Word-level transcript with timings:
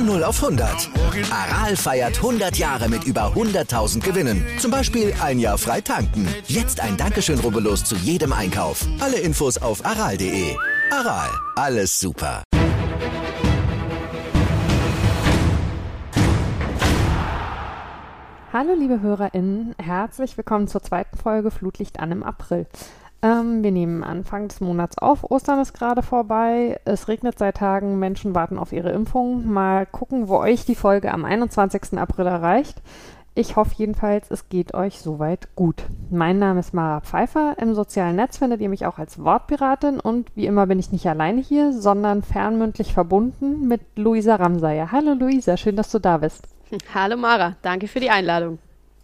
Von 0.00 0.06
0 0.06 0.24
auf 0.24 0.42
100. 0.42 0.88
Aral 1.30 1.76
feiert 1.76 2.16
100 2.16 2.56
Jahre 2.56 2.88
mit 2.88 3.04
über 3.04 3.34
100.000 3.34 4.00
Gewinnen. 4.00 4.46
Zum 4.58 4.70
Beispiel 4.70 5.12
ein 5.22 5.38
Jahr 5.38 5.58
frei 5.58 5.82
tanken. 5.82 6.26
Jetzt 6.46 6.80
ein 6.80 6.96
Dankeschön, 6.96 7.38
rubbellos 7.38 7.84
zu 7.84 7.96
jedem 7.96 8.32
Einkauf. 8.32 8.86
Alle 9.00 9.18
Infos 9.18 9.58
auf 9.58 9.84
aral.de. 9.84 10.56
Aral, 10.90 11.28
alles 11.54 12.00
super. 12.00 12.42
Hallo 18.54 18.72
liebe 18.72 19.02
HörerInnen, 19.02 19.74
herzlich 19.76 20.34
willkommen 20.38 20.66
zur 20.66 20.82
zweiten 20.82 21.18
Folge 21.18 21.50
Flutlicht 21.50 22.00
an 22.00 22.10
im 22.10 22.22
April. 22.22 22.66
Ähm, 23.22 23.62
wir 23.62 23.70
nehmen 23.70 24.02
Anfang 24.02 24.48
des 24.48 24.60
Monats 24.60 24.96
auf. 24.98 25.30
Ostern 25.30 25.60
ist 25.60 25.74
gerade 25.74 26.02
vorbei. 26.02 26.80
Es 26.84 27.08
regnet 27.08 27.38
seit 27.38 27.58
Tagen. 27.58 27.98
Menschen 27.98 28.34
warten 28.34 28.58
auf 28.58 28.72
ihre 28.72 28.90
Impfung. 28.90 29.46
Mal 29.46 29.86
gucken, 29.86 30.28
wo 30.28 30.38
euch 30.38 30.64
die 30.64 30.74
Folge 30.74 31.12
am 31.12 31.24
21. 31.24 31.98
April 31.98 32.26
erreicht. 32.26 32.80
Ich 33.34 33.54
hoffe 33.54 33.74
jedenfalls, 33.76 34.30
es 34.30 34.48
geht 34.48 34.74
euch 34.74 34.98
soweit 34.98 35.54
gut. 35.54 35.84
Mein 36.10 36.38
Name 36.38 36.60
ist 36.60 36.74
Mara 36.74 37.00
Pfeiffer. 37.00 37.54
Im 37.58 37.74
sozialen 37.74 38.16
Netz 38.16 38.38
findet 38.38 38.60
ihr 38.60 38.68
mich 38.68 38.86
auch 38.86 38.98
als 38.98 39.22
Wortpiratin 39.22 40.00
und 40.00 40.34
wie 40.34 40.46
immer 40.46 40.66
bin 40.66 40.80
ich 40.80 40.90
nicht 40.90 41.06
alleine 41.06 41.40
hier, 41.40 41.72
sondern 41.72 42.22
fernmündlich 42.22 42.92
verbunden 42.92 43.68
mit 43.68 43.82
Luisa 43.94 44.34
Ramsayer. 44.34 44.90
Hallo 44.90 45.14
Luisa, 45.14 45.56
schön, 45.56 45.76
dass 45.76 45.92
du 45.92 46.00
da 46.00 46.18
bist. 46.18 46.48
Hallo 46.92 47.16
Mara, 47.16 47.54
danke 47.62 47.86
für 47.86 48.00
die 48.00 48.10
Einladung. 48.10 48.58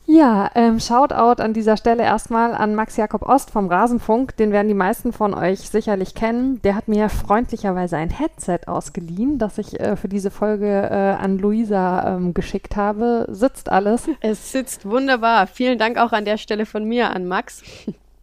Ja, 0.08 0.52
ähm, 0.54 0.78
Shoutout 0.78 1.42
an 1.42 1.52
dieser 1.52 1.76
Stelle 1.76 2.04
erstmal 2.04 2.54
an 2.54 2.76
Max 2.76 2.96
Jakob 2.96 3.22
Ost 3.22 3.50
vom 3.50 3.66
Rasenfunk. 3.66 4.36
Den 4.36 4.52
werden 4.52 4.68
die 4.68 4.74
meisten 4.74 5.12
von 5.12 5.34
euch 5.34 5.68
sicherlich 5.68 6.14
kennen. 6.14 6.62
Der 6.62 6.76
hat 6.76 6.86
mir 6.86 7.08
freundlicherweise 7.08 7.96
ein 7.96 8.10
Headset 8.10 8.60
ausgeliehen, 8.66 9.38
das 9.38 9.58
ich 9.58 9.80
äh, 9.80 9.96
für 9.96 10.06
diese 10.06 10.30
Folge 10.30 10.66
äh, 10.68 10.94
an 10.94 11.38
Luisa 11.38 12.16
ähm, 12.16 12.34
geschickt 12.34 12.76
habe. 12.76 13.26
Sitzt 13.28 13.68
alles? 13.68 14.08
Es 14.20 14.52
sitzt 14.52 14.88
wunderbar. 14.88 15.48
Vielen 15.48 15.76
Dank 15.76 15.98
auch 15.98 16.12
an 16.12 16.24
der 16.24 16.38
Stelle 16.38 16.66
von 16.66 16.84
mir 16.84 17.10
an 17.10 17.26
Max. 17.26 17.64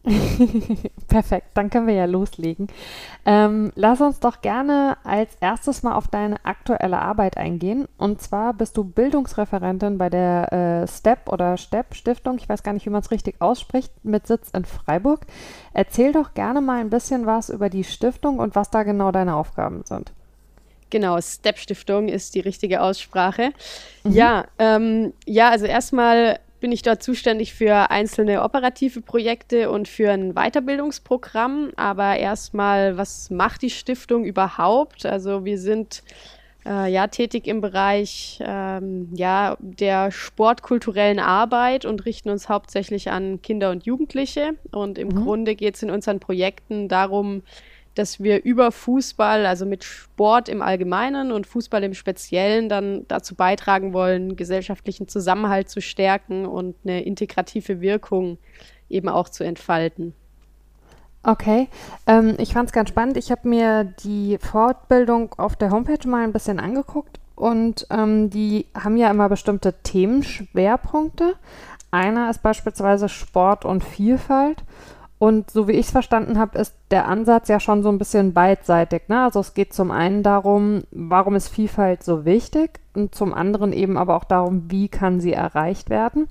Perfekt, 1.08 1.48
dann 1.54 1.70
können 1.70 1.88
wir 1.88 1.94
ja 1.94 2.06
loslegen. 2.06 2.68
Ähm, 3.26 3.72
lass 3.76 4.02
uns 4.02 4.20
doch 4.20 4.42
gerne 4.42 4.98
als 5.06 5.38
erstes 5.40 5.82
mal 5.82 5.96
auf 5.96 6.09
deine 6.09 6.44
aktuelle 6.44 7.00
Arbeit 7.00 7.38
eingehen. 7.38 7.88
Und 7.98 8.22
zwar 8.22 8.54
bist 8.54 8.76
du 8.76 8.84
Bildungsreferentin 8.84 9.98
bei 9.98 10.09
der 10.09 10.52
äh, 10.84 10.88
STEP 10.88 11.30
oder 11.31 11.56
STEP 11.56 11.96
Stiftung, 11.96 12.38
ich 12.38 12.50
weiß 12.50 12.64
gar 12.64 12.74
nicht, 12.74 12.86
wie 12.86 12.90
man 12.90 13.02
es 13.02 13.12
richtig 13.12 13.40
ausspricht, 13.40 13.94
mit 14.04 14.28
Sitz 14.28 14.50
in 14.52 14.66
Freiburg. 14.66 15.22
Erzähl 15.74 16.12
doch 16.12 16.34
gerne 16.34 16.59
mal 16.59 16.81
ein 16.81 16.90
bisschen 16.90 17.26
was 17.26 17.50
über 17.50 17.70
die 17.70 17.86
Stiftung 17.86 18.40
und 18.40 18.56
was 18.56 18.70
da 18.70 18.84
genau 18.84 19.12
deine 19.12 19.36
Aufgaben 19.36 19.84
sind. 19.86 20.12
Genau, 20.90 21.20
STEP 21.20 21.58
Stiftung 21.58 22.08
ist 22.09 22.36
die 22.36 22.42
richtige 22.42 22.81
Aussprache. 22.81 23.52
Mhm. 24.04 24.12
Ja, 24.12 24.46
ähm, 24.59 25.14
ja, 25.26 25.50
also 25.50 25.66
erstmal 25.66 26.40
bin 26.64 26.72
ich 26.72 26.81
dort 26.81 27.03
zuständig 27.03 27.53
für 27.53 27.92
einzelne 27.92 28.42
operative 28.42 29.02
Projekte 29.02 29.69
und 29.69 29.89
für 29.89 30.09
ein 30.11 30.33
Weiterbildungsprogramm. 30.33 31.72
Aber 31.75 32.16
erstmal, 32.16 32.95
was 32.95 33.30
macht 33.30 33.64
die 33.64 33.69
Stiftung 33.69 34.23
überhaupt? 34.23 35.06
Also 35.06 35.44
wir 35.44 35.59
sind 35.59 36.03
äh, 36.66 36.89
ja 36.89 37.08
tätig 37.08 37.47
im 37.47 37.59
Bereich 37.59 38.39
ähm, 38.41 39.09
ja, 39.14 39.58
der 39.59 40.11
sportkulturellen 40.11 41.19
Arbeit 41.19 41.84
und 41.84 42.06
richten 42.06 42.30
uns 42.30 42.47
hauptsächlich 42.47 43.11
an 43.11 43.41
Kinder 43.41 43.69
und 43.69 43.86
Jugendliche. 43.86 44.52
Und 44.72 44.97
im 44.97 45.09
mhm. 45.09 45.25
Grunde 45.25 45.56
geht 45.56 45.75
es 45.75 45.84
in 45.84 45.91
unseren 45.91 46.22
Projekten 46.22 46.88
darum, 46.88 47.44
dass 47.95 48.22
wir 48.22 48.44
über 48.44 48.72
Fußball, 48.72 49.45
also 49.45 49.66
mit 49.66 49.83
Sport 49.83 50.49
im 50.49 50.61
Allgemeinen 50.61 51.31
und 51.31 51.47
Fußball 51.47 51.83
im 51.83 51.94
Speziellen, 51.94 52.69
dann 52.69 53.05
dazu 53.08 53.35
beitragen 53.35 53.94
wollen, 53.94 54.35
gesellschaftlichen 54.35 55.07
Zusammenhalt 55.07 55.69
zu 55.69 55.81
stärken 55.81 56.45
und 56.45 56.75
eine 56.84 57.03
integrative 57.03 57.81
Wirkung 57.81 58.38
eben 58.90 59.09
auch 59.09 59.29
zu 59.29 59.44
entfalten. 59.44 60.13
Okay, 61.25 61.69
ähm, 62.06 62.35
ich 62.38 62.53
fand 62.53 62.68
es 62.68 62.73
ganz 62.73 62.90
spannend. 62.90 63.16
Ich 63.16 63.31
habe 63.31 63.47
mir 63.47 63.85
die 64.03 64.38
Fortbildung 64.41 65.34
auf 65.38 65.56
der 65.56 65.72
Homepage 65.72 66.07
mal 66.07 66.23
ein 66.23 66.34
bisschen 66.34 66.59
angeguckt 66.59 67.19
und 67.35 67.88
ähm, 67.89 68.29
die 68.29 68.66
haben 68.75 68.97
ja 68.97 69.09
immer 69.09 69.29
bestimmte 69.29 69.73
Themenschwerpunkte. 69.84 71.35
Einer 71.91 72.29
ist 72.29 72.41
beispielsweise 72.41 73.07
Sport 73.07 73.63
und 73.66 73.84
Vielfalt. 73.84 74.63
Und 75.23 75.50
so 75.51 75.69
wie 75.69 75.72
ich 75.72 75.85
es 75.85 75.91
verstanden 75.91 76.38
habe, 76.38 76.57
ist 76.57 76.75
der 76.91 77.07
Ansatz 77.07 77.47
ja 77.47 77.61
schon 77.61 77.81
so 77.81 77.88
ein 77.88 77.97
bisschen 77.97 78.34
beidseitig. 78.34 79.03
Ne? 79.07 79.22
Also 79.23 79.39
es 79.39 79.53
geht 79.53 79.72
zum 79.72 79.89
einen 79.89 80.22
darum, 80.22 80.84
warum 80.91 81.35
ist 81.35 81.47
Vielfalt 81.47 82.03
so 82.03 82.25
wichtig 82.25 82.81
und 82.94 83.16
zum 83.16 83.33
anderen 83.33 83.72
eben 83.72 83.97
aber 83.97 84.17
auch 84.17 84.25
darum, 84.25 84.69
wie 84.69 84.89
kann 84.89 85.22
sie 85.22 85.31
erreicht 85.31 85.89
werden. 85.89 86.28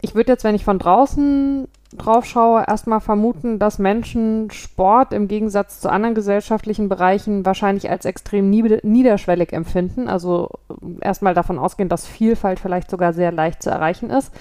Ich 0.00 0.16
würde 0.16 0.32
jetzt, 0.32 0.42
wenn 0.42 0.56
ich 0.56 0.64
von 0.64 0.80
draußen 0.80 1.68
drauf 1.96 2.24
schaue, 2.24 2.64
erstmal 2.66 3.00
vermuten, 3.00 3.60
dass 3.60 3.78
Menschen 3.78 4.50
Sport 4.50 5.12
im 5.12 5.28
Gegensatz 5.28 5.78
zu 5.78 5.88
anderen 5.88 6.16
gesellschaftlichen 6.16 6.88
Bereichen 6.88 7.46
wahrscheinlich 7.46 7.88
als 7.88 8.04
extrem 8.04 8.50
niederschwellig 8.50 9.52
empfinden. 9.52 10.08
Also 10.08 10.50
erstmal 11.00 11.34
davon 11.34 11.56
ausgehen, 11.56 11.88
dass 11.88 12.04
Vielfalt 12.04 12.58
vielleicht 12.58 12.90
sogar 12.90 13.12
sehr 13.12 13.30
leicht 13.30 13.62
zu 13.62 13.70
erreichen 13.70 14.10
ist. 14.10 14.34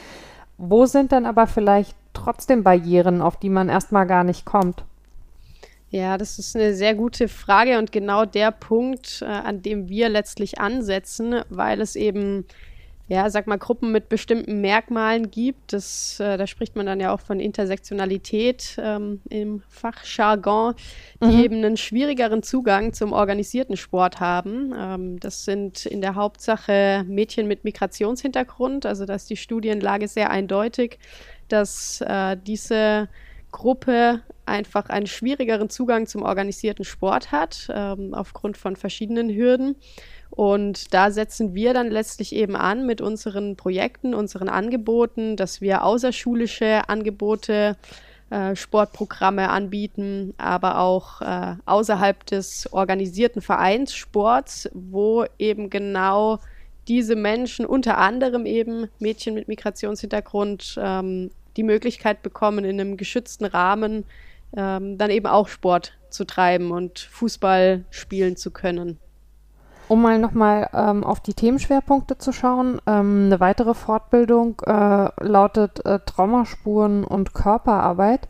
Wo 0.57 0.88
sind 0.88 1.11
dann 1.11 1.27
aber 1.27 1.45
vielleicht 1.45 1.95
trotzdem 2.13 2.63
Barrieren, 2.63 3.22
auf 3.22 3.38
die 3.38 3.49
man 3.49 3.69
erstmal 3.69 4.07
gar 4.07 4.23
nicht 4.23 4.45
kommt? 4.45 4.83
Ja, 5.89 6.17
das 6.17 6.39
ist 6.39 6.55
eine 6.55 6.73
sehr 6.73 6.95
gute 6.95 7.27
Frage 7.27 7.77
und 7.77 7.91
genau 7.91 8.25
der 8.25 8.51
Punkt, 8.51 9.22
äh, 9.22 9.25
an 9.25 9.61
dem 9.61 9.89
wir 9.89 10.07
letztlich 10.07 10.59
ansetzen, 10.59 11.41
weil 11.50 11.81
es 11.81 11.97
eben 11.97 12.45
ja, 13.11 13.29
sag 13.29 13.45
mal, 13.45 13.57
Gruppen 13.57 13.91
mit 13.91 14.07
bestimmten 14.07 14.61
Merkmalen 14.61 15.31
gibt. 15.31 15.73
Das, 15.73 16.17
äh, 16.21 16.38
da 16.38 16.47
spricht 16.47 16.77
man 16.77 16.85
dann 16.85 17.01
ja 17.01 17.13
auch 17.13 17.19
von 17.19 17.41
Intersektionalität 17.41 18.77
ähm, 18.81 19.19
im 19.27 19.63
Fachjargon, 19.67 20.75
die 21.21 21.35
mhm. 21.35 21.44
eben 21.44 21.55
einen 21.57 21.75
schwierigeren 21.75 22.41
Zugang 22.41 22.94
zum 22.94 23.11
organisierten 23.11 23.75
Sport 23.75 24.21
haben. 24.21 24.73
Ähm, 24.77 25.19
das 25.19 25.44
sind 25.44 25.85
in 25.85 26.00
der 26.00 26.16
Hauptsache 26.16 27.03
Mädchen 27.05 27.50
mit 27.50 27.66
Migrationshintergrund. 27.66 28.85
Also 28.85 29.03
da 29.03 29.16
ist 29.16 29.29
die 29.29 29.35
Studienlage 29.35 30.07
sehr 30.07 30.29
eindeutig, 30.29 30.97
dass 31.51 32.01
äh, 32.01 32.38
diese 32.38 33.09
Gruppe 33.51 34.22
einfach 34.45 34.89
einen 34.89 35.07
schwierigeren 35.07 35.69
Zugang 35.69 36.07
zum 36.07 36.23
organisierten 36.23 36.85
Sport 36.85 37.31
hat, 37.31 37.67
ähm, 37.73 38.13
aufgrund 38.13 38.57
von 38.57 38.75
verschiedenen 38.75 39.29
Hürden. 39.29 39.75
Und 40.29 40.94
da 40.94 41.12
setzen 41.12 41.53
wir 41.53 41.73
dann 41.73 41.91
letztlich 41.91 42.34
eben 42.34 42.56
an 42.56 42.85
mit 42.85 43.01
unseren 43.01 43.57
Projekten, 43.57 44.13
unseren 44.13 44.47
Angeboten, 44.47 45.35
dass 45.35 45.59
wir 45.59 45.84
außerschulische 45.84 46.88
Angebote, 46.88 47.75
äh, 48.29 48.56
Sportprogramme 48.56 49.50
anbieten, 49.50 50.33
aber 50.38 50.79
auch 50.79 51.22
äh, 51.22 51.56
außerhalb 51.66 52.25
des 52.25 52.72
organisierten 52.72 53.41
Vereinssports, 53.41 54.69
wo 54.73 55.25
eben 55.38 55.69
genau 55.69 56.39
diese 56.88 57.18
Menschen, 57.18 57.66
unter 57.66 57.97
anderem 57.97 58.45
eben 58.45 58.88
Mädchen 59.00 59.33
mit 59.33 59.50
Migrationshintergrund, 59.50 60.79
ähm, 60.81 61.31
die 61.57 61.63
Möglichkeit 61.63 62.22
bekommen, 62.22 62.66
in 62.66 62.79
einem 62.79 62.97
geschützten 62.97 63.45
Rahmen 63.45 64.06
ähm, 64.56 64.97
dann 64.97 65.12
eben 65.12 65.28
auch 65.28 65.47
Sport 65.47 65.94
zu 66.09 66.25
treiben 66.25 66.72
und 66.72 67.00
Fußball 67.00 67.85
spielen 67.89 68.35
zu 68.35 68.51
können. 68.51 69.00
Um 69.88 70.01
mal 70.01 70.19
nochmal 70.19 70.69
ähm, 70.73 71.03
auf 71.03 71.19
die 71.19 71.34
Themenschwerpunkte 71.34 72.17
zu 72.17 72.31
schauen, 72.31 72.79
ähm, 72.88 73.25
eine 73.25 73.39
weitere 73.39 73.73
Fortbildung 73.73 74.62
äh, 74.66 75.09
lautet 75.22 75.85
äh, 75.85 76.00
Traumaspuren 76.06 77.03
und 77.03 77.34
Körperarbeit. 77.34 78.29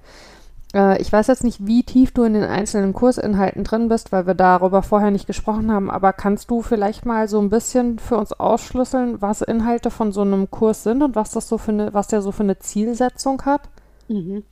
Äh, 0.73 1.01
ich 1.01 1.11
weiß 1.11 1.27
jetzt 1.27 1.43
nicht, 1.43 1.65
wie 1.65 1.83
tief 1.83 2.11
du 2.11 2.23
in 2.23 2.33
den 2.33 2.43
einzelnen 2.43 2.93
Kursinhalten 2.93 3.63
drin 3.63 3.89
bist, 3.89 4.11
weil 4.11 4.27
wir 4.27 4.33
darüber 4.33 4.83
vorher 4.83 5.11
nicht 5.11 5.27
gesprochen 5.27 5.71
haben, 5.71 5.89
aber 5.89 6.13
kannst 6.13 6.49
du 6.49 6.61
vielleicht 6.61 7.05
mal 7.05 7.27
so 7.27 7.39
ein 7.39 7.49
bisschen 7.49 7.99
für 7.99 8.17
uns 8.17 8.33
ausschlüsseln, 8.33 9.21
was 9.21 9.41
Inhalte 9.41 9.91
von 9.91 10.11
so 10.11 10.21
einem 10.21 10.49
Kurs 10.51 10.83
sind 10.83 11.03
und 11.03 11.15
was 11.15 11.31
das 11.31 11.47
so 11.47 11.57
für 11.57 11.71
eine, 11.71 11.93
was 11.93 12.07
der 12.07 12.21
so 12.21 12.31
für 12.31 12.43
eine 12.43 12.59
Zielsetzung 12.59 13.41
hat? 13.43 13.69
Mhm. 14.11 14.43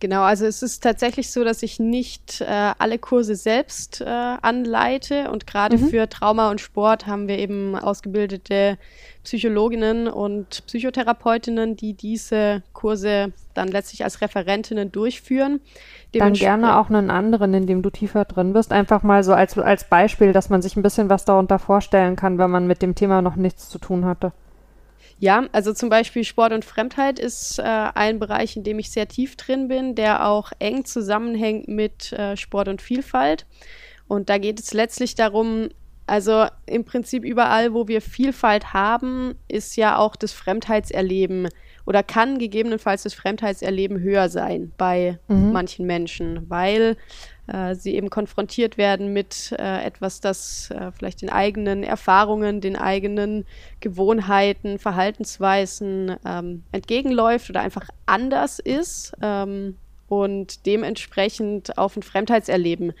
Genau, 0.00 0.22
also 0.22 0.46
es 0.46 0.62
ist 0.62 0.82
tatsächlich 0.82 1.30
so, 1.30 1.44
dass 1.44 1.62
ich 1.62 1.78
nicht 1.78 2.40
äh, 2.40 2.72
alle 2.78 2.98
Kurse 2.98 3.34
selbst 3.34 4.00
äh, 4.00 4.06
anleite 4.06 5.30
und 5.30 5.46
gerade 5.46 5.76
mhm. 5.76 5.88
für 5.88 6.08
Trauma 6.08 6.50
und 6.50 6.62
Sport 6.62 7.06
haben 7.06 7.28
wir 7.28 7.38
eben 7.38 7.76
ausgebildete 7.76 8.78
Psychologinnen 9.22 10.08
und 10.08 10.64
Psychotherapeutinnen, 10.66 11.76
die 11.76 11.92
diese 11.92 12.62
Kurse 12.72 13.32
dann 13.52 13.68
letztlich 13.68 14.02
als 14.02 14.22
Referentinnen 14.22 14.90
durchführen. 14.90 15.60
Dann 16.14 16.32
gerne 16.32 16.78
auch 16.78 16.88
einen 16.88 17.10
anderen, 17.10 17.52
in 17.52 17.66
dem 17.66 17.82
du 17.82 17.90
tiefer 17.90 18.24
drin 18.24 18.54
bist. 18.54 18.72
Einfach 18.72 19.02
mal 19.02 19.22
so 19.22 19.34
als, 19.34 19.56
als 19.58 19.84
Beispiel, 19.84 20.32
dass 20.32 20.48
man 20.48 20.62
sich 20.62 20.76
ein 20.76 20.82
bisschen 20.82 21.10
was 21.10 21.26
darunter 21.26 21.58
vorstellen 21.58 22.16
kann, 22.16 22.38
wenn 22.38 22.50
man 22.50 22.66
mit 22.66 22.80
dem 22.80 22.94
Thema 22.94 23.20
noch 23.20 23.36
nichts 23.36 23.68
zu 23.68 23.78
tun 23.78 24.06
hatte. 24.06 24.32
Ja, 25.22 25.46
also 25.52 25.72
zum 25.72 25.88
Beispiel 25.88 26.24
Sport 26.24 26.52
und 26.52 26.64
Fremdheit 26.64 27.20
ist 27.20 27.60
äh, 27.60 27.62
ein 27.62 28.18
Bereich, 28.18 28.56
in 28.56 28.64
dem 28.64 28.80
ich 28.80 28.90
sehr 28.90 29.06
tief 29.06 29.36
drin 29.36 29.68
bin, 29.68 29.94
der 29.94 30.26
auch 30.26 30.50
eng 30.58 30.84
zusammenhängt 30.84 31.68
mit 31.68 32.12
äh, 32.12 32.36
Sport 32.36 32.66
und 32.66 32.82
Vielfalt. 32.82 33.46
Und 34.08 34.28
da 34.28 34.38
geht 34.38 34.58
es 34.58 34.74
letztlich 34.74 35.14
darum, 35.14 35.68
Also 36.06 36.46
im 36.66 36.84
Prinzip 36.84 37.24
überall, 37.24 37.72
wo 37.72 37.86
wir 37.86 38.00
Vielfalt 38.00 38.72
haben, 38.72 39.36
ist 39.46 39.76
ja 39.76 39.96
auch 39.96 40.16
das 40.16 40.32
Fremdheitserleben 40.32 41.48
oder 41.86 42.02
kann 42.02 42.38
gegebenenfalls 42.38 43.04
das 43.04 43.14
Fremdheitserleben 43.14 44.00
höher 44.00 44.28
sein 44.28 44.72
bei 44.76 45.18
mhm. 45.28 45.52
manchen 45.52 45.86
Menschen, 45.86 46.50
weil 46.50 46.96
sie 47.74 47.94
eben 47.96 48.08
konfrontiert 48.08 48.78
werden 48.78 49.12
mit 49.12 49.52
äh, 49.58 49.84
etwas, 49.84 50.20
das 50.20 50.70
äh, 50.70 50.92
vielleicht 50.92 51.22
den 51.22 51.30
eigenen 51.30 51.82
Erfahrungen, 51.82 52.60
den 52.60 52.76
eigenen 52.76 53.44
Gewohnheiten, 53.80 54.78
Verhaltensweisen 54.78 56.16
ähm, 56.24 56.62
entgegenläuft 56.70 57.50
oder 57.50 57.60
einfach 57.60 57.88
anders 58.06 58.58
ist 58.60 59.12
ähm, 59.20 59.76
und 60.08 60.66
dementsprechend 60.66 61.76
auf 61.78 61.96
ein 61.96 62.02
Fremdheitserleben 62.02 62.92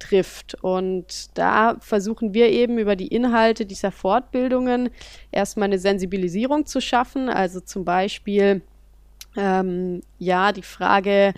trifft. 0.00 0.56
Und 0.62 1.36
da 1.38 1.76
versuchen 1.80 2.34
wir 2.34 2.48
eben 2.48 2.78
über 2.78 2.96
die 2.96 3.08
Inhalte 3.08 3.66
dieser 3.66 3.92
Fortbildungen 3.92 4.90
erstmal 5.30 5.66
eine 5.66 5.78
Sensibilisierung 5.78 6.66
zu 6.66 6.80
schaffen. 6.80 7.28
Also 7.28 7.60
zum 7.60 7.84
Beispiel, 7.84 8.62
ähm, 9.36 10.00
ja, 10.18 10.52
die 10.52 10.62
Frage, 10.62 11.34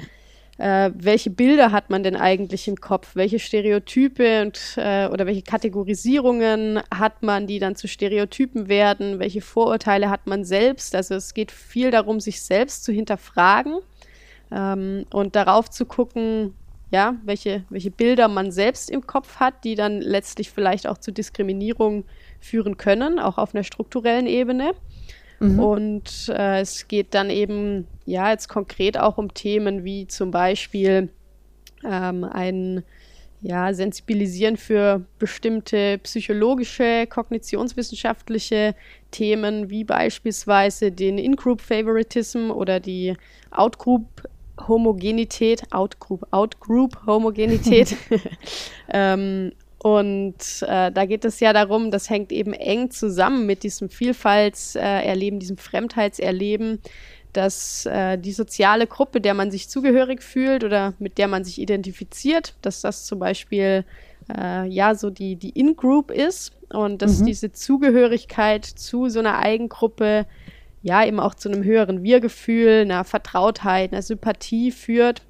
äh, 0.63 0.93
welche 0.95 1.31
Bilder 1.31 1.73
hat 1.73 1.91
man 1.91 2.05
denn 2.05 2.15
eigentlich 2.15 2.69
im 2.69 2.77
Kopf? 2.77 3.17
Welche 3.17 3.41
Stereotype 3.41 4.43
und, 4.43 4.75
äh, 4.77 5.09
oder 5.09 5.27
welche 5.27 5.43
Kategorisierungen 5.43 6.81
hat 6.95 7.25
man, 7.25 7.49
die 7.49 7.59
dann 7.59 7.75
zu 7.75 7.89
Stereotypen 7.89 8.69
werden? 8.69 9.19
Welche 9.19 9.41
Vorurteile 9.41 10.09
hat 10.09 10.29
man 10.29 10.45
selbst? 10.45 10.95
Also 10.95 11.17
es 11.17 11.35
geht 11.35 11.51
viel 11.51 11.91
darum, 11.91 12.21
sich 12.21 12.43
selbst 12.43 12.85
zu 12.85 12.93
hinterfragen 12.93 13.81
ähm, 14.53 15.05
und 15.13 15.35
darauf 15.35 15.69
zu 15.69 15.85
gucken, 15.85 16.55
ja, 16.93 17.17
welche, 17.25 17.65
welche 17.69 17.91
Bilder 17.91 18.29
man 18.29 18.53
selbst 18.53 18.89
im 18.89 19.05
Kopf 19.05 19.41
hat, 19.41 19.65
die 19.65 19.75
dann 19.75 20.01
letztlich 20.01 20.53
vielleicht 20.53 20.87
auch 20.87 20.99
zu 20.99 21.11
Diskriminierung 21.11 22.05
führen 22.39 22.77
können, 22.77 23.19
auch 23.19 23.37
auf 23.37 23.53
einer 23.53 23.65
strukturellen 23.65 24.29
Ebene. 24.29 24.75
Mhm. 25.43 25.59
Und 25.59 26.29
äh, 26.29 26.61
es 26.61 26.87
geht 26.87 27.15
dann 27.15 27.29
eben, 27.29 27.87
ja, 28.07 28.31
jetzt 28.31 28.49
konkret 28.49 28.99
auch 28.99 29.19
um 29.19 29.35
Themen 29.35 29.85
wie 29.85 30.07
zum 30.07 30.31
Beispiel 30.31 31.09
ähm, 31.85 32.25
ein 32.25 32.85
ja, 33.41 33.75
Sensibilisieren 33.75 34.57
für 34.57 35.05
bestimmte 35.19 35.99
psychologische, 35.99 37.09
kognitionswissenschaftliche 37.09 38.77
Themen, 39.11 39.69
wie 39.69 39.83
beispielsweise 39.83 40.93
den 40.93 41.19
In-Group-Favoritism 41.19 42.53
oder 42.53 42.79
die 42.79 43.17
Out-Group 43.51 44.29
Homogenität, 44.69 45.63
Outgroup, 45.73 46.25
Outgroup 46.31 47.05
Homogenität. 47.05 47.97
ähm, 48.93 49.53
und 49.83 50.37
äh, 50.63 50.93
da 50.93 51.07
geht 51.07 51.25
es 51.25 51.41
ja 51.41 51.53
darum, 51.53 51.91
das 51.91 52.09
hängt 52.09 52.31
eben 52.31 52.53
eng 52.53 52.93
zusammen 52.93 53.47
mit 53.47 53.65
diesem 53.65 53.89
Vielfaltserleben, 53.89 55.41
diesem 55.41 55.57
Fremdheitserleben, 55.57 56.81
dass 57.33 57.85
äh, 57.87 58.17
die 58.17 58.31
soziale 58.31 58.87
Gruppe, 58.87 59.21
der 59.21 59.35
man 59.35 59.51
sich 59.51 59.69
zugehörig 59.69 60.23
fühlt 60.23 60.63
oder 60.63 60.95
mit 61.01 61.19
der 61.19 61.27
man 61.27 61.43
sich 61.43 61.61
identifiziert, 61.61 62.55
dass 62.63 62.81
das 62.81 63.07
zum 63.07 63.19
Beispiel 63.19 63.85
äh, 64.33 64.69
ja 64.69 64.95
so 64.95 65.11
die, 65.11 65.35
die 65.35 65.51
In-Group 65.51 66.13
ist 66.13 66.53
und 66.69 67.03
dass 67.03 67.19
mhm. 67.19 67.27
diese 67.27 67.51
Zugehörigkeit 67.51 68.65
zu 68.65 69.09
so 69.09 69.19
einer 69.19 69.41
Eigengruppe 69.41 70.27
ja 70.83 71.05
eben 71.05 71.19
auch 71.19 71.35
zu 71.35 71.49
einem 71.49 71.65
höheren 71.65 72.05
Wir-Gefühl, 72.05 72.83
einer 72.83 73.03
Vertrautheit, 73.03 73.93
einer 73.93 74.03
Sympathie 74.03 74.71
führt. 74.71 75.23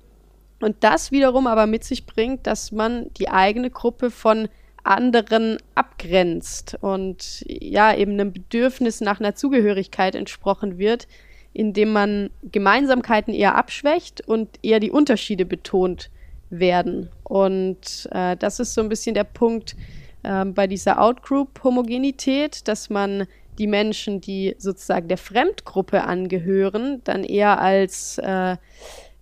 Und 0.62 0.76
das 0.80 1.10
wiederum 1.10 1.46
aber 1.46 1.66
mit 1.66 1.84
sich 1.84 2.06
bringt, 2.06 2.46
dass 2.46 2.72
man 2.72 3.10
die 3.18 3.28
eigene 3.28 3.70
Gruppe 3.70 4.10
von 4.10 4.48
anderen 4.84 5.58
abgrenzt 5.74 6.76
und 6.80 7.44
ja 7.46 7.94
eben 7.94 8.12
einem 8.12 8.32
Bedürfnis 8.32 9.00
nach 9.00 9.20
einer 9.20 9.34
Zugehörigkeit 9.34 10.14
entsprochen 10.14 10.78
wird, 10.78 11.06
indem 11.52 11.92
man 11.92 12.30
Gemeinsamkeiten 12.42 13.34
eher 13.34 13.56
abschwächt 13.56 14.26
und 14.26 14.48
eher 14.62 14.80
die 14.80 14.90
Unterschiede 14.90 15.44
betont 15.44 16.10
werden. 16.50 17.10
Und 17.24 18.08
äh, 18.12 18.36
das 18.36 18.60
ist 18.60 18.74
so 18.74 18.80
ein 18.80 18.88
bisschen 18.88 19.14
der 19.14 19.24
Punkt 19.24 19.76
äh, 20.22 20.44
bei 20.44 20.66
dieser 20.66 21.00
Outgroup-Homogenität, 21.00 22.66
dass 22.68 22.90
man 22.90 23.26
die 23.58 23.66
Menschen, 23.66 24.20
die 24.20 24.54
sozusagen 24.58 25.08
der 25.08 25.18
Fremdgruppe 25.18 26.04
angehören, 26.04 27.02
dann 27.04 27.22
eher 27.22 27.60
als 27.60 28.18
äh, 28.18 28.56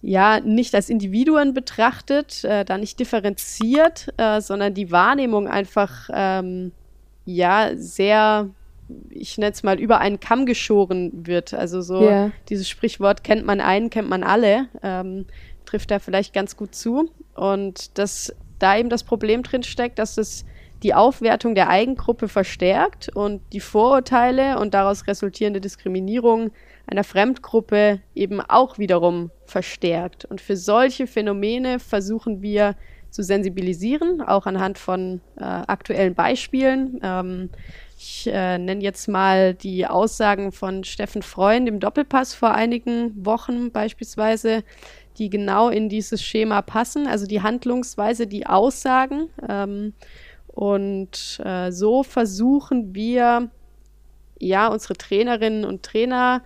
ja 0.03 0.41
nicht 0.41 0.75
als 0.75 0.89
Individuen 0.89 1.53
betrachtet, 1.55 2.45
äh, 2.45 2.65
da 2.65 2.79
nicht 2.79 2.99
differenziert, 2.99 4.13
äh, 4.17 4.41
sondern 4.41 4.75
die 4.75 4.91
Wahrnehmung 4.91 5.47
einfach 5.47 6.09
ähm, 6.13 6.73
ja 7.25 7.71
sehr, 7.75 8.49
ich 9.11 9.37
nenne 9.37 9.53
es 9.53 9.63
mal, 9.63 9.79
über 9.79 9.99
einen 9.99 10.21
Kamm 10.21 10.47
geschoren 10.47 11.27
wird. 11.27 11.53
Also 11.53 11.83
so 11.83 12.03
yeah. 12.03 12.33
dieses 12.49 12.69
Sprichwort 12.69 13.25
kennt 13.25 13.45
man 13.45 13.61
einen, 13.61 13.91
kennt 13.91 14.09
man 14.09 14.23
alle, 14.23 14.69
ähm, 14.83 15.27
trifft 15.67 15.91
da 15.91 15.99
vielleicht 15.99 16.33
ganz 16.33 16.57
gut 16.57 16.75
zu. 16.75 17.11
Und 17.35 17.99
dass 17.99 18.35
da 18.59 18.77
eben 18.77 18.89
das 18.89 19.05
Problem 19.05 19.43
drin 19.43 19.63
steckt, 19.63 19.99
dass 19.99 20.17
es 20.17 20.45
die 20.83 20.95
Aufwertung 20.95 21.55
der 21.55 21.69
Eigengruppe 21.69 22.29
verstärkt 22.29 23.11
und 23.15 23.43
die 23.53 23.61
Vorurteile 23.61 24.59
und 24.59 24.73
daraus 24.73 25.07
resultierende 25.07 25.61
Diskriminierung 25.61 26.53
einer 26.91 27.05
Fremdgruppe 27.05 28.01
eben 28.15 28.41
auch 28.41 28.79
wiederum 28.79 29.31
verstärkt. 29.47 30.25
Und 30.25 30.41
für 30.41 30.57
solche 30.57 31.07
Phänomene 31.07 31.79
versuchen 31.79 32.43
wir 32.43 32.75
zu 33.11 33.23
sensibilisieren, 33.23 34.21
auch 34.21 34.47
anhand 34.47 34.79
von 34.79 35.21
äh, 35.37 35.45
aktuellen 35.45 36.15
Beispielen. 36.15 37.01
Ähm, 37.03 37.51
ich 37.99 38.27
äh, 38.27 38.59
nenne 38.59 38.83
jetzt 38.83 39.09
mal 39.09 39.55
die 39.55 39.87
Aussagen 39.87 40.53
von 40.53 40.85
Steffen 40.85 41.23
Freund 41.23 41.69
im 41.69 41.81
Doppelpass 41.81 42.35
vor 42.35 42.53
einigen 42.53 43.25
Wochen 43.25 43.71
beispielsweise, 43.73 44.65
die 45.19 45.29
genau 45.29 45.69
in 45.69 45.89
dieses 45.89 46.23
Schema 46.23 46.63
passen, 46.63 47.07
also 47.07 47.27
die 47.27 47.43
Handlungsweise, 47.43 48.27
die 48.27 48.47
Aussagen. 48.47 49.29
Ähm, 49.49 49.93
und 50.49 51.41
äh, 51.45 51.71
so 51.71 52.03
versuchen 52.03 52.95
wir, 52.95 53.51
ja, 54.39 54.69
unsere 54.69 54.95
Trainerinnen 54.95 55.65
und 55.65 55.83
Trainer, 55.83 56.43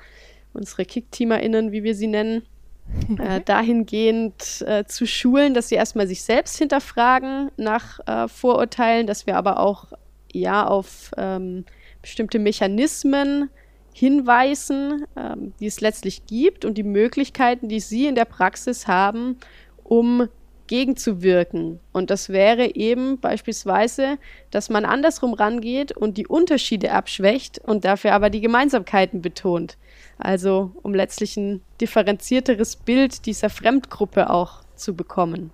unsere 0.55 0.85
Kickteamerinnen, 0.85 1.73
wie 1.73 1.83
wir 1.83 1.95
sie 1.95 2.07
nennen, 2.07 2.43
äh, 3.19 3.41
dahingehend 3.41 4.63
äh, 4.67 4.85
zu 4.87 5.07
schulen, 5.07 5.55
dass 5.55 5.69
sie 5.69 5.75
erstmal 5.75 6.07
sich 6.07 6.23
selbst 6.23 6.57
hinterfragen 6.59 7.51
nach 7.57 8.01
äh, 8.07 8.29
Vorurteilen, 8.29 9.07
dass 9.07 9.27
wir 9.27 9.37
aber 9.37 9.61
auch 9.61 9.93
ja 10.33 10.67
auf 10.67 11.11
ähm, 11.17 11.65
bestimmte 12.03 12.39
Mechanismen 12.39 13.49
hinweisen, 13.95 15.07
ähm, 15.17 15.55
die 15.61 15.67
es 15.67 15.81
letztlich 15.81 16.27
gibt 16.27 16.65
und 16.65 16.77
die 16.77 16.83
Möglichkeiten, 16.83 17.69
die 17.69 17.81
sie 17.81 18.07
in 18.07 18.17
der 18.17 18.25
Praxis 18.25 18.87
haben, 18.87 19.39
um 19.85 20.29
gegenzuwirken. 20.67 21.81
Und 21.93 22.11
das 22.11 22.29
wäre 22.31 22.75
eben 22.75 23.21
beispielsweise, 23.21 24.19
dass 24.51 24.71
man 24.71 24.85
andersrum 24.85 25.35
rangeht 25.35 25.93
und 25.93 26.17
die 26.17 26.27
Unterschiede 26.27 26.93
abschwächt 26.93 27.59
und 27.59 27.85
dafür 27.85 28.13
aber 28.13 28.31
die 28.31 28.41
Gemeinsamkeiten 28.41 29.23
betont. 29.23 29.77
Also 30.19 30.73
um 30.83 30.95
letztlich 30.95 31.37
ein 31.37 31.61
differenzierteres 31.81 32.77
Bild 32.77 33.27
dieser 33.27 33.51
Fremdgruppe 33.51 34.31
auch 34.31 34.63
zu 34.77 34.95
bekommen. 34.95 35.51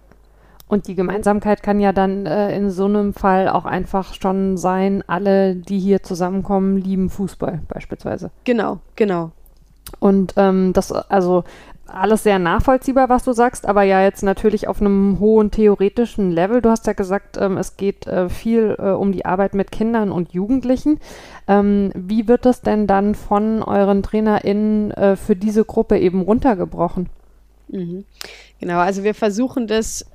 Und 0.69 0.87
die 0.87 0.95
Gemeinsamkeit 0.95 1.65
kann 1.65 1.81
ja 1.81 1.93
dann 1.93 2.27
äh, 2.27 2.57
in 2.57 2.71
so 2.71 2.85
einem 2.85 3.13
Fall 3.13 3.49
auch 3.49 3.65
einfach 3.65 4.15
schon 4.15 4.57
sein, 4.57 5.03
alle, 5.09 5.57
die 5.57 5.81
hier 5.81 6.05
zusammenkommen, 6.05 6.77
lieben 6.77 7.11
Fußball 7.11 7.61
beispielsweise. 7.67 8.31
Genau, 8.45 8.79
genau. 8.95 9.33
Und 9.99 10.35
ähm, 10.37 10.73
das, 10.73 10.93
also 10.93 11.43
alles 11.93 12.23
sehr 12.23 12.39
nachvollziehbar, 12.39 13.09
was 13.09 13.25
du 13.25 13.33
sagst, 13.33 13.67
aber 13.67 13.83
ja 13.83 14.03
jetzt 14.03 14.23
natürlich 14.23 14.69
auf 14.69 14.81
einem 14.81 15.19
hohen 15.21 15.51
theoretischen 15.51 16.31
Level. 16.31 16.63
Du 16.63 16.71
hast 16.71 16.87
ja 16.87 16.93
gesagt, 16.93 17.37
ähm, 17.39 17.57
es 17.57 17.77
geht 17.77 18.07
äh, 18.07 18.29
viel 18.29 18.77
äh, 18.79 18.91
um 18.91 19.13
die 19.13 19.25
Arbeit 19.25 19.55
mit 19.55 19.71
Kindern 19.71 20.13
und 20.13 20.33
Jugendlichen. 20.33 21.01
Ähm, 21.49 21.93
wie 21.95 22.29
wird 22.29 22.47
das 22.47 22.63
denn 22.63 22.87
dann 22.87 23.15
von 23.15 23.63
euren 23.63 24.03
TrainerInnen 24.03 24.91
äh, 24.93 25.17
für 25.17 25.37
diese 25.37 25.65
Gruppe 25.65 25.99
eben 25.99 26.23
runtergebrochen? 26.23 27.09
Mhm. 27.69 28.05
Genau, 28.59 28.79
also 28.79 29.05
wir 29.05 29.15
versuchen 29.15 29.67
das 29.67 30.07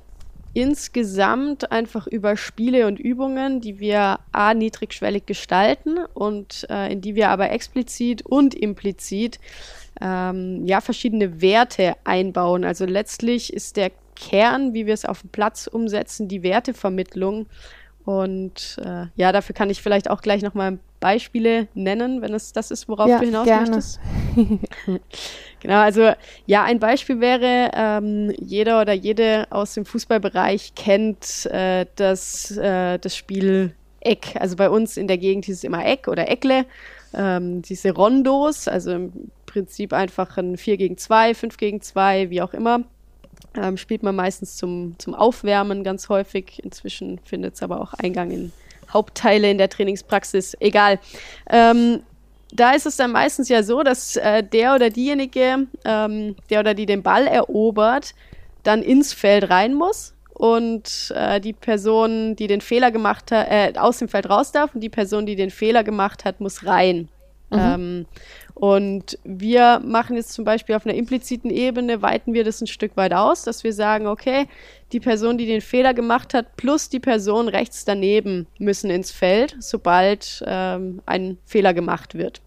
insgesamt 0.56 1.70
einfach 1.70 2.06
über 2.06 2.38
Spiele 2.38 2.86
und 2.86 2.98
Übungen, 2.98 3.60
die 3.60 3.78
wir 3.78 4.20
a 4.32 4.54
niedrigschwellig 4.54 5.26
gestalten 5.26 5.98
und 6.14 6.66
äh, 6.70 6.90
in 6.90 7.02
die 7.02 7.14
wir 7.14 7.28
aber 7.28 7.50
explizit 7.50 8.24
und 8.24 8.54
implizit 8.54 9.38
ähm, 10.00 10.66
ja, 10.66 10.80
verschiedene 10.80 11.40
Werte 11.40 11.94
einbauen. 12.04 12.64
Also 12.64 12.84
letztlich 12.84 13.52
ist 13.52 13.76
der 13.76 13.90
Kern, 14.14 14.74
wie 14.74 14.86
wir 14.86 14.94
es 14.94 15.04
auf 15.04 15.20
dem 15.20 15.30
Platz 15.30 15.66
umsetzen, 15.66 16.28
die 16.28 16.42
Wertevermittlung. 16.42 17.46
Und 18.04 18.78
äh, 18.84 19.06
ja, 19.16 19.32
dafür 19.32 19.54
kann 19.54 19.68
ich 19.68 19.82
vielleicht 19.82 20.08
auch 20.10 20.22
gleich 20.22 20.42
nochmal 20.42 20.78
Beispiele 21.00 21.68
nennen, 21.74 22.22
wenn 22.22 22.34
es 22.34 22.52
das 22.52 22.70
ist, 22.70 22.88
worauf 22.88 23.08
ja, 23.08 23.18
du 23.18 23.26
hinaus 23.26 23.46
gerne. 23.46 23.70
möchtest. 23.70 24.00
genau, 25.60 25.80
also 25.80 26.12
ja, 26.46 26.62
ein 26.62 26.78
Beispiel 26.78 27.20
wäre, 27.20 27.70
ähm, 27.74 28.32
jeder 28.38 28.80
oder 28.80 28.92
jede 28.92 29.46
aus 29.50 29.74
dem 29.74 29.84
Fußballbereich 29.84 30.74
kennt 30.74 31.46
äh, 31.46 31.86
das, 31.96 32.56
äh, 32.56 32.98
das 32.98 33.16
Spiel 33.16 33.74
Eck. 34.00 34.36
Also 34.38 34.56
bei 34.56 34.70
uns 34.70 34.96
in 34.96 35.08
der 35.08 35.18
Gegend 35.18 35.46
hieß 35.46 35.56
es 35.56 35.64
immer 35.64 35.84
Eck 35.84 36.06
oder 36.06 36.28
Eckle. 36.30 36.64
Ähm, 37.12 37.62
diese 37.62 37.92
Rondos, 37.92 38.68
also 38.68 38.92
im 38.92 39.30
Prinzip 39.56 39.94
einfach 39.94 40.36
ein 40.36 40.58
4 40.58 40.76
gegen 40.76 40.98
2, 40.98 41.32
5 41.32 41.56
gegen 41.56 41.80
2, 41.80 42.28
wie 42.28 42.42
auch 42.42 42.52
immer. 42.52 42.80
Ähm, 43.56 43.78
spielt 43.78 44.02
man 44.02 44.14
meistens 44.14 44.58
zum, 44.58 44.96
zum 44.98 45.14
Aufwärmen 45.14 45.82
ganz 45.82 46.10
häufig. 46.10 46.62
Inzwischen 46.62 47.18
findet 47.24 47.54
es 47.54 47.62
aber 47.62 47.80
auch 47.80 47.94
Eingang 47.94 48.30
in 48.32 48.52
Hauptteile 48.92 49.50
in 49.50 49.56
der 49.56 49.70
Trainingspraxis. 49.70 50.58
Egal. 50.60 50.98
Ähm, 51.48 52.00
da 52.52 52.72
ist 52.72 52.84
es 52.84 52.96
dann 52.96 53.12
meistens 53.12 53.48
ja 53.48 53.62
so, 53.62 53.82
dass 53.82 54.16
äh, 54.16 54.42
der 54.42 54.74
oder 54.74 54.90
diejenige, 54.90 55.66
ähm, 55.86 56.36
der 56.50 56.60
oder 56.60 56.74
die 56.74 56.84
den 56.84 57.02
Ball 57.02 57.26
erobert, 57.26 58.14
dann 58.62 58.82
ins 58.82 59.14
Feld 59.14 59.48
rein 59.48 59.72
muss 59.72 60.12
und 60.34 61.14
äh, 61.16 61.40
die 61.40 61.54
Person, 61.54 62.36
die 62.36 62.46
den 62.46 62.60
Fehler 62.60 62.90
gemacht 62.90 63.32
hat, 63.32 63.48
äh, 63.48 63.72
aus 63.78 64.00
dem 64.00 64.08
Feld 64.08 64.28
raus 64.28 64.52
darf 64.52 64.74
und 64.74 64.82
die 64.82 64.90
Person, 64.90 65.24
die 65.24 65.34
den 65.34 65.50
Fehler 65.50 65.82
gemacht 65.82 66.26
hat, 66.26 66.40
muss 66.40 66.66
rein. 66.66 67.08
Mhm. 67.50 67.58
Ähm, 67.58 68.06
und 68.56 69.18
wir 69.22 69.82
machen 69.84 70.16
jetzt 70.16 70.32
zum 70.32 70.46
Beispiel 70.46 70.76
auf 70.76 70.86
einer 70.86 70.94
impliziten 70.94 71.50
Ebene, 71.50 72.00
weiten 72.00 72.32
wir 72.32 72.42
das 72.42 72.62
ein 72.62 72.66
Stück 72.66 72.96
weit 72.96 73.12
aus, 73.12 73.42
dass 73.42 73.64
wir 73.64 73.74
sagen, 73.74 74.06
okay, 74.06 74.46
die 74.92 75.00
Person, 75.00 75.36
die 75.36 75.44
den 75.44 75.60
Fehler 75.60 75.92
gemacht 75.92 76.32
hat, 76.32 76.56
plus 76.56 76.88
die 76.88 76.98
Person 76.98 77.48
rechts 77.48 77.84
daneben 77.84 78.46
müssen 78.58 78.88
ins 78.88 79.10
Feld, 79.10 79.56
sobald 79.58 80.42
ähm, 80.46 81.02
ein 81.04 81.36
Fehler 81.44 81.74
gemacht 81.74 82.14
wird. 82.14 82.40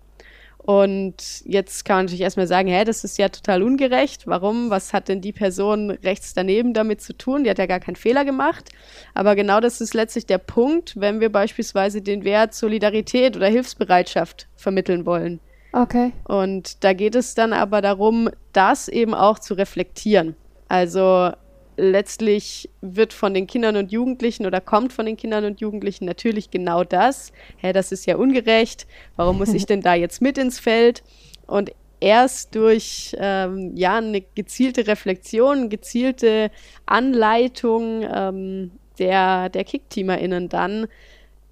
Und 0.58 1.44
jetzt 1.46 1.86
kann 1.86 1.98
man 1.98 2.06
natürlich 2.06 2.22
erstmal 2.22 2.48
sagen, 2.48 2.70
hä, 2.70 2.84
das 2.86 3.04
ist 3.04 3.20
ja 3.20 3.30
total 3.30 3.62
ungerecht. 3.62 4.26
Warum? 4.26 4.72
Was 4.72 4.94
hat 4.94 5.10
denn 5.10 5.22
die 5.22 5.32
Person 5.32 5.92
rechts 5.92 6.34
daneben 6.34 6.74
damit 6.74 7.02
zu 7.02 7.16
tun? 7.16 7.44
Die 7.44 7.52
hat 7.52 7.60
ja 7.60 7.68
gar 7.68 7.80
keinen 7.80 7.96
Fehler 7.96 8.26
gemacht. 8.26 8.72
Aber 9.14 9.36
genau 9.36 9.60
das 9.60 9.80
ist 9.80 9.94
letztlich 9.94 10.26
der 10.26 10.40
Punkt, 10.40 11.00
wenn 11.00 11.20
wir 11.20 11.32
beispielsweise 11.32 12.02
den 12.02 12.24
Wert 12.24 12.56
Solidarität 12.56 13.38
oder 13.38 13.48
Hilfsbereitschaft 13.48 14.48
vermitteln 14.56 15.06
wollen. 15.06 15.40
Okay. 15.72 16.14
Und 16.24 16.84
da 16.84 16.94
geht 16.94 17.16
es 17.16 17.36
dann 17.36 17.54
aber 17.54 17.82
darum, 17.82 18.30
das 18.54 18.88
eben 18.88 19.14
auch 19.14 19.40
zu 19.40 19.54
reflektieren. 19.54 20.36
Also 20.68 21.32
letztlich 21.78 22.70
wird 22.82 23.14
von 23.14 23.34
den 23.34 23.48
Kindern 23.48 23.78
und 23.78 23.92
Jugendlichen 23.92 24.46
oder 24.46 24.62
kommt 24.62 24.94
von 24.94 25.06
den 25.06 25.18
Kindern 25.18 25.46
und 25.46 25.62
Jugendlichen 25.62 26.06
natürlich 26.06 26.52
genau 26.52 26.84
das. 26.84 27.32
Hä, 27.58 27.72
das 27.72 27.92
ist 27.92 28.06
ja 28.06 28.18
ungerecht. 28.18 28.88
Warum 29.16 29.38
muss 29.38 29.54
ich 29.54 29.66
denn 29.68 29.82
da 29.82 29.94
jetzt 29.94 30.22
mit 30.22 30.38
ins 30.38 30.60
Feld? 30.60 31.04
Und 31.48 31.72
erst 32.00 32.56
durch 32.56 33.16
ähm, 33.20 33.76
ja 33.76 33.98
eine 33.98 34.22
gezielte 34.22 34.88
Reflexion, 34.88 35.70
gezielte 35.70 36.52
Anleitung 36.86 38.04
ähm, 38.04 38.72
der, 38.98 39.50
der 39.50 39.64
KickteamerInnen 39.64 40.50
dann 40.50 40.88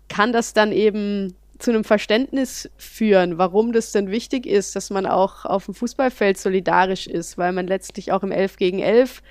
kann 0.10 0.32
das 0.32 0.54
dann 0.54 0.72
eben 0.72 1.36
zu 1.60 1.72
einem 1.72 1.84
Verständnis 1.84 2.70
führen, 2.78 3.38
warum 3.38 3.74
das 3.74 3.92
denn 3.92 4.12
wichtig 4.12 4.46
ist, 4.46 4.76
dass 4.76 4.90
man 4.90 5.06
auch 5.06 5.46
auf 5.46 5.66
dem 5.66 5.74
Fußballfeld 5.74 6.38
solidarisch 6.38 7.08
ist, 7.08 7.38
weil 7.38 7.52
man 7.52 7.68
letztlich 7.68 8.12
auch 8.12 8.24
im 8.24 8.32
11 8.32 8.58
gegen 8.58 8.80
11 8.80 9.22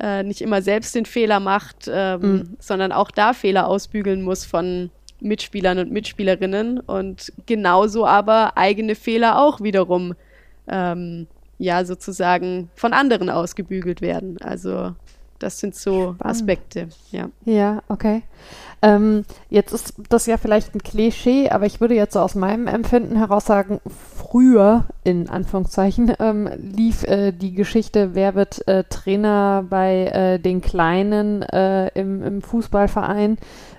äh, 0.00 0.22
nicht 0.22 0.40
immer 0.40 0.62
selbst 0.62 0.94
den 0.94 1.06
Fehler 1.06 1.40
macht, 1.40 1.88
ähm, 1.88 2.20
mhm. 2.20 2.56
sondern 2.58 2.92
auch 2.92 3.10
da 3.10 3.32
Fehler 3.32 3.68
ausbügeln 3.68 4.22
muss 4.22 4.44
von 4.44 4.90
Mitspielern 5.20 5.78
und 5.78 5.92
Mitspielerinnen 5.92 6.80
und 6.80 7.32
genauso 7.46 8.06
aber 8.06 8.56
eigene 8.56 8.94
Fehler 8.94 9.40
auch 9.40 9.60
wiederum 9.60 10.14
ähm, 10.68 11.26
ja 11.58 11.84
sozusagen 11.84 12.68
von 12.74 12.92
anderen 12.92 13.30
ausgebügelt 13.30 14.00
werden. 14.00 14.38
Also 14.42 14.94
das 15.38 15.58
sind 15.58 15.74
so. 15.74 16.16
Aspekte, 16.18 16.88
ja. 17.10 17.28
Ja, 17.44 17.82
okay. 17.88 18.22
Ähm, 18.82 19.24
jetzt 19.48 19.72
ist 19.72 19.94
das 20.10 20.26
ja 20.26 20.36
vielleicht 20.36 20.74
ein 20.74 20.82
Klischee, 20.82 21.48
aber 21.48 21.66
ich 21.66 21.80
würde 21.80 21.94
jetzt 21.94 22.12
so 22.12 22.20
aus 22.20 22.34
meinem 22.34 22.66
Empfinden 22.66 23.16
heraus 23.16 23.46
sagen, 23.46 23.80
früher, 24.16 24.84
in 25.02 25.30
Anführungszeichen, 25.30 26.12
ähm, 26.20 26.48
lief 26.58 27.04
äh, 27.04 27.32
die 27.32 27.52
Geschichte, 27.52 28.14
wer 28.14 28.34
wird 28.34 28.66
äh, 28.68 28.84
Trainer 28.84 29.64
bei 29.68 30.06
äh, 30.06 30.38
den 30.38 30.60
Kleinen 30.60 31.42
äh, 31.42 31.88
im, 31.98 32.22
im, 32.22 32.42
Fußballverein, 32.42 33.38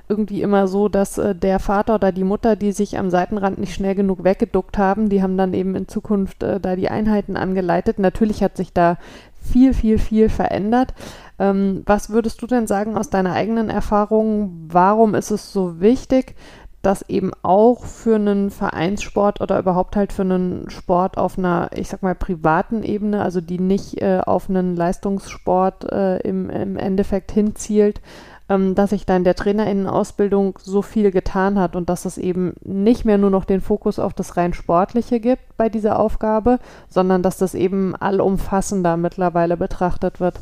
irgendwie 0.10 0.42
immer 0.42 0.68
so, 0.68 0.90
dass 0.90 1.18
äh, 1.18 1.36
der 1.36 1.60
Vater 1.60 1.96
oder 1.96 2.12
die 2.12 2.24
Mutter, 2.24 2.56
die 2.56 2.72
sich 2.72 2.98
am 2.98 3.10
Seitenrand 3.12 3.60
nicht 3.60 3.74
schnell 3.74 3.94
genug 3.94 4.24
weggeduckt 4.24 4.78
haben, 4.78 5.10
die 5.10 5.22
haben 5.22 5.38
dann 5.38 5.54
eben 5.54 5.76
in 5.76 5.88
Zukunft 5.88 6.42
äh, 6.44 6.60
da 6.60 6.76
die 6.76 6.90
Einheiten 6.90 7.38
angeleitet. 7.38 8.00
Natürlich 8.00 8.42
hat 8.42 8.58
sich 8.58 8.74
da 8.74 8.98
viel, 9.42 9.74
viel, 9.74 9.98
viel 10.00 10.30
verändert. 10.30 10.94
Ähm, 11.40 11.84
was 11.86 12.10
würdest 12.10 12.42
du 12.42 12.48
denn 12.48 12.68
sagen 12.68 12.98
aus 12.98 13.10
deiner 13.10 13.34
eigenen 13.34 13.70
Erfahrung? 13.70 14.68
Warum 14.70 15.16
ist 15.16 15.32
es 15.32 15.54
so 15.54 15.80
wichtig, 15.80 16.36
dass 16.82 17.08
eben 17.10 17.32
auch 17.44 17.84
für 17.86 18.16
einen 18.16 18.50
Vereinssport 18.50 19.42
oder 19.42 19.60
überhaupt 19.60 19.96
halt 19.96 20.14
für 20.14 20.22
einen 20.22 20.70
Sport 20.70 21.18
auf 21.18 21.38
einer, 21.38 21.70
ich 21.76 21.90
sag 21.90 22.02
mal, 22.02 22.16
privaten 22.16 22.84
Ebene, 22.84 23.22
also 23.22 23.42
die 23.42 23.60
nicht 23.60 24.02
äh, 24.02 24.22
auf 24.26 24.50
einen 24.50 24.76
Leistungssport 24.76 25.92
äh, 25.92 26.20
im, 26.20 26.50
im 26.50 26.78
Endeffekt 26.78 27.32
hinzielt, 27.32 28.00
ähm, 28.48 28.76
dass 28.76 28.92
sich 28.92 29.06
da 29.06 29.18
in 29.18 29.24
der 29.24 29.36
Trainerinnenausbildung 29.36 30.60
so 30.62 30.82
viel 30.82 31.12
getan 31.12 31.60
hat 31.60 31.76
und 31.76 31.90
dass 31.90 32.06
es 32.06 32.18
eben 32.18 32.54
nicht 32.64 33.04
mehr 33.06 33.18
nur 33.18 33.32
noch 33.32 33.46
den 33.46 33.62
Fokus 33.62 34.00
auf 34.00 34.14
das 34.14 34.38
rein 34.38 34.54
Sportliche 34.54 35.20
gibt 35.20 35.58
bei 35.58 35.70
dieser 35.70 36.00
Aufgabe, 36.00 36.60
sondern 36.90 37.22
dass 37.22 37.38
das 37.38 37.54
eben 37.54 37.96
allumfassender 37.96 38.96
mittlerweile 38.98 39.58
betrachtet 39.58 40.20
wird. 40.20 40.40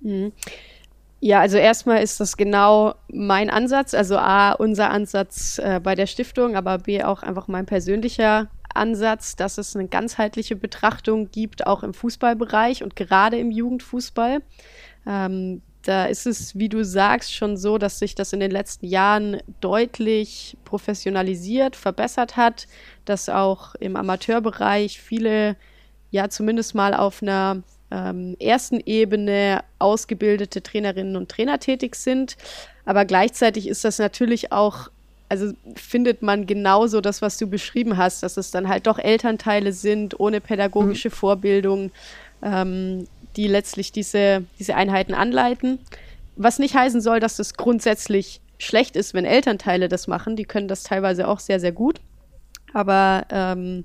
Mhm. 0.00 0.32
Ja, 1.20 1.40
also 1.40 1.56
erstmal 1.56 2.02
ist 2.02 2.20
das 2.20 2.36
genau 2.36 2.94
mein 3.08 3.50
Ansatz, 3.50 3.92
also 3.92 4.16
A, 4.18 4.52
unser 4.52 4.90
Ansatz 4.90 5.58
äh, 5.58 5.80
bei 5.82 5.96
der 5.96 6.06
Stiftung, 6.06 6.54
aber 6.54 6.78
B, 6.78 7.02
auch 7.02 7.24
einfach 7.24 7.48
mein 7.48 7.66
persönlicher 7.66 8.48
Ansatz, 8.72 9.34
dass 9.34 9.58
es 9.58 9.74
eine 9.74 9.88
ganzheitliche 9.88 10.54
Betrachtung 10.54 11.30
gibt, 11.32 11.66
auch 11.66 11.82
im 11.82 11.92
Fußballbereich 11.92 12.84
und 12.84 12.94
gerade 12.94 13.36
im 13.36 13.50
Jugendfußball. 13.50 14.42
Ähm, 15.06 15.62
da 15.82 16.06
ist 16.06 16.26
es, 16.26 16.56
wie 16.56 16.68
du 16.68 16.84
sagst, 16.84 17.34
schon 17.34 17.56
so, 17.56 17.78
dass 17.78 17.98
sich 17.98 18.14
das 18.14 18.32
in 18.32 18.40
den 18.40 18.50
letzten 18.50 18.86
Jahren 18.86 19.40
deutlich 19.60 20.56
professionalisiert, 20.64 21.76
verbessert 21.76 22.36
hat, 22.36 22.68
dass 23.06 23.28
auch 23.28 23.74
im 23.76 23.96
Amateurbereich 23.96 25.00
viele, 25.00 25.56
ja, 26.10 26.28
zumindest 26.28 26.74
mal 26.74 26.94
auf 26.94 27.22
einer 27.22 27.62
ähm, 27.90 28.36
ersten 28.38 28.80
Ebene 28.84 29.62
ausgebildete 29.78 30.62
Trainerinnen 30.62 31.16
und 31.16 31.28
Trainer 31.30 31.58
tätig 31.58 31.94
sind. 31.96 32.36
Aber 32.84 33.04
gleichzeitig 33.04 33.68
ist 33.68 33.84
das 33.84 33.98
natürlich 33.98 34.52
auch, 34.52 34.90
also 35.28 35.52
findet 35.74 36.22
man 36.22 36.46
genauso 36.46 37.00
das, 37.00 37.22
was 37.22 37.38
du 37.38 37.46
beschrieben 37.46 37.96
hast, 37.96 38.22
dass 38.22 38.36
es 38.36 38.50
dann 38.50 38.68
halt 38.68 38.86
doch 38.86 38.98
Elternteile 38.98 39.72
sind, 39.72 40.18
ohne 40.18 40.40
pädagogische 40.40 41.08
mhm. 41.08 41.12
Vorbildung, 41.12 41.90
ähm, 42.42 43.06
die 43.36 43.46
letztlich 43.46 43.92
diese, 43.92 44.44
diese 44.58 44.74
Einheiten 44.74 45.14
anleiten. 45.14 45.78
Was 46.36 46.58
nicht 46.58 46.74
heißen 46.74 47.00
soll, 47.00 47.20
dass 47.20 47.38
es 47.38 47.54
grundsätzlich 47.54 48.40
schlecht 48.58 48.96
ist, 48.96 49.14
wenn 49.14 49.24
Elternteile 49.24 49.88
das 49.88 50.06
machen. 50.06 50.36
Die 50.36 50.44
können 50.44 50.68
das 50.68 50.82
teilweise 50.82 51.28
auch 51.28 51.40
sehr, 51.40 51.60
sehr 51.60 51.72
gut. 51.72 52.00
Aber 52.74 53.24
ähm, 53.30 53.84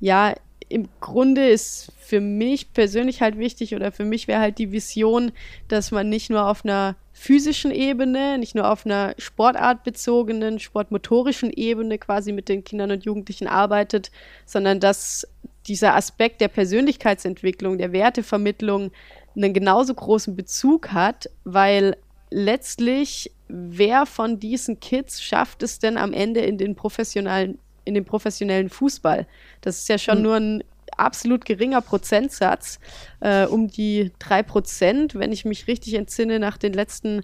ja, 0.00 0.34
im 0.68 0.88
Grunde 1.00 1.48
ist 1.48 1.92
für 2.04 2.20
mich 2.20 2.72
persönlich 2.72 3.22
halt 3.22 3.38
wichtig 3.38 3.74
oder 3.74 3.90
für 3.90 4.04
mich 4.04 4.28
wäre 4.28 4.40
halt 4.40 4.58
die 4.58 4.72
Vision, 4.72 5.32
dass 5.68 5.90
man 5.90 6.08
nicht 6.08 6.28
nur 6.28 6.46
auf 6.46 6.64
einer 6.64 6.96
physischen 7.12 7.70
Ebene, 7.70 8.36
nicht 8.38 8.54
nur 8.54 8.70
auf 8.70 8.84
einer 8.84 9.14
sportartbezogenen, 9.18 10.58
sportmotorischen 10.58 11.50
Ebene 11.50 11.98
quasi 11.98 12.32
mit 12.32 12.48
den 12.48 12.62
Kindern 12.62 12.90
und 12.90 13.04
Jugendlichen 13.04 13.46
arbeitet, 13.46 14.10
sondern 14.44 14.80
dass 14.80 15.26
dieser 15.66 15.94
Aspekt 15.94 16.42
der 16.42 16.48
Persönlichkeitsentwicklung, 16.48 17.78
der 17.78 17.92
Wertevermittlung 17.92 18.90
einen 19.34 19.54
genauso 19.54 19.94
großen 19.94 20.36
Bezug 20.36 20.92
hat, 20.92 21.30
weil 21.44 21.96
letztlich 22.30 23.30
wer 23.48 24.04
von 24.04 24.40
diesen 24.40 24.78
Kids 24.80 25.22
schafft 25.22 25.62
es 25.62 25.78
denn 25.78 25.96
am 25.96 26.12
Ende 26.12 26.40
in 26.40 26.58
den 26.58 26.74
professionellen 26.74 27.58
in 27.86 27.94
den 27.94 28.04
professionellen 28.06 28.70
Fußball. 28.70 29.26
Das 29.60 29.78
ist 29.78 29.88
ja 29.88 29.98
schon 29.98 30.18
mhm. 30.18 30.22
nur 30.22 30.36
ein 30.36 30.64
absolut 30.96 31.44
geringer 31.44 31.80
Prozentsatz, 31.80 32.78
äh, 33.20 33.46
um 33.46 33.68
die 33.68 34.12
drei 34.18 34.42
Prozent, 34.42 35.14
wenn 35.14 35.32
ich 35.32 35.44
mich 35.44 35.66
richtig 35.66 35.94
entsinne, 35.94 36.38
nach 36.38 36.56
den 36.58 36.72
letzten 36.72 37.22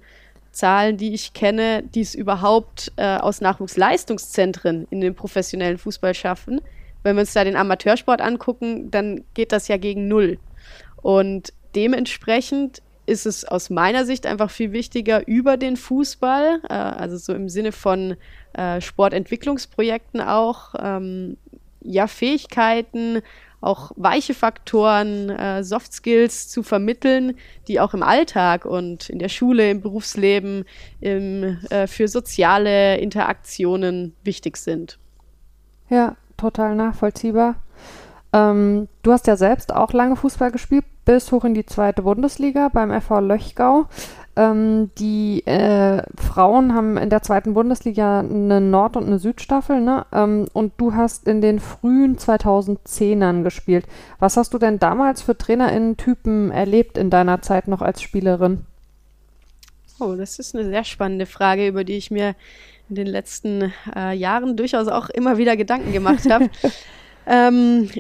Zahlen, 0.53 0.97
die 0.97 1.15
ich 1.15 1.33
kenne, 1.33 1.83
die 1.83 2.01
es 2.01 2.15
überhaupt 2.15 2.93
äh, 2.97 3.17
aus 3.17 3.41
Nachwuchsleistungszentren 3.41 4.87
in 4.91 5.01
den 5.01 5.15
professionellen 5.15 5.79
Fußball 5.79 6.15
schaffen. 6.15 6.61
Wenn 7.03 7.17
wir 7.17 7.21
uns 7.21 7.33
da 7.33 7.45
den 7.45 7.57
Amateursport 7.57 8.21
angucken, 8.21 8.91
dann 8.91 9.25
geht 9.35 9.53
das 9.53 9.69
ja 9.69 9.77
gegen 9.77 10.09
null. 10.09 10.39
Und 11.03 11.53
dementsprechend 11.75 12.83
ist 13.07 13.27
es 13.27 13.45
aus 13.45 13.71
meiner 13.71 14.05
Sicht 14.05 14.27
einfach 14.27 14.51
viel 14.51 14.73
wichtiger 14.73 15.27
über 15.27 15.57
den 15.57 15.77
Fußball, 15.77 16.61
äh, 16.69 16.73
also 16.73 17.17
so 17.17 17.33
im 17.33 17.49
Sinne 17.49 17.73
von 17.73 18.17
äh, 18.53 18.81
Sportentwicklungsprojekten 18.81 20.21
auch, 20.21 20.75
ähm, 20.79 21.37
ja, 21.83 22.07
Fähigkeiten 22.07 23.23
auch 23.61 23.93
weiche 23.97 24.35
Faktoren, 24.35 25.31
äh, 25.31 25.63
Soft 25.63 25.93
Skills 25.93 26.49
zu 26.49 26.63
vermitteln, 26.63 27.37
die 27.69 27.81
auch 27.81 27.95
im 27.95 28.03
Alltag 28.03 28.65
und 28.65 29.11
in 29.11 29.19
der 29.19 29.29
Schule, 29.29 29.71
im 29.71 29.81
Berufsleben, 29.81 30.65
im, 31.01 31.59
äh, 31.71 31.87
für 31.87 32.09
soziale 32.09 32.97
Interaktionen 32.99 34.15
wichtig 34.25 34.57
sind. 34.57 34.99
Ja, 35.89 36.17
total 36.37 36.75
nachvollziehbar. 36.75 37.57
Ähm, 38.33 38.89
du 39.03 39.13
hast 39.13 39.27
ja 39.27 39.37
selbst 39.37 39.75
auch 39.75 39.93
lange 39.93 40.17
Fußball 40.17 40.53
gespielt, 40.53 40.85
bis 41.05 41.33
hoch 41.33 41.45
in 41.45 41.55
die 41.55 41.67
zweite 41.67 42.03
Bundesliga 42.03 42.69
beim 42.69 42.91
FV 42.93 43.21
Löchgau. 43.21 43.87
Ähm, 44.41 44.91
die 44.97 45.47
äh, 45.47 46.03
Frauen 46.17 46.75
haben 46.75 46.97
in 46.97 47.11
der 47.11 47.21
zweiten 47.21 47.53
Bundesliga 47.53 48.21
eine 48.21 48.63
Nord- 48.63 48.97
und 48.97 49.07
eine 49.07 49.19
Südstaffel, 49.19 49.83
ne? 49.83 50.07
Ähm, 50.15 50.47
und 50.55 50.73
du 50.79 50.95
hast 50.95 51.29
in 51.29 51.43
den 51.43 51.61
frühen 51.61 52.17
2010ern 52.17 53.43
gespielt. 53.43 53.85
Was 54.19 54.39
hast 54.39 54.55
du 54.55 54.59
denn 54.59 54.79
damals 54.79 55.21
für 55.21 55.37
TrainerInnen-Typen 55.37 56.53
erlebt 56.53 56.97
in 56.97 57.11
deiner 57.11 57.43
Zeit 57.43 57.69
noch 57.69 57.83
als 57.83 58.01
Spielerin? 58.01 58.65
Oh, 59.99 60.15
das 60.15 60.39
ist 60.39 60.57
eine 60.57 60.65
sehr 60.65 60.85
spannende 60.85 61.27
Frage, 61.27 61.69
über 61.69 61.85
die 61.85 61.99
ich 61.99 62.11
mir 62.11 62.35
in 62.89 62.95
den 62.95 63.09
letzten 63.09 63.75
äh, 63.95 64.15
Jahren 64.17 64.57
durchaus 64.57 64.89
auch 64.89 65.11
immer 65.11 65.37
wieder 65.37 65.59
Gedanken 65.59 65.93
gemacht 65.93 66.31
habe. 66.31 66.49
ähm, 67.27 67.91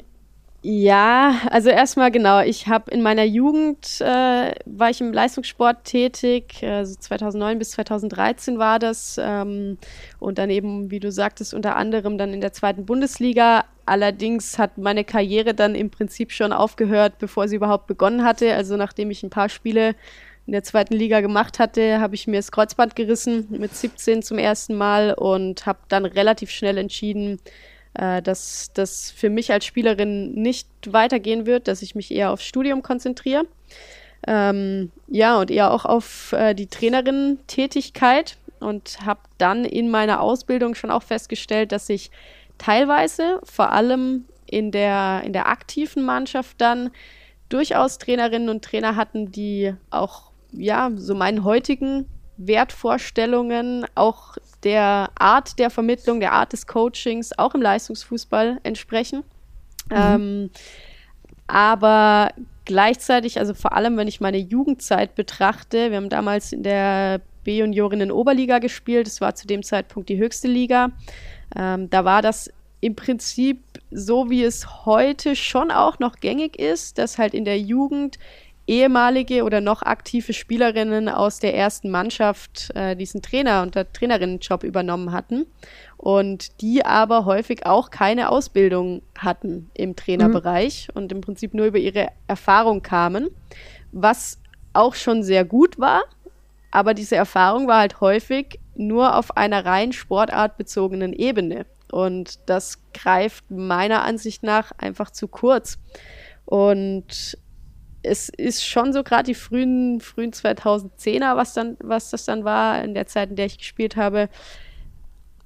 ja, 0.62 1.40
also 1.50 1.70
erstmal 1.70 2.10
genau. 2.10 2.40
Ich 2.40 2.66
habe 2.66 2.90
in 2.90 3.00
meiner 3.00 3.24
Jugend 3.24 3.98
äh, 4.00 4.52
war 4.66 4.90
ich 4.90 5.00
im 5.00 5.10
Leistungssport 5.10 5.84
tätig. 5.84 6.62
Also 6.62 6.96
2009 6.96 7.58
bis 7.58 7.70
2013 7.70 8.58
war 8.58 8.78
das 8.78 9.18
ähm, 9.18 9.78
und 10.18 10.36
dann 10.36 10.50
eben, 10.50 10.90
wie 10.90 11.00
du 11.00 11.10
sagtest, 11.10 11.54
unter 11.54 11.76
anderem 11.76 12.18
dann 12.18 12.34
in 12.34 12.42
der 12.42 12.52
zweiten 12.52 12.84
Bundesliga. 12.84 13.64
Allerdings 13.86 14.58
hat 14.58 14.76
meine 14.76 15.02
Karriere 15.04 15.54
dann 15.54 15.74
im 15.74 15.88
Prinzip 15.88 16.30
schon 16.30 16.52
aufgehört, 16.52 17.14
bevor 17.18 17.48
sie 17.48 17.56
überhaupt 17.56 17.86
begonnen 17.86 18.22
hatte. 18.22 18.54
Also 18.54 18.76
nachdem 18.76 19.10
ich 19.10 19.22
ein 19.22 19.30
paar 19.30 19.48
Spiele 19.48 19.94
in 20.46 20.52
der 20.52 20.62
zweiten 20.62 20.94
Liga 20.94 21.22
gemacht 21.22 21.58
hatte, 21.58 22.00
habe 22.00 22.14
ich 22.14 22.26
mir 22.26 22.36
das 22.36 22.52
Kreuzband 22.52 22.96
gerissen 22.96 23.46
mit 23.50 23.74
17 23.74 24.22
zum 24.22 24.36
ersten 24.36 24.74
Mal 24.74 25.14
und 25.14 25.64
habe 25.64 25.78
dann 25.88 26.04
relativ 26.04 26.50
schnell 26.50 26.76
entschieden, 26.76 27.40
äh, 27.94 28.22
dass 28.22 28.70
das 28.74 29.10
für 29.10 29.30
mich 29.30 29.52
als 29.52 29.64
Spielerin 29.64 30.32
nicht 30.32 30.68
weitergehen 30.86 31.46
wird, 31.46 31.68
dass 31.68 31.82
ich 31.82 31.94
mich 31.94 32.10
eher 32.10 32.30
aufs 32.30 32.44
Studium 32.44 32.82
konzentriere. 32.82 33.44
Ähm, 34.26 34.90
ja, 35.08 35.38
und 35.38 35.50
eher 35.50 35.72
auch 35.72 35.84
auf 35.84 36.32
äh, 36.32 36.54
die 36.54 36.66
Trainerin-Tätigkeit 36.66 38.36
und 38.60 38.98
habe 39.04 39.20
dann 39.38 39.64
in 39.64 39.90
meiner 39.90 40.20
Ausbildung 40.20 40.74
schon 40.74 40.90
auch 40.90 41.02
festgestellt, 41.02 41.72
dass 41.72 41.88
ich 41.88 42.10
teilweise, 42.58 43.40
vor 43.44 43.72
allem 43.72 44.26
in 44.46 44.70
der, 44.70 45.22
in 45.24 45.32
der 45.32 45.48
aktiven 45.48 46.04
Mannschaft 46.04 46.60
dann, 46.60 46.90
durchaus 47.48 47.98
Trainerinnen 47.98 48.48
und 48.48 48.64
Trainer 48.64 48.94
hatten, 48.96 49.32
die 49.32 49.74
auch, 49.90 50.30
ja, 50.52 50.90
so 50.94 51.14
meinen 51.14 51.42
heutigen 51.44 52.06
Wertvorstellungen, 52.36 53.86
auch 53.94 54.36
der 54.64 55.10
Art 55.18 55.58
der 55.58 55.70
Vermittlung, 55.70 56.20
der 56.20 56.32
Art 56.32 56.52
des 56.52 56.66
Coachings 56.66 57.36
auch 57.38 57.54
im 57.54 57.62
Leistungsfußball 57.62 58.60
entsprechen. 58.62 59.24
Mhm. 59.90 59.96
Ähm, 59.96 60.50
aber 61.46 62.32
gleichzeitig, 62.64 63.38
also 63.38 63.54
vor 63.54 63.72
allem, 63.72 63.96
wenn 63.96 64.08
ich 64.08 64.20
meine 64.20 64.38
Jugendzeit 64.38 65.14
betrachte, 65.14 65.90
wir 65.90 65.96
haben 65.96 66.08
damals 66.08 66.52
in 66.52 66.62
der 66.62 67.20
B-Juniorinnen 67.44 68.12
Oberliga 68.12 68.58
gespielt, 68.58 69.06
das 69.06 69.20
war 69.20 69.34
zu 69.34 69.46
dem 69.46 69.62
Zeitpunkt 69.62 70.08
die 70.08 70.18
höchste 70.18 70.46
Liga. 70.46 70.90
Ähm, 71.56 71.90
da 71.90 72.04
war 72.04 72.22
das 72.22 72.50
im 72.80 72.94
Prinzip 72.94 73.62
so, 73.90 74.30
wie 74.30 74.44
es 74.44 74.86
heute 74.86 75.36
schon 75.36 75.70
auch 75.70 75.98
noch 75.98 76.16
gängig 76.16 76.58
ist, 76.58 76.98
dass 76.98 77.18
halt 77.18 77.34
in 77.34 77.44
der 77.44 77.58
Jugend 77.58 78.18
ehemalige 78.70 79.42
oder 79.42 79.60
noch 79.60 79.82
aktive 79.82 80.32
Spielerinnen 80.32 81.08
aus 81.08 81.40
der 81.40 81.56
ersten 81.56 81.90
Mannschaft 81.90 82.70
äh, 82.76 82.94
diesen 82.94 83.20
Trainer- 83.20 83.62
und 83.62 83.74
Trainerinnenjob 83.92 84.62
übernommen 84.62 85.10
hatten 85.10 85.46
und 85.96 86.60
die 86.60 86.84
aber 86.84 87.24
häufig 87.24 87.66
auch 87.66 87.90
keine 87.90 88.30
Ausbildung 88.30 89.02
hatten 89.18 89.70
im 89.74 89.96
Trainerbereich 89.96 90.88
mhm. 90.88 91.02
und 91.02 91.12
im 91.12 91.20
Prinzip 91.20 91.52
nur 91.52 91.66
über 91.66 91.78
ihre 91.78 92.10
Erfahrung 92.28 92.80
kamen, 92.80 93.28
was 93.90 94.38
auch 94.72 94.94
schon 94.94 95.24
sehr 95.24 95.44
gut 95.44 95.80
war, 95.80 96.04
aber 96.70 96.94
diese 96.94 97.16
Erfahrung 97.16 97.66
war 97.66 97.80
halt 97.80 98.00
häufig 98.00 98.60
nur 98.76 99.16
auf 99.16 99.36
einer 99.36 99.64
rein 99.66 99.92
sportartbezogenen 99.92 101.12
Ebene 101.12 101.66
und 101.90 102.38
das 102.46 102.78
greift 102.94 103.50
meiner 103.50 104.04
Ansicht 104.04 104.44
nach 104.44 104.70
einfach 104.78 105.10
zu 105.10 105.26
kurz. 105.26 105.78
Und 106.44 107.36
es 108.02 108.28
ist 108.28 108.66
schon 108.66 108.92
so 108.92 109.02
gerade 109.02 109.24
die 109.24 109.34
frühen, 109.34 110.00
frühen 110.00 110.32
2010er, 110.32 111.36
was 111.36 111.54
dann, 111.54 111.76
was 111.80 112.10
das 112.10 112.24
dann 112.24 112.44
war, 112.44 112.82
in 112.82 112.94
der 112.94 113.06
Zeit, 113.06 113.30
in 113.30 113.36
der 113.36 113.46
ich 113.46 113.58
gespielt 113.58 113.96
habe, 113.96 114.28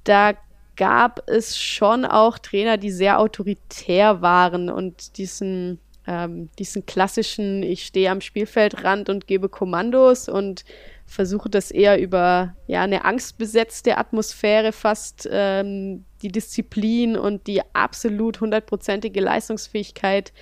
da 0.04 0.34
gab 0.76 1.28
es 1.28 1.58
schon 1.58 2.04
auch 2.04 2.38
Trainer, 2.38 2.76
die 2.76 2.90
sehr 2.90 3.18
autoritär 3.20 4.22
waren 4.22 4.70
und 4.70 5.18
diesen, 5.18 5.78
ähm, 6.06 6.50
diesen 6.58 6.86
klassischen, 6.86 7.62
ich 7.62 7.86
stehe 7.86 8.10
am 8.10 8.20
Spielfeldrand 8.20 9.08
und 9.08 9.26
gebe 9.26 9.48
Kommandos 9.48 10.28
und 10.28 10.64
versuche 11.06 11.48
das 11.48 11.70
eher 11.70 12.00
über 12.00 12.54
ja, 12.66 12.82
eine 12.82 13.04
angstbesetzte 13.04 13.98
Atmosphäre 13.98 14.72
fast 14.72 15.28
ähm, 15.30 16.04
die 16.22 16.28
Disziplin 16.28 17.16
und 17.16 17.46
die 17.46 17.60
absolut 17.74 18.40
hundertprozentige 18.40 19.20
Leistungsfähigkeit 19.20 20.32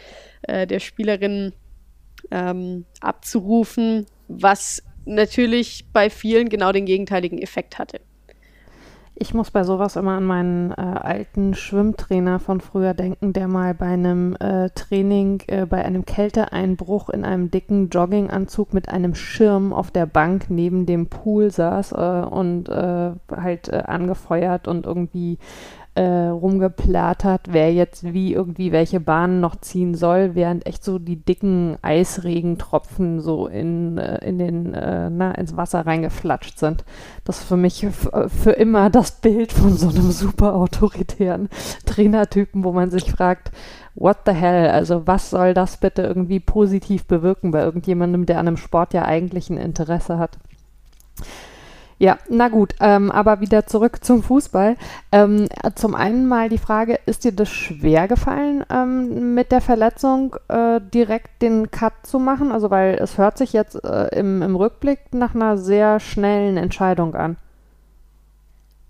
äh, 0.43 0.67
der 0.67 0.79
Spielerinnen 0.79 1.53
ähm, 2.33 2.85
abzurufen, 3.01 4.07
was 4.29 4.83
natürlich 5.05 5.87
bei 5.93 6.11
vielen 6.11 6.49
genau 6.49 6.73
den 6.73 6.87
gegenteiligen 6.87 7.39
Effekt 7.39 7.79
hatte. 7.79 8.01
Ich 9.15 9.35
muss 9.35 9.51
bei 9.51 9.63
sowas 9.63 9.97
immer 9.97 10.17
an 10.17 10.25
meinen 10.25 10.73
äh, 10.73 10.81
alten 10.81 11.55
Schwimmtrainer 11.55 12.41
von 12.41 12.61
früher 12.61 12.95
denken, 12.95 13.33
der 13.33 13.47
mal 13.47 13.75
bei 13.75 13.87
einem 13.87 14.35
äh, 14.41 14.71
Training, 14.71 15.43
äh, 15.49 15.67
bei 15.67 15.85
einem 15.85 16.07
Kälteeinbruch 16.07 17.11
in 17.11 17.25
einem 17.25 17.51
dicken 17.51 17.91
Jogginganzug 17.91 18.73
mit 18.73 18.89
einem 18.89 19.15
Schirm 19.15 19.75
auf 19.75 19.91
der 19.91 20.07
Bank 20.07 20.47
neben 20.49 20.87
dem 20.87 21.09
Pool 21.09 21.51
saß 21.51 21.93
äh, 21.93 22.27
und 22.27 22.69
äh, 22.71 23.13
halt 23.31 23.69
äh, 23.69 23.83
angefeuert 23.87 24.67
und 24.67 24.87
irgendwie 24.87 25.39
äh, 25.95 26.29
rumgeplattert, 26.29 27.49
wer 27.51 27.73
jetzt 27.73 28.15
wie 28.15 28.33
irgendwie 28.33 28.73
welche 28.73 28.99
Bahnen 28.99 29.41
noch 29.41 29.57
ziehen 29.57 29.95
soll, 29.95 30.35
während 30.35 30.67
echt 30.67 30.83
so 30.83 30.99
die 30.99 31.17
dicken 31.17 31.77
Eisregentropfen 31.83 33.21
so 33.21 33.47
in, 33.47 33.99
äh, 33.99 34.25
in 34.27 34.39
den, 34.39 34.73
äh, 34.73 35.11
na, 35.11 35.33
ins 35.33 35.55
Wasser 35.57 35.85
reingeflatscht 35.85 36.59
sind. 36.59 36.85
Das 37.25 37.41
ist 37.41 37.49
für 37.49 37.59
mich 37.59 37.87
für 38.29 38.53
immer 38.53 38.89
das 38.89 39.13
Bild 39.21 39.53
von 39.53 39.77
so 39.77 39.91
einem 39.91 40.13
super 40.13 40.55
autoritären 40.55 41.51
Trainertypen, 41.85 42.65
wo 42.65 42.73
man 42.73 42.91
sich 42.91 43.11
fragt, 43.13 43.53
what 43.95 44.19
the 44.25 44.33
hell? 44.33 44.71
Also 44.71 45.07
was 45.07 45.29
soll 45.29 45.53
das 45.53 45.77
bitte 45.77 46.03
irgendwie 46.03 46.41
positiv 46.41 47.05
bewirken 47.05 47.51
bei 47.51 47.63
irgendjemandem, 47.63 48.25
der 48.25 48.39
an 48.39 48.49
einem 48.49 48.57
Sport 48.57 48.95
ja 48.95 49.05
eigentlich 49.05 49.51
ein 49.51 49.59
Interesse 49.59 50.19
hat? 50.19 50.39
Ja, 52.03 52.19
na 52.29 52.49
gut, 52.49 52.75
ähm, 52.81 53.13
aber 53.13 53.41
wieder 53.41 53.65
zurück 53.69 54.05
zum 54.05 54.25
Fußball. 54.25 54.75
Ähm, 55.13 55.49
zum 55.77 55.95
einen 55.95 56.27
mal 56.27 56.49
die 56.49 56.59
Frage, 56.59 56.99
ist 57.07 57.23
dir 57.23 57.31
das 57.31 57.49
schwer 57.49 58.09
gefallen, 58.09 58.65
ähm, 58.73 59.35
mit 59.35 59.53
der 59.53 59.61
Verletzung 59.61 60.35
äh, 60.49 60.81
direkt 60.93 61.43
den 61.43 61.71
Cut 61.71 61.93
zu 62.03 62.19
machen? 62.19 62.51
Also 62.51 62.73
weil 62.73 62.97
es 62.97 63.19
hört 63.19 63.39
sich 63.39 63.53
jetzt 63.53 63.77
äh, 63.85 64.19
im, 64.19 64.43
im 64.43 64.57
Rückblick 64.57 64.99
nach 65.13 65.37
einer 65.37 65.57
sehr 65.57 66.01
schnellen 66.01 66.57
Entscheidung 66.57 67.15
an. 67.15 67.37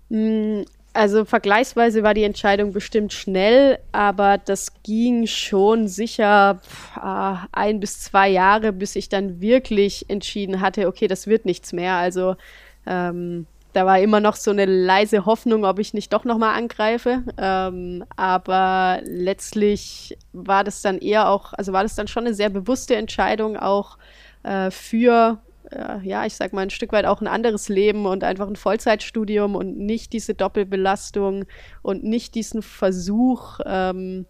Mm, 0.09 0.63
also 0.93 1.23
vergleichsweise 1.23 2.01
war 2.01 2.15
die 2.15 2.23
Entscheidung 2.23 2.73
bestimmt 2.73 3.13
schnell, 3.13 3.77
aber 3.91 4.39
das 4.39 4.81
ging 4.81 5.27
schon 5.27 5.87
sicher 5.87 6.61
äh, 6.95 7.35
ein 7.51 7.79
bis 7.79 8.01
zwei 8.01 8.29
Jahre, 8.29 8.73
bis 8.73 8.95
ich 8.95 9.07
dann 9.07 9.39
wirklich 9.39 10.09
entschieden 10.09 10.61
hatte, 10.61 10.87
okay, 10.87 11.07
das 11.07 11.27
wird 11.27 11.45
nichts 11.45 11.73
mehr. 11.73 11.93
Also 11.97 12.37
ähm, 12.85 13.47
da 13.73 13.87
war 13.87 13.99
immer 13.99 14.19
noch 14.19 14.35
so 14.35 14.51
eine 14.51 14.65
leise 14.65 15.25
Hoffnung, 15.25 15.65
ob 15.65 15.79
ich 15.79 15.93
nicht 15.93 16.13
doch 16.13 16.25
nochmal 16.25 16.55
angreife. 16.55 17.23
Ähm, 17.37 18.05
aber 18.15 19.01
letztlich 19.03 20.17
war 20.31 20.63
das 20.63 20.81
dann 20.83 20.99
eher 20.99 21.27
auch, 21.29 21.53
also 21.53 21.73
war 21.73 21.81
das 21.81 21.95
dann 21.95 22.07
schon 22.07 22.25
eine 22.25 22.35
sehr 22.35 22.49
bewusste 22.49 22.95
Entscheidung 22.95 23.57
auch 23.57 23.97
äh, 24.43 24.69
für, 24.69 25.39
äh, 25.71 26.07
ja, 26.07 26.25
ich 26.25 26.35
sag 26.35 26.53
mal, 26.53 26.61
ein 26.61 26.69
Stück 26.69 26.91
weit 26.91 27.05
auch 27.05 27.19
ein 27.19 27.27
anderes 27.27 27.67
Leben 27.67 28.05
und 28.05 28.23
einfach 28.23 28.47
ein 28.47 28.55
Vollzeitstudium 28.55 29.55
und 29.55 29.77
nicht 29.77 30.13
diese 30.13 30.35
Doppelbelastung 30.35 31.45
und 31.81 32.03
nicht 32.03 32.35
diesen 32.35 32.61
Versuch, 32.61 33.59
ähm, 33.65 34.27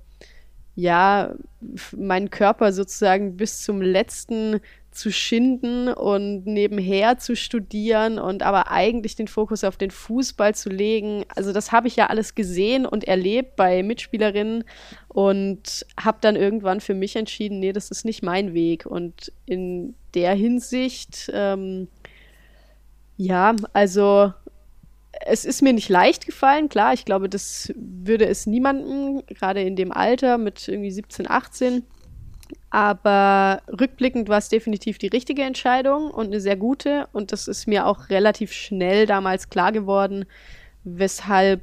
ja, 0.75 1.35
meinen 1.95 2.29
Körper 2.29 2.71
sozusagen 2.71 3.35
bis 3.35 3.61
zum 3.61 3.81
letzten 3.81 4.61
zu 4.93 5.11
schinden 5.11 5.87
und 5.89 6.45
nebenher 6.45 7.17
zu 7.17 7.35
studieren 7.35 8.19
und 8.19 8.43
aber 8.43 8.69
eigentlich 8.71 9.15
den 9.15 9.27
Fokus 9.27 9.63
auf 9.63 9.77
den 9.77 9.91
Fußball 9.91 10.55
zu 10.55 10.69
legen. 10.69 11.25
Also 11.35 11.51
das 11.51 11.71
habe 11.71 11.87
ich 11.87 11.95
ja 11.95 12.07
alles 12.07 12.35
gesehen 12.35 12.85
und 12.85 13.03
erlebt 13.03 13.55
bei 13.55 13.83
Mitspielerinnen 13.83 14.63
und 15.07 15.85
habe 15.99 16.17
dann 16.21 16.35
irgendwann 16.35 16.81
für 16.81 16.93
mich 16.93 17.15
entschieden, 17.15 17.59
nee, 17.59 17.73
das 17.73 17.91
ist 17.91 18.05
nicht 18.05 18.23
mein 18.23 18.53
Weg. 18.53 18.85
Und 18.85 19.31
in 19.45 19.95
der 20.13 20.33
Hinsicht, 20.33 21.31
ähm, 21.33 21.87
ja, 23.17 23.55
also 23.73 24.33
es 25.25 25.45
ist 25.45 25.61
mir 25.61 25.73
nicht 25.73 25.89
leicht 25.89 26.25
gefallen, 26.25 26.69
klar, 26.69 26.93
ich 26.93 27.05
glaube, 27.05 27.29
das 27.29 27.73
würde 27.75 28.25
es 28.25 28.45
niemandem, 28.45 29.23
gerade 29.27 29.61
in 29.61 29.75
dem 29.75 29.91
Alter 29.91 30.37
mit 30.37 30.67
irgendwie 30.67 30.91
17, 30.91 31.29
18 31.29 31.83
aber 32.73 33.61
rückblickend 33.69 34.29
war 34.29 34.39
es 34.39 34.49
definitiv 34.49 34.97
die 34.97 35.07
richtige 35.07 35.43
Entscheidung 35.43 36.09
und 36.09 36.25
eine 36.25 36.39
sehr 36.39 36.55
gute. 36.55 37.07
Und 37.13 37.31
das 37.31 37.47
ist 37.47 37.67
mir 37.67 37.85
auch 37.85 38.09
relativ 38.09 38.51
schnell 38.51 39.05
damals 39.05 39.51
klar 39.51 39.71
geworden, 39.71 40.25
weshalb 40.83 41.61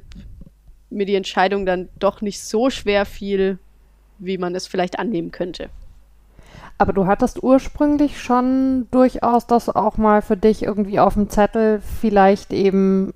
mir 0.89 1.05
die 1.05 1.15
Entscheidung 1.15 1.65
dann 1.65 1.89
doch 1.99 2.21
nicht 2.21 2.41
so 2.41 2.69
schwer 2.69 3.05
fiel, 3.05 3.59
wie 4.19 4.37
man 4.37 4.55
es 4.55 4.67
vielleicht 4.67 4.99
annehmen 4.99 5.31
könnte. 5.31 5.69
Aber 6.77 6.93
du 6.93 7.05
hattest 7.07 7.43
ursprünglich 7.43 8.21
schon 8.21 8.87
durchaus 8.91 9.45
das 9.47 9.67
auch 9.67 9.97
mal 9.97 10.21
für 10.21 10.37
dich 10.37 10.63
irgendwie 10.63 11.01
auf 11.01 11.15
dem 11.15 11.29
Zettel, 11.29 11.81
vielleicht 11.99 12.53
eben 12.53 13.13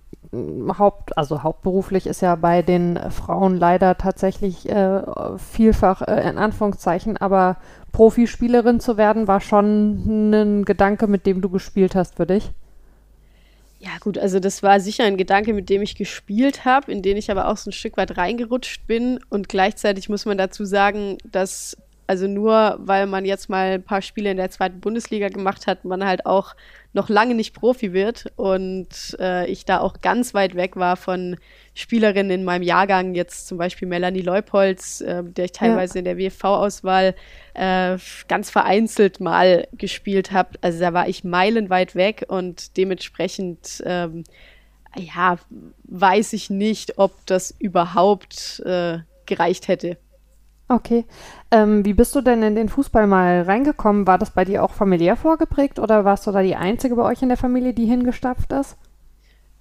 Haupt, 0.77 1.17
also 1.17 1.43
hauptberuflich 1.43 2.07
ist 2.07 2.21
ja 2.21 2.35
bei 2.35 2.61
den 2.61 2.99
Frauen 3.11 3.57
leider 3.57 3.97
tatsächlich 3.97 4.69
äh, 4.69 5.01
vielfach 5.37 6.01
äh, 6.01 6.29
in 6.29 6.37
Anführungszeichen, 6.37 7.17
aber 7.17 7.57
Profispielerin 7.91 8.79
zu 8.79 8.97
werden, 8.97 9.27
war 9.27 9.41
schon 9.41 10.31
ein 10.31 10.65
Gedanke, 10.65 11.07
mit 11.07 11.25
dem 11.25 11.41
du 11.41 11.49
gespielt 11.49 11.95
hast 11.95 12.15
für 12.15 12.25
dich. 12.25 12.51
Ja, 13.79 13.91
gut, 13.99 14.17
also 14.17 14.39
das 14.39 14.63
war 14.63 14.79
sicher 14.79 15.03
ein 15.03 15.17
Gedanke, 15.17 15.53
mit 15.53 15.69
dem 15.69 15.81
ich 15.81 15.95
gespielt 15.95 16.65
habe, 16.65 16.91
in 16.91 17.01
den 17.01 17.17
ich 17.17 17.29
aber 17.29 17.47
auch 17.47 17.57
so 17.57 17.69
ein 17.69 17.73
Stück 17.73 17.97
weit 17.97 18.17
reingerutscht 18.17 18.87
bin. 18.87 19.19
Und 19.29 19.47
gleichzeitig 19.47 20.09
muss 20.09 20.25
man 20.25 20.37
dazu 20.37 20.65
sagen, 20.65 21.17
dass 21.31 21.77
also 22.07 22.27
nur 22.27 22.77
weil 22.79 23.07
man 23.07 23.25
jetzt 23.25 23.49
mal 23.49 23.73
ein 23.73 23.83
paar 23.83 24.01
Spiele 24.01 24.31
in 24.31 24.37
der 24.37 24.51
zweiten 24.51 24.79
Bundesliga 24.79 25.29
gemacht 25.29 25.67
hat, 25.67 25.85
man 25.85 26.05
halt 26.05 26.25
auch 26.25 26.55
noch 26.95 27.09
lange 27.09 27.35
nicht 27.35 27.53
Profi 27.53 27.91
wird 27.91 28.31
und 28.37 28.87
äh, 29.19 29.45
ich 29.47 29.65
da 29.65 29.81
auch 29.81 29.99
ganz 30.01 30.33
weit 30.33 30.55
weg 30.55 30.77
war 30.77 30.95
von 30.95 31.35
Spielerinnen 31.73 32.31
in 32.31 32.45
meinem 32.45 32.63
Jahrgang, 32.63 33.15
jetzt 33.15 33.47
zum 33.47 33.57
Beispiel 33.57 33.85
Melanie 33.85 34.21
Leupolz, 34.21 35.01
äh, 35.01 35.21
der 35.21 35.45
ich 35.45 35.51
teilweise 35.51 35.95
ja. 35.95 35.99
in 35.99 36.05
der 36.05 36.17
WFV-Auswahl 36.17 37.13
äh, 37.53 37.97
ganz 38.29 38.49
vereinzelt 38.49 39.19
mal 39.19 39.67
gespielt 39.73 40.31
habe. 40.31 40.57
Also 40.61 40.79
da 40.79 40.93
war 40.93 41.09
ich 41.09 41.25
meilenweit 41.25 41.95
weg 41.95 42.25
und 42.29 42.77
dementsprechend 42.77 43.83
ähm, 43.85 44.23
ja, 44.97 45.37
weiß 45.83 46.31
ich 46.31 46.49
nicht, 46.49 46.97
ob 46.97 47.25
das 47.25 47.53
überhaupt 47.59 48.61
äh, 48.65 48.99
gereicht 49.25 49.67
hätte. 49.67 49.97
Okay. 50.67 51.05
Ähm, 51.51 51.85
wie 51.85 51.93
bist 51.93 52.15
du 52.15 52.21
denn 52.21 52.41
in 52.41 52.55
den 52.55 52.69
Fußball 52.69 53.05
mal 53.05 53.43
reingekommen? 53.43 54.07
War 54.07 54.17
das 54.17 54.31
bei 54.31 54.45
dir 54.45 54.63
auch 54.63 54.71
familiär 54.71 55.15
vorgeprägt 55.15 55.77
oder 55.77 56.05
warst 56.05 56.25
du 56.25 56.31
da 56.31 56.41
die 56.41 56.55
Einzige 56.55 56.95
bei 56.95 57.03
euch 57.03 57.21
in 57.21 57.29
der 57.29 57.37
Familie, 57.37 57.73
die 57.73 57.85
hingestapft 57.85 58.51
ist? 58.51 58.75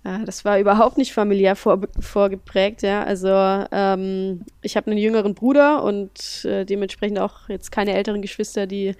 Ja, 0.04 0.18
das 0.24 0.44
war 0.44 0.58
überhaupt 0.58 0.98
nicht 0.98 1.14
familiär 1.14 1.56
vor, 1.56 1.80
vorgeprägt, 1.98 2.82
ja. 2.82 3.04
Also 3.04 3.28
ähm, 3.28 4.44
ich 4.60 4.76
habe 4.76 4.90
einen 4.90 4.98
jüngeren 4.98 5.34
Bruder 5.34 5.82
und 5.82 6.44
äh, 6.44 6.64
dementsprechend 6.64 7.18
auch 7.18 7.48
jetzt 7.48 7.72
keine 7.72 7.94
älteren 7.94 8.20
Geschwister, 8.20 8.66
die 8.66 8.94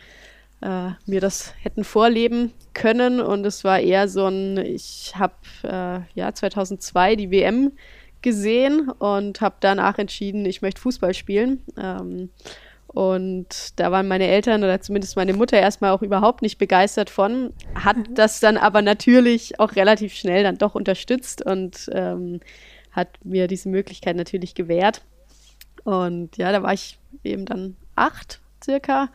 äh, 0.62 0.90
mir 1.06 1.20
das 1.20 1.54
hätten 1.62 1.84
vorleben 1.84 2.52
können. 2.72 3.20
Und 3.20 3.44
es 3.44 3.64
war 3.64 3.80
eher 3.80 4.08
so 4.08 4.26
ein, 4.26 4.56
ich 4.58 5.14
habe 5.16 5.34
äh, 5.62 6.00
ja 6.14 6.32
2002 6.32 7.16
die 7.16 7.30
WM 7.30 7.72
gesehen 8.24 8.90
und 8.90 9.40
habe 9.40 9.56
danach 9.60 9.98
entschieden, 9.98 10.44
ich 10.46 10.62
möchte 10.62 10.80
Fußball 10.80 11.14
spielen. 11.14 11.62
Ähm, 11.78 12.30
und 12.88 13.78
da 13.78 13.92
waren 13.92 14.08
meine 14.08 14.26
Eltern 14.26 14.64
oder 14.64 14.80
zumindest 14.80 15.16
meine 15.16 15.34
Mutter 15.34 15.58
erstmal 15.58 15.90
auch 15.90 16.02
überhaupt 16.02 16.42
nicht 16.42 16.58
begeistert 16.58 17.10
von, 17.10 17.52
hat 17.74 17.96
mhm. 17.96 18.14
das 18.14 18.40
dann 18.40 18.56
aber 18.56 18.82
natürlich 18.82 19.60
auch 19.60 19.76
relativ 19.76 20.14
schnell 20.14 20.42
dann 20.42 20.58
doch 20.58 20.74
unterstützt 20.74 21.44
und 21.44 21.90
ähm, 21.92 22.40
hat 22.92 23.08
mir 23.24 23.46
diese 23.46 23.68
Möglichkeit 23.68 24.16
natürlich 24.16 24.54
gewährt. 24.54 25.02
Und 25.82 26.36
ja, 26.36 26.50
da 26.52 26.62
war 26.62 26.72
ich 26.72 26.98
eben 27.24 27.46
dann 27.46 27.76
acht 27.96 28.40
circa, 28.62 29.10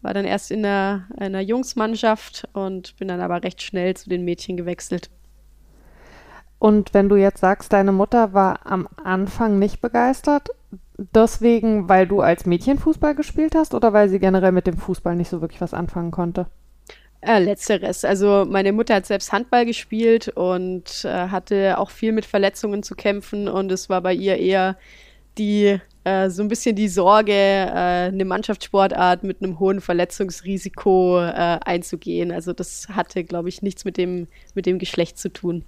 war 0.00 0.14
dann 0.14 0.24
erst 0.24 0.50
in 0.50 0.62
der, 0.62 1.06
einer 1.16 1.40
Jungsmannschaft 1.40 2.48
und 2.52 2.96
bin 2.96 3.08
dann 3.08 3.20
aber 3.20 3.42
recht 3.42 3.62
schnell 3.62 3.94
zu 3.94 4.08
den 4.08 4.24
Mädchen 4.24 4.56
gewechselt. 4.56 5.10
Und 6.64 6.94
wenn 6.94 7.10
du 7.10 7.16
jetzt 7.16 7.40
sagst, 7.40 7.74
deine 7.74 7.92
Mutter 7.92 8.32
war 8.32 8.60
am 8.64 8.88
Anfang 9.04 9.58
nicht 9.58 9.82
begeistert, 9.82 10.48
deswegen, 10.96 11.90
weil 11.90 12.06
du 12.06 12.22
als 12.22 12.46
Mädchen 12.46 12.78
Fußball 12.78 13.14
gespielt 13.14 13.54
hast 13.54 13.74
oder 13.74 13.92
weil 13.92 14.08
sie 14.08 14.18
generell 14.18 14.50
mit 14.50 14.66
dem 14.66 14.78
Fußball 14.78 15.14
nicht 15.14 15.28
so 15.28 15.42
wirklich 15.42 15.60
was 15.60 15.74
anfangen 15.74 16.10
konnte? 16.10 16.46
Äh, 17.20 17.40
letzteres. 17.40 18.06
Also 18.06 18.46
meine 18.48 18.72
Mutter 18.72 18.94
hat 18.94 19.04
selbst 19.04 19.30
Handball 19.30 19.66
gespielt 19.66 20.28
und 20.28 21.04
äh, 21.04 21.28
hatte 21.28 21.76
auch 21.76 21.90
viel 21.90 22.12
mit 22.12 22.24
Verletzungen 22.24 22.82
zu 22.82 22.94
kämpfen 22.94 23.46
und 23.46 23.70
es 23.70 23.90
war 23.90 24.00
bei 24.00 24.14
ihr 24.14 24.38
eher 24.38 24.78
die 25.36 25.78
äh, 26.04 26.30
so 26.30 26.42
ein 26.42 26.48
bisschen 26.48 26.76
die 26.76 26.88
Sorge, 26.88 27.34
äh, 27.34 28.08
eine 28.08 28.24
Mannschaftssportart 28.24 29.22
mit 29.22 29.42
einem 29.42 29.58
hohen 29.58 29.82
Verletzungsrisiko 29.82 31.20
äh, 31.20 31.58
einzugehen. 31.62 32.32
Also 32.32 32.54
das 32.54 32.88
hatte, 32.88 33.22
glaube 33.22 33.50
ich, 33.50 33.60
nichts 33.60 33.84
mit 33.84 33.98
dem, 33.98 34.28
mit 34.54 34.64
dem 34.64 34.78
Geschlecht 34.78 35.18
zu 35.18 35.30
tun. 35.30 35.66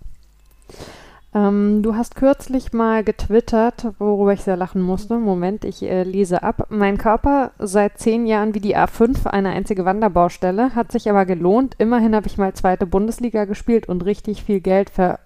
Ähm, 1.37 1.83
du 1.83 1.95
hast 1.95 2.15
kürzlich 2.15 2.73
mal 2.73 3.05
getwittert, 3.05 3.89
worüber 3.99 4.33
ich 4.33 4.43
sehr 4.43 4.57
lachen 4.57 4.81
musste. 4.81 5.19
Moment, 5.19 5.67
ich 5.67 5.83
äh, 5.83 6.03
lese 6.03 6.43
ab. 6.43 6.69
Mein 6.71 6.97
Körper 6.97 7.51
seit 7.59 7.99
zehn 7.99 8.27
Jahren 8.27 8.55
wie 8.55 8.61
die 8.61 8.77
A5, 8.77 9.27
eine 9.27 9.51
einzige 9.51 9.85
Wanderbaustelle, 9.85 10.75
hat 10.75 10.93
sich 10.93 11.11
aber 11.11 11.27
gelohnt. 11.27 11.75
Immerhin 11.77 12.15
habe 12.15 12.27
ich 12.27 12.39
mal 12.39 12.55
zweite 12.55 12.87
Bundesliga 12.87 13.45
gespielt 13.45 13.87
und 13.87 14.05
richtig 14.07 14.45
viel 14.45 14.61
Geld 14.61 14.89
ver. 14.89 15.19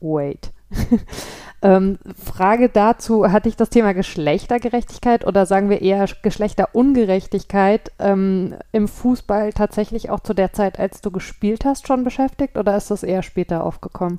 Wait. 0.00 0.50
ähm, 1.62 1.98
Frage 2.16 2.68
dazu: 2.68 3.30
Hatte 3.30 3.48
ich 3.48 3.54
das 3.54 3.70
Thema 3.70 3.94
Geschlechtergerechtigkeit 3.94 5.24
oder 5.24 5.46
sagen 5.46 5.70
wir 5.70 5.80
eher 5.80 6.08
Geschlechterungerechtigkeit 6.22 7.92
ähm, 8.00 8.56
im 8.72 8.88
Fußball 8.88 9.52
tatsächlich 9.52 10.10
auch 10.10 10.20
zu 10.20 10.34
der 10.34 10.52
Zeit, 10.52 10.80
als 10.80 11.02
du 11.02 11.12
gespielt 11.12 11.64
hast, 11.64 11.86
schon 11.86 12.02
beschäftigt 12.02 12.56
oder 12.56 12.76
ist 12.76 12.90
das 12.90 13.04
eher 13.04 13.22
später 13.22 13.62
aufgekommen? 13.62 14.18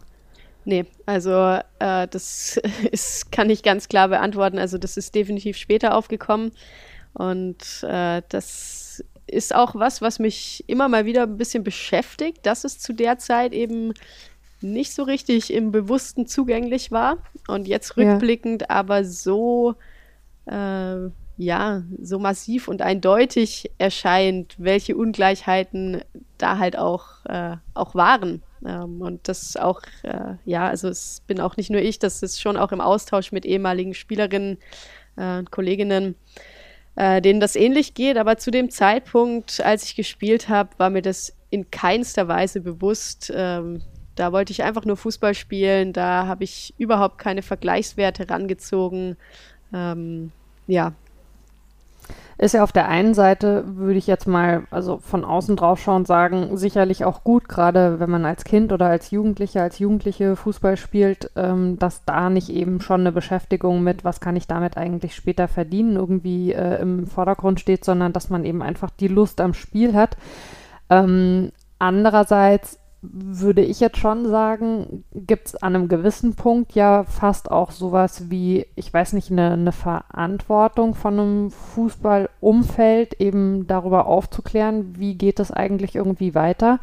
Nee, 0.66 0.86
also 1.06 1.60
äh, 1.80 2.08
das 2.08 2.58
ist, 2.92 3.32
kann 3.32 3.50
ich 3.50 3.64
ganz 3.64 3.88
klar 3.88 4.08
beantworten. 4.08 4.60
Also 4.60 4.78
das 4.78 4.98
ist 4.98 5.16
definitiv 5.16 5.58
später 5.58 5.96
aufgekommen. 5.96 6.52
Und 7.14 7.84
äh, 7.84 8.22
das 8.30 9.04
ist 9.28 9.56
auch 9.56 9.76
was, 9.76 10.02
was 10.02 10.20
mich 10.20 10.64
immer 10.68 10.90
mal 10.90 11.06
wieder 11.06 11.24
ein 11.24 11.38
bisschen 11.38 11.64
beschäftigt, 11.64 12.46
dass 12.46 12.64
es 12.64 12.80
zu 12.80 12.94
der 12.94 13.18
Zeit 13.18 13.54
eben 13.54 13.94
nicht 14.62 14.94
so 14.94 15.04
richtig 15.04 15.54
im 15.54 15.72
Bewussten 15.72 16.26
zugänglich 16.26 16.92
war. 16.92 17.18
Und 17.48 17.68
jetzt 17.68 17.98
rückblickend 17.98 18.64
ja. 18.64 18.70
aber 18.70 19.04
so, 19.04 19.76
äh, 20.46 21.10
ja, 21.38 21.84
so 22.02 22.20
massiv 22.20 22.68
und 22.68 22.82
eindeutig 22.82 23.72
erscheint, 23.78 24.56
welche 24.58 24.96
Ungleichheiten 24.96 26.02
da 26.38 26.58
halt 26.58 26.78
auch, 26.78 27.26
äh, 27.26 27.58
auch 27.74 27.96
waren. 27.96 28.42
Ähm, 28.66 29.02
und 29.02 29.28
das 29.28 29.56
auch, 29.58 29.82
äh, 30.04 30.36
ja, 30.46 30.68
also 30.68 30.88
es 30.88 31.22
bin 31.28 31.40
auch 31.40 31.58
nicht 31.58 31.70
nur 31.70 31.82
ich, 31.82 32.00
das 32.00 32.24
ist 32.24 32.42
schon 32.42 32.58
auch 32.58 32.72
im 32.72 32.82
Austausch 32.82 33.32
mit 33.32 33.46
ehemaligen 33.46 33.94
Spielerinnen 33.94 34.58
äh, 35.16 35.40
und 35.40 35.52
Kolleginnen, 35.52 36.16
äh, 36.96 37.22
denen 37.22 37.40
das 37.40 37.56
ähnlich 37.56 37.94
geht. 37.94 38.18
Aber 38.18 38.38
zu 38.38 38.52
dem 38.52 38.70
Zeitpunkt, 38.70 39.62
als 39.62 39.84
ich 39.84 39.96
gespielt 39.96 40.50
habe, 40.50 40.70
war 40.78 40.90
mir 40.90 41.02
das 41.02 41.36
in 41.50 41.70
keinster 41.72 42.28
Weise 42.28 42.62
bewusst. 42.62 43.32
Ähm, 43.36 43.82
da 44.16 44.32
wollte 44.32 44.52
ich 44.52 44.64
einfach 44.64 44.86
nur 44.86 44.98
Fußball 44.98 45.34
spielen. 45.34 45.94
Da 45.94 46.28
habe 46.28 46.44
ich 46.44 46.74
überhaupt 46.78 47.18
keine 47.18 47.42
Vergleichswerte 47.42 48.30
rangezogen. 48.30 49.18
Ähm, 49.74 50.32
ja, 50.68 50.94
ist 52.38 52.54
ja 52.54 52.64
auf 52.64 52.72
der 52.72 52.88
einen 52.88 53.14
Seite, 53.14 53.64
würde 53.66 53.98
ich 53.98 54.08
jetzt 54.08 54.28
mal, 54.28 54.64
also 54.72 54.98
von 54.98 55.24
außen 55.24 55.56
drauf 55.56 55.80
schauen, 55.80 56.06
sagen, 56.06 56.58
sicherlich 56.58 57.06
auch 57.06 57.24
gut, 57.24 57.48
gerade 57.48 58.00
wenn 58.00 58.10
man 58.10 58.26
als 58.26 58.44
Kind 58.44 58.72
oder 58.72 58.88
als 58.88 59.12
Jugendlicher, 59.12 59.62
als 59.62 59.80
Jugendliche 59.80 60.36
Fußball 60.36 60.76
spielt, 60.76 61.32
ähm, 61.36 61.78
dass 61.80 62.06
da 62.06 62.30
nicht 62.30 62.50
eben 62.50 62.82
schon 62.82 63.02
eine 63.02 63.12
Beschäftigung 63.12 63.84
mit, 63.84 64.04
was 64.04 64.20
kann 64.20 64.36
ich 64.36 64.48
damit 64.48 64.78
eigentlich 64.78 65.16
später 65.16 65.48
verdienen, 65.48 65.96
irgendwie 65.96 66.54
äh, 66.54 66.82
im 66.82 67.08
Vordergrund 67.08 67.60
steht, 67.60 67.86
sondern 67.86 68.14
dass 68.14 68.30
man 68.30 68.46
eben 68.46 68.62
einfach 68.62 68.90
die 68.90 69.08
Lust 69.08 69.40
am 69.40 69.54
Spiel 69.54 69.94
hat. 69.94 70.18
Ähm, 70.90 71.52
andererseits 71.80 72.80
würde 73.12 73.62
ich 73.62 73.82
jetzt 73.82 73.98
schon 73.98 74.28
sagen, 74.28 75.04
gibt 75.14 75.48
es 75.48 75.56
an 75.56 75.76
einem 75.76 75.90
gewissen 75.90 76.36
Punkt 76.36 76.74
ja 76.74 77.04
fast 77.04 77.52
auch 77.52 77.72
sowas 77.72 78.30
wie, 78.30 78.66
ich 78.76 78.94
weiß 78.94 79.14
nicht, 79.14 79.30
eine, 79.30 79.52
eine 79.52 79.74
Verantwortung 79.74 80.96
von 80.96 81.20
einem 81.20 81.52
Fußballumfeld, 81.52 83.20
eben 83.20 83.68
darüber 83.68 84.08
aufzuklären, 84.08 84.96
wie 84.98 85.16
geht 85.16 85.42
es 85.42 85.52
eigentlich 85.52 85.96
irgendwie 85.96 86.34
weiter. 86.34 86.80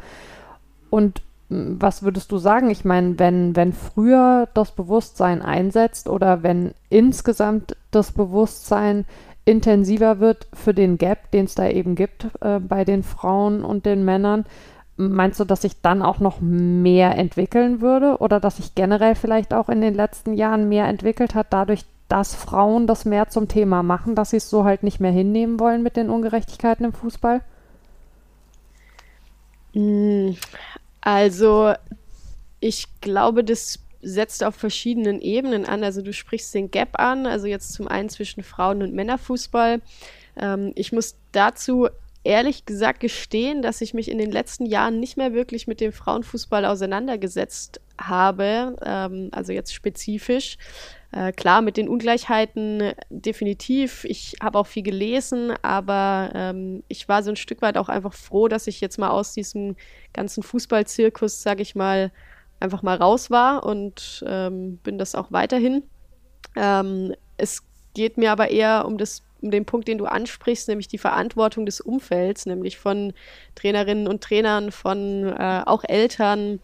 Und 0.91 1.23
was 1.49 2.03
würdest 2.03 2.31
du 2.31 2.37
sagen? 2.37 2.69
Ich 2.69 2.85
meine, 2.85 3.17
wenn, 3.19 3.55
wenn 3.55 3.73
früher 3.73 4.47
das 4.53 4.71
Bewusstsein 4.71 5.41
einsetzt 5.41 6.07
oder 6.07 6.43
wenn 6.43 6.73
insgesamt 6.89 7.75
das 7.89 8.11
Bewusstsein 8.11 9.05
intensiver 9.43 10.19
wird 10.19 10.47
für 10.53 10.73
den 10.73 10.97
Gap, 10.97 11.31
den 11.31 11.45
es 11.45 11.55
da 11.55 11.67
eben 11.67 11.95
gibt 11.95 12.27
äh, 12.41 12.59
bei 12.59 12.85
den 12.85 13.03
Frauen 13.03 13.63
und 13.63 13.85
den 13.85 14.05
Männern, 14.05 14.45
meinst 15.09 15.39
du, 15.39 15.45
dass 15.45 15.61
sich 15.61 15.81
dann 15.81 16.01
auch 16.01 16.19
noch 16.19 16.39
mehr 16.41 17.17
entwickeln 17.17 17.81
würde 17.81 18.17
oder 18.17 18.39
dass 18.39 18.57
sich 18.57 18.75
generell 18.75 19.15
vielleicht 19.15 19.53
auch 19.53 19.69
in 19.69 19.81
den 19.81 19.93
letzten 19.93 20.33
Jahren 20.33 20.69
mehr 20.69 20.85
entwickelt 20.85 21.35
hat, 21.35 21.47
dadurch, 21.51 21.85
dass 22.07 22.35
Frauen 22.35 22.87
das 22.87 23.05
mehr 23.05 23.29
zum 23.29 23.47
Thema 23.47 23.83
machen, 23.83 24.15
dass 24.15 24.31
sie 24.31 24.37
es 24.37 24.49
so 24.49 24.63
halt 24.65 24.83
nicht 24.83 24.99
mehr 24.99 25.11
hinnehmen 25.11 25.59
wollen 25.59 25.83
mit 25.83 25.95
den 25.95 26.09
Ungerechtigkeiten 26.09 26.85
im 26.85 26.93
Fußball? 26.93 27.41
Hm, 29.73 30.35
also, 30.99 31.73
ich 32.59 32.87
glaube, 33.01 33.43
das 33.43 33.79
setzt 34.01 34.43
auf 34.43 34.55
verschiedenen 34.55 35.21
Ebenen 35.21 35.65
an. 35.65 35.83
Also 35.83 36.01
du 36.01 36.13
sprichst 36.13 36.53
den 36.53 36.71
Gap 36.71 36.99
an, 36.99 37.25
also 37.25 37.47
jetzt 37.47 37.73
zum 37.73 37.87
einen 37.87 38.09
zwischen 38.09 38.43
Frauen- 38.43 38.81
und 38.81 38.93
Männerfußball. 38.93 39.81
Ähm, 40.37 40.71
ich 40.75 40.91
muss 40.91 41.15
dazu 41.31 41.87
ehrlich 42.23 42.65
gesagt 42.65 42.99
gestehen, 42.99 43.61
dass 43.61 43.81
ich 43.81 43.93
mich 43.93 44.09
in 44.09 44.17
den 44.17 44.31
letzten 44.31 44.65
Jahren 44.65 44.99
nicht 44.99 45.17
mehr 45.17 45.33
wirklich 45.33 45.67
mit 45.67 45.81
dem 45.81 45.91
Frauenfußball 45.91 46.65
auseinandergesetzt 46.65 47.81
habe, 47.99 48.75
ähm, 48.83 49.29
also 49.31 49.53
jetzt 49.53 49.73
spezifisch. 49.73 50.57
Äh, 51.11 51.33
klar, 51.33 51.61
mit 51.61 51.77
den 51.77 51.89
Ungleichheiten 51.89 52.93
definitiv. 53.09 54.05
Ich 54.05 54.35
habe 54.41 54.59
auch 54.59 54.67
viel 54.67 54.83
gelesen, 54.83 55.53
aber 55.61 56.31
ähm, 56.33 56.83
ich 56.87 57.09
war 57.09 57.21
so 57.21 57.31
ein 57.31 57.35
Stück 57.35 57.61
weit 57.61 57.77
auch 57.77 57.89
einfach 57.89 58.13
froh, 58.13 58.47
dass 58.47 58.67
ich 58.67 58.79
jetzt 58.79 58.97
mal 58.97 59.09
aus 59.09 59.33
diesem 59.33 59.75
ganzen 60.13 60.41
Fußballzirkus, 60.41 61.41
sage 61.41 61.63
ich 61.63 61.75
mal, 61.75 62.11
einfach 62.61 62.83
mal 62.83 62.95
raus 62.95 63.29
war 63.31 63.65
und 63.65 64.23
ähm, 64.27 64.77
bin 64.77 64.97
das 64.97 65.15
auch 65.15 65.31
weiterhin. 65.31 65.83
Ähm, 66.55 67.13
es 67.37 67.63
geht 67.93 68.17
mir 68.17 68.31
aber 68.31 68.49
eher 68.51 68.85
um 68.85 68.97
das 68.97 69.23
um 69.41 69.51
den 69.51 69.65
Punkt, 69.65 69.87
den 69.87 69.97
du 69.97 70.05
ansprichst, 70.05 70.67
nämlich 70.67 70.87
die 70.87 70.97
Verantwortung 70.97 71.65
des 71.65 71.81
Umfelds, 71.81 72.45
nämlich 72.45 72.77
von 72.77 73.13
Trainerinnen 73.55 74.07
und 74.07 74.21
Trainern, 74.23 74.71
von 74.71 75.27
äh, 75.27 75.63
auch 75.65 75.83
Eltern, 75.87 76.59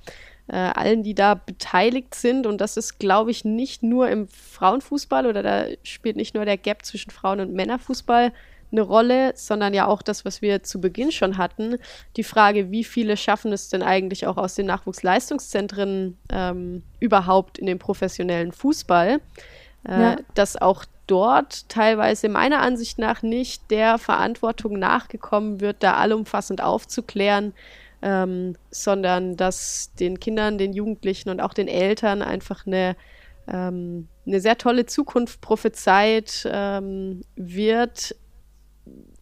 äh, 0.48 0.56
allen, 0.56 1.04
die 1.04 1.16
da 1.16 1.36
beteiligt 1.36 2.16
sind. 2.16 2.48
Und 2.48 2.62
das 2.62 2.78
ist, 2.78 3.00
glaube 3.00 3.32
ich, 3.32 3.46
nicht 3.46 3.84
nur 3.84 4.10
im 4.10 4.28
Frauenfußball 4.28 5.26
oder 5.26 5.44
da 5.44 5.66
spielt 5.84 6.16
nicht 6.16 6.36
nur 6.36 6.46
der 6.46 6.58
Gap 6.58 6.86
zwischen 6.86 7.12
Frauen- 7.12 7.40
und 7.40 7.54
Männerfußball 7.54 8.32
eine 8.72 8.82
Rolle, 8.82 9.32
sondern 9.36 9.74
ja 9.74 9.88
auch 9.88 10.02
das, 10.02 10.26
was 10.26 10.42
wir 10.42 10.64
zu 10.64 10.82
Beginn 10.82 11.12
schon 11.12 11.38
hatten, 11.38 11.78
die 12.18 12.24
Frage, 12.24 12.70
wie 12.70 12.84
viele 12.84 13.16
schaffen 13.16 13.54
es 13.54 13.70
denn 13.70 13.82
eigentlich 13.82 14.28
auch 14.28 14.38
aus 14.38 14.56
den 14.56 14.66
Nachwuchsleistungszentren 14.66 16.18
ähm, 16.30 16.84
überhaupt 17.00 17.58
in 17.60 17.66
den 17.66 17.80
professionellen 17.80 18.52
Fußball, 18.52 19.22
äh, 19.88 20.02
ja. 20.02 20.16
dass 20.34 20.58
auch 20.58 20.84
dort 21.08 21.70
teilweise 21.70 22.30
meiner 22.30 22.62
Ansicht 22.62 23.00
nach 23.00 23.24
nicht 23.24 23.72
der 23.72 23.98
Verantwortung 23.98 24.78
nachgekommen 24.78 25.62
wird, 25.62 25.82
da 25.82 25.96
allumfassend 25.96 26.62
aufzuklären, 26.62 27.54
ähm, 28.02 28.56
sondern 28.70 29.38
dass 29.38 29.94
den 30.00 30.20
Kindern, 30.20 30.58
den 30.58 30.74
Jugendlichen 30.74 31.30
und 31.30 31.42
auch 31.42 31.54
den 31.54 31.68
Eltern 31.68 32.22
einfach 32.22 32.68
eine, 32.68 32.96
ähm, 33.48 34.08
eine 34.26 34.40
sehr 34.40 34.58
tolle 34.58 34.86
Zukunft 34.86 35.42
prophezeit 35.42 36.48
ähm, 36.52 37.22
wird, 37.36 38.16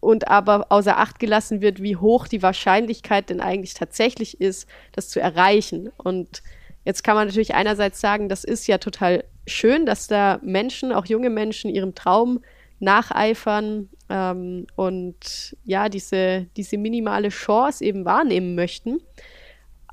und 0.05 0.27
aber 0.27 0.67
außer 0.69 0.97
Acht 0.97 1.19
gelassen 1.19 1.61
wird, 1.61 1.81
wie 1.81 1.95
hoch 1.95 2.27
die 2.27 2.43
Wahrscheinlichkeit 2.43 3.29
denn 3.29 3.41
eigentlich 3.41 3.73
tatsächlich 3.73 4.39
ist, 4.39 4.67
das 4.91 5.09
zu 5.09 5.19
erreichen. 5.19 5.89
Und 5.97 6.43
jetzt 6.83 7.03
kann 7.03 7.15
man 7.15 7.27
natürlich 7.27 7.55
einerseits 7.55 7.99
sagen, 7.99 8.29
das 8.29 8.43
ist 8.43 8.67
ja 8.67 8.77
total 8.77 9.23
schön, 9.47 9.85
dass 9.85 10.07
da 10.07 10.39
Menschen, 10.41 10.91
auch 10.91 11.05
junge 11.05 11.29
Menschen, 11.29 11.69
ihrem 11.69 11.95
Traum 11.95 12.41
nacheifern 12.79 13.89
ähm, 14.09 14.67
und 14.75 15.55
ja, 15.63 15.89
diese, 15.89 16.47
diese 16.57 16.77
minimale 16.77 17.29
Chance 17.29 17.83
eben 17.83 18.05
wahrnehmen 18.05 18.55
möchten. 18.55 19.01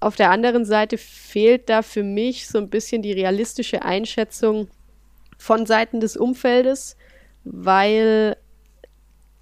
Auf 0.01 0.17
der 0.17 0.31
anderen 0.31 0.65
Seite 0.65 0.99
fehlt 0.99 1.69
da 1.69 1.83
für 1.83 2.03
mich 2.03 2.49
so 2.49 2.59
ein 2.59 2.71
bisschen 2.71 3.03
die 3.03 3.13
realistische 3.13 3.83
Einschätzung 3.83 4.69
von 5.39 5.65
Seiten 5.65 6.01
des 6.01 6.17
Umfeldes, 6.17 6.97
weil 7.45 8.37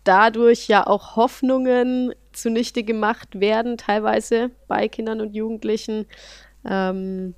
dadurch 0.04 0.68
ja 0.68 0.86
auch 0.86 1.16
Hoffnungen 1.16 2.14
zunichte 2.32 2.84
gemacht 2.84 3.40
werden, 3.40 3.76
teilweise 3.76 4.50
bei 4.68 4.88
Kindern 4.88 5.20
und 5.20 5.34
Jugendlichen, 5.34 6.06
ähm, 6.68 7.34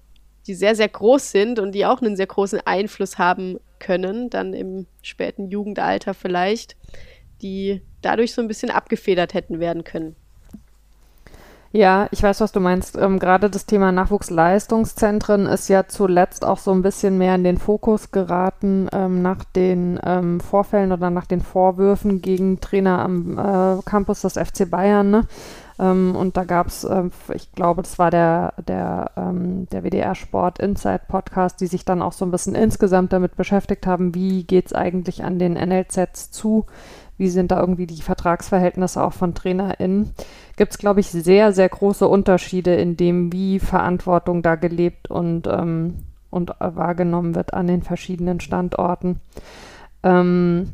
die 0.46 0.54
sehr, 0.54 0.74
sehr 0.74 0.88
groß 0.88 1.30
sind 1.30 1.58
und 1.58 1.72
die 1.72 1.86
auch 1.86 2.00
einen 2.00 2.16
sehr 2.16 2.26
großen 2.26 2.60
Einfluss 2.64 3.18
haben 3.18 3.58
können, 3.78 4.30
dann 4.30 4.54
im 4.54 4.86
späten 5.02 5.48
Jugendalter 5.48 6.14
vielleicht, 6.14 6.76
die 7.42 7.82
dadurch 8.00 8.32
so 8.32 8.42
ein 8.42 8.48
bisschen 8.48 8.70
abgefedert 8.70 9.34
hätten 9.34 9.60
werden 9.60 9.84
können. 9.84 10.16
Ja, 11.74 12.06
ich 12.10 12.22
weiß, 12.22 12.42
was 12.42 12.52
du 12.52 12.60
meinst. 12.60 12.98
Ähm, 12.98 13.18
Gerade 13.18 13.48
das 13.48 13.64
Thema 13.64 13.92
Nachwuchsleistungszentren 13.92 15.46
ist 15.46 15.68
ja 15.68 15.88
zuletzt 15.88 16.44
auch 16.44 16.58
so 16.58 16.70
ein 16.70 16.82
bisschen 16.82 17.16
mehr 17.16 17.34
in 17.34 17.44
den 17.44 17.56
Fokus 17.56 18.10
geraten 18.10 18.90
ähm, 18.92 19.22
nach 19.22 19.44
den 19.44 19.98
ähm, 20.04 20.40
Vorfällen 20.40 20.92
oder 20.92 21.08
nach 21.08 21.24
den 21.24 21.40
Vorwürfen 21.40 22.20
gegen 22.20 22.60
Trainer 22.60 22.98
am 22.98 23.38
äh, 23.38 23.82
Campus 23.86 24.20
des 24.20 24.34
FC 24.34 24.70
Bayern. 24.70 25.10
Ne? 25.10 25.26
Ähm, 25.82 26.14
und 26.14 26.36
da 26.36 26.44
gab 26.44 26.68
es, 26.68 26.84
äh, 26.84 27.10
ich 27.34 27.50
glaube, 27.52 27.82
das 27.82 27.98
war 27.98 28.10
der, 28.10 28.54
der, 28.66 29.10
ähm, 29.16 29.66
der 29.70 29.82
WDR 29.82 30.14
Sport 30.14 30.60
Insight 30.60 31.08
Podcast, 31.08 31.60
die 31.60 31.66
sich 31.66 31.84
dann 31.84 32.00
auch 32.00 32.12
so 32.12 32.24
ein 32.24 32.30
bisschen 32.30 32.54
insgesamt 32.54 33.12
damit 33.12 33.36
beschäftigt 33.36 33.86
haben, 33.86 34.14
wie 34.14 34.44
geht 34.44 34.66
es 34.66 34.72
eigentlich 34.72 35.24
an 35.24 35.38
den 35.38 35.54
NLZs 35.54 36.30
zu 36.30 36.66
wie 37.22 37.28
sind 37.28 37.52
da 37.52 37.60
irgendwie 37.60 37.86
die 37.86 38.02
Vertragsverhältnisse 38.02 39.00
auch 39.00 39.12
von 39.12 39.32
TrainerInnen, 39.32 40.10
gibt 40.56 40.72
es, 40.72 40.78
glaube 40.78 40.98
ich, 40.98 41.08
sehr, 41.08 41.52
sehr 41.52 41.68
große 41.68 42.08
Unterschiede 42.08 42.74
in 42.74 42.96
dem, 42.96 43.32
wie 43.32 43.60
Verantwortung 43.60 44.42
da 44.42 44.56
gelebt 44.56 45.08
und, 45.08 45.46
ähm, 45.46 45.98
und 46.30 46.50
wahrgenommen 46.58 47.36
wird 47.36 47.54
an 47.54 47.68
den 47.68 47.82
verschiedenen 47.82 48.40
Standorten. 48.40 49.20
Ähm, 50.02 50.72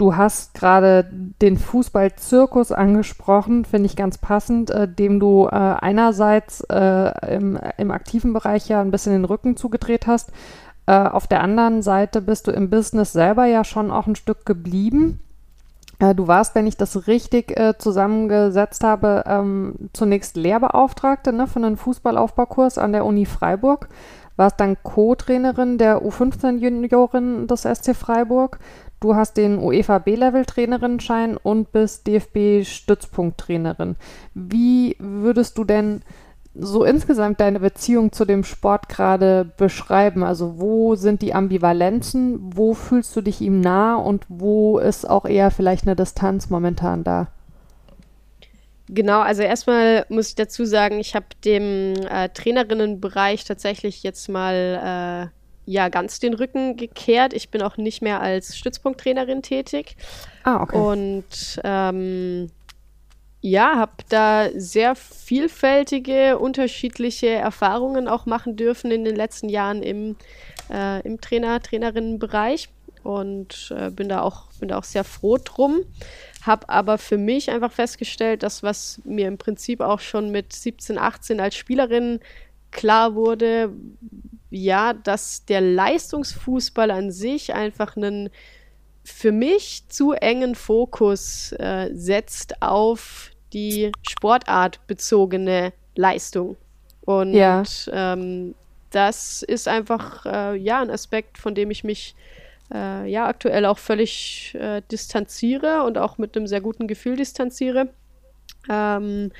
Du 0.00 0.16
hast 0.16 0.54
gerade 0.54 1.04
den 1.12 1.58
Fußballzirkus 1.58 2.72
angesprochen, 2.72 3.66
finde 3.66 3.84
ich 3.84 3.96
ganz 3.96 4.16
passend, 4.16 4.70
äh, 4.70 4.88
dem 4.88 5.20
du 5.20 5.46
äh, 5.46 5.50
einerseits 5.50 6.62
äh, 6.70 7.34
im, 7.34 7.60
im, 7.76 7.90
aktiven 7.90 8.32
Bereich 8.32 8.66
ja 8.66 8.80
ein 8.80 8.92
bisschen 8.92 9.12
den 9.12 9.26
Rücken 9.26 9.58
zugedreht 9.58 10.06
hast. 10.06 10.32
Äh, 10.86 10.94
auf 10.94 11.26
der 11.26 11.42
anderen 11.42 11.82
Seite 11.82 12.22
bist 12.22 12.46
du 12.46 12.50
im 12.50 12.70
Business 12.70 13.12
selber 13.12 13.44
ja 13.44 13.62
schon 13.62 13.90
auch 13.90 14.06
ein 14.06 14.16
Stück 14.16 14.46
geblieben. 14.46 15.20
Äh, 15.98 16.14
du 16.14 16.26
warst, 16.26 16.54
wenn 16.54 16.66
ich 16.66 16.78
das 16.78 17.06
richtig 17.06 17.60
äh, 17.60 17.76
zusammengesetzt 17.76 18.82
habe, 18.82 19.24
ähm, 19.26 19.90
zunächst 19.92 20.34
Lehrbeauftragte 20.34 21.30
ne, 21.30 21.46
für 21.46 21.58
einen 21.58 21.76
Fußballaufbaukurs 21.76 22.78
an 22.78 22.92
der 22.92 23.04
Uni 23.04 23.26
Freiburg. 23.26 23.90
Warst 24.36 24.60
dann 24.60 24.78
Co-Trainerin 24.82 25.76
der 25.76 26.00
U15-Juniorin 26.02 27.46
des 27.46 27.64
SC 27.64 27.94
Freiburg. 27.94 28.58
Du 29.00 29.14
hast 29.14 29.38
den 29.38 29.58
UEFA 29.58 29.98
B-Level-Trainerinnenschein 29.98 31.38
und 31.38 31.72
bist 31.72 32.06
DFB-Stützpunkttrainerin. 32.06 33.96
Wie 34.34 34.94
würdest 34.98 35.56
du 35.56 35.64
denn 35.64 36.02
so 36.54 36.84
insgesamt 36.84 37.40
deine 37.40 37.60
Beziehung 37.60 38.12
zu 38.12 38.26
dem 38.26 38.44
Sport 38.44 38.90
gerade 38.90 39.46
beschreiben? 39.56 40.22
Also 40.22 40.60
wo 40.60 40.96
sind 40.96 41.22
die 41.22 41.32
Ambivalenzen? 41.32 42.38
Wo 42.54 42.74
fühlst 42.74 43.16
du 43.16 43.22
dich 43.22 43.40
ihm 43.40 43.60
nah 43.60 43.96
und 43.96 44.26
wo 44.28 44.78
ist 44.78 45.08
auch 45.08 45.24
eher 45.24 45.50
vielleicht 45.50 45.86
eine 45.86 45.96
Distanz 45.96 46.50
momentan 46.50 47.02
da? 47.02 47.28
Genau, 48.88 49.20
also 49.20 49.42
erstmal 49.42 50.04
muss 50.08 50.30
ich 50.30 50.34
dazu 50.34 50.64
sagen, 50.64 50.98
ich 50.98 51.14
habe 51.14 51.26
dem 51.44 51.94
äh, 51.94 52.28
Trainerinnenbereich 52.30 53.44
tatsächlich 53.44 54.02
jetzt 54.02 54.28
mal 54.28 55.30
äh, 55.32 55.39
ja 55.66 55.88
ganz 55.88 56.20
den 56.20 56.34
Rücken 56.34 56.76
gekehrt. 56.76 57.32
Ich 57.32 57.50
bin 57.50 57.62
auch 57.62 57.76
nicht 57.76 58.02
mehr 58.02 58.20
als 58.20 58.56
Stützpunkttrainerin 58.56 59.42
tätig. 59.42 59.96
Ah, 60.42 60.62
okay. 60.62 60.76
Und 60.76 61.60
ähm, 61.64 62.50
ja, 63.42 63.76
habe 63.76 63.92
da 64.08 64.48
sehr 64.54 64.94
vielfältige, 64.94 66.38
unterschiedliche 66.38 67.28
Erfahrungen 67.28 68.06
auch 68.08 68.26
machen 68.26 68.56
dürfen 68.56 68.90
in 68.90 69.04
den 69.04 69.16
letzten 69.16 69.48
Jahren 69.48 69.82
im, 69.82 70.16
äh, 70.70 71.00
im 71.02 71.20
Trainer-Trainerinnenbereich 71.20 72.68
und 73.02 73.72
äh, 73.74 73.90
bin, 73.90 74.10
da 74.10 74.20
auch, 74.20 74.48
bin 74.58 74.68
da 74.68 74.78
auch 74.78 74.84
sehr 74.84 75.04
froh 75.04 75.38
drum. 75.42 75.80
habe 76.42 76.68
aber 76.68 76.98
für 76.98 77.16
mich 77.16 77.50
einfach 77.50 77.72
festgestellt, 77.72 78.42
dass 78.42 78.62
was 78.62 79.00
mir 79.04 79.26
im 79.26 79.38
Prinzip 79.38 79.80
auch 79.80 80.00
schon 80.00 80.30
mit 80.30 80.52
17, 80.52 80.98
18 80.98 81.40
als 81.40 81.54
Spielerin 81.54 82.20
klar 82.70 83.14
wurde, 83.14 83.72
ja, 84.50 84.92
dass 84.92 85.44
der 85.44 85.60
Leistungsfußball 85.60 86.90
an 86.90 87.10
sich 87.10 87.54
einfach 87.54 87.96
einen 87.96 88.30
für 89.02 89.32
mich 89.32 89.88
zu 89.88 90.12
engen 90.12 90.54
Fokus 90.54 91.52
äh, 91.52 91.90
setzt 91.92 92.60
auf 92.62 93.30
die 93.52 93.92
sportartbezogene 94.08 95.72
Leistung. 95.96 96.56
Und 97.02 97.32
ja. 97.32 97.62
ähm, 97.92 98.54
das 98.90 99.42
ist 99.42 99.68
einfach 99.68 100.26
äh, 100.26 100.56
ja 100.56 100.80
ein 100.80 100.90
Aspekt, 100.90 101.38
von 101.38 101.54
dem 101.54 101.70
ich 101.70 101.82
mich 101.82 102.14
äh, 102.72 103.10
ja 103.10 103.26
aktuell 103.26 103.64
auch 103.66 103.78
völlig 103.78 104.54
äh, 104.54 104.82
distanziere 104.90 105.82
und 105.84 105.98
auch 105.98 106.18
mit 106.18 106.36
einem 106.36 106.46
sehr 106.46 106.60
guten 106.60 106.86
Gefühl 106.86 107.16
distanziere. 107.16 107.88
Ähm, 108.68 109.32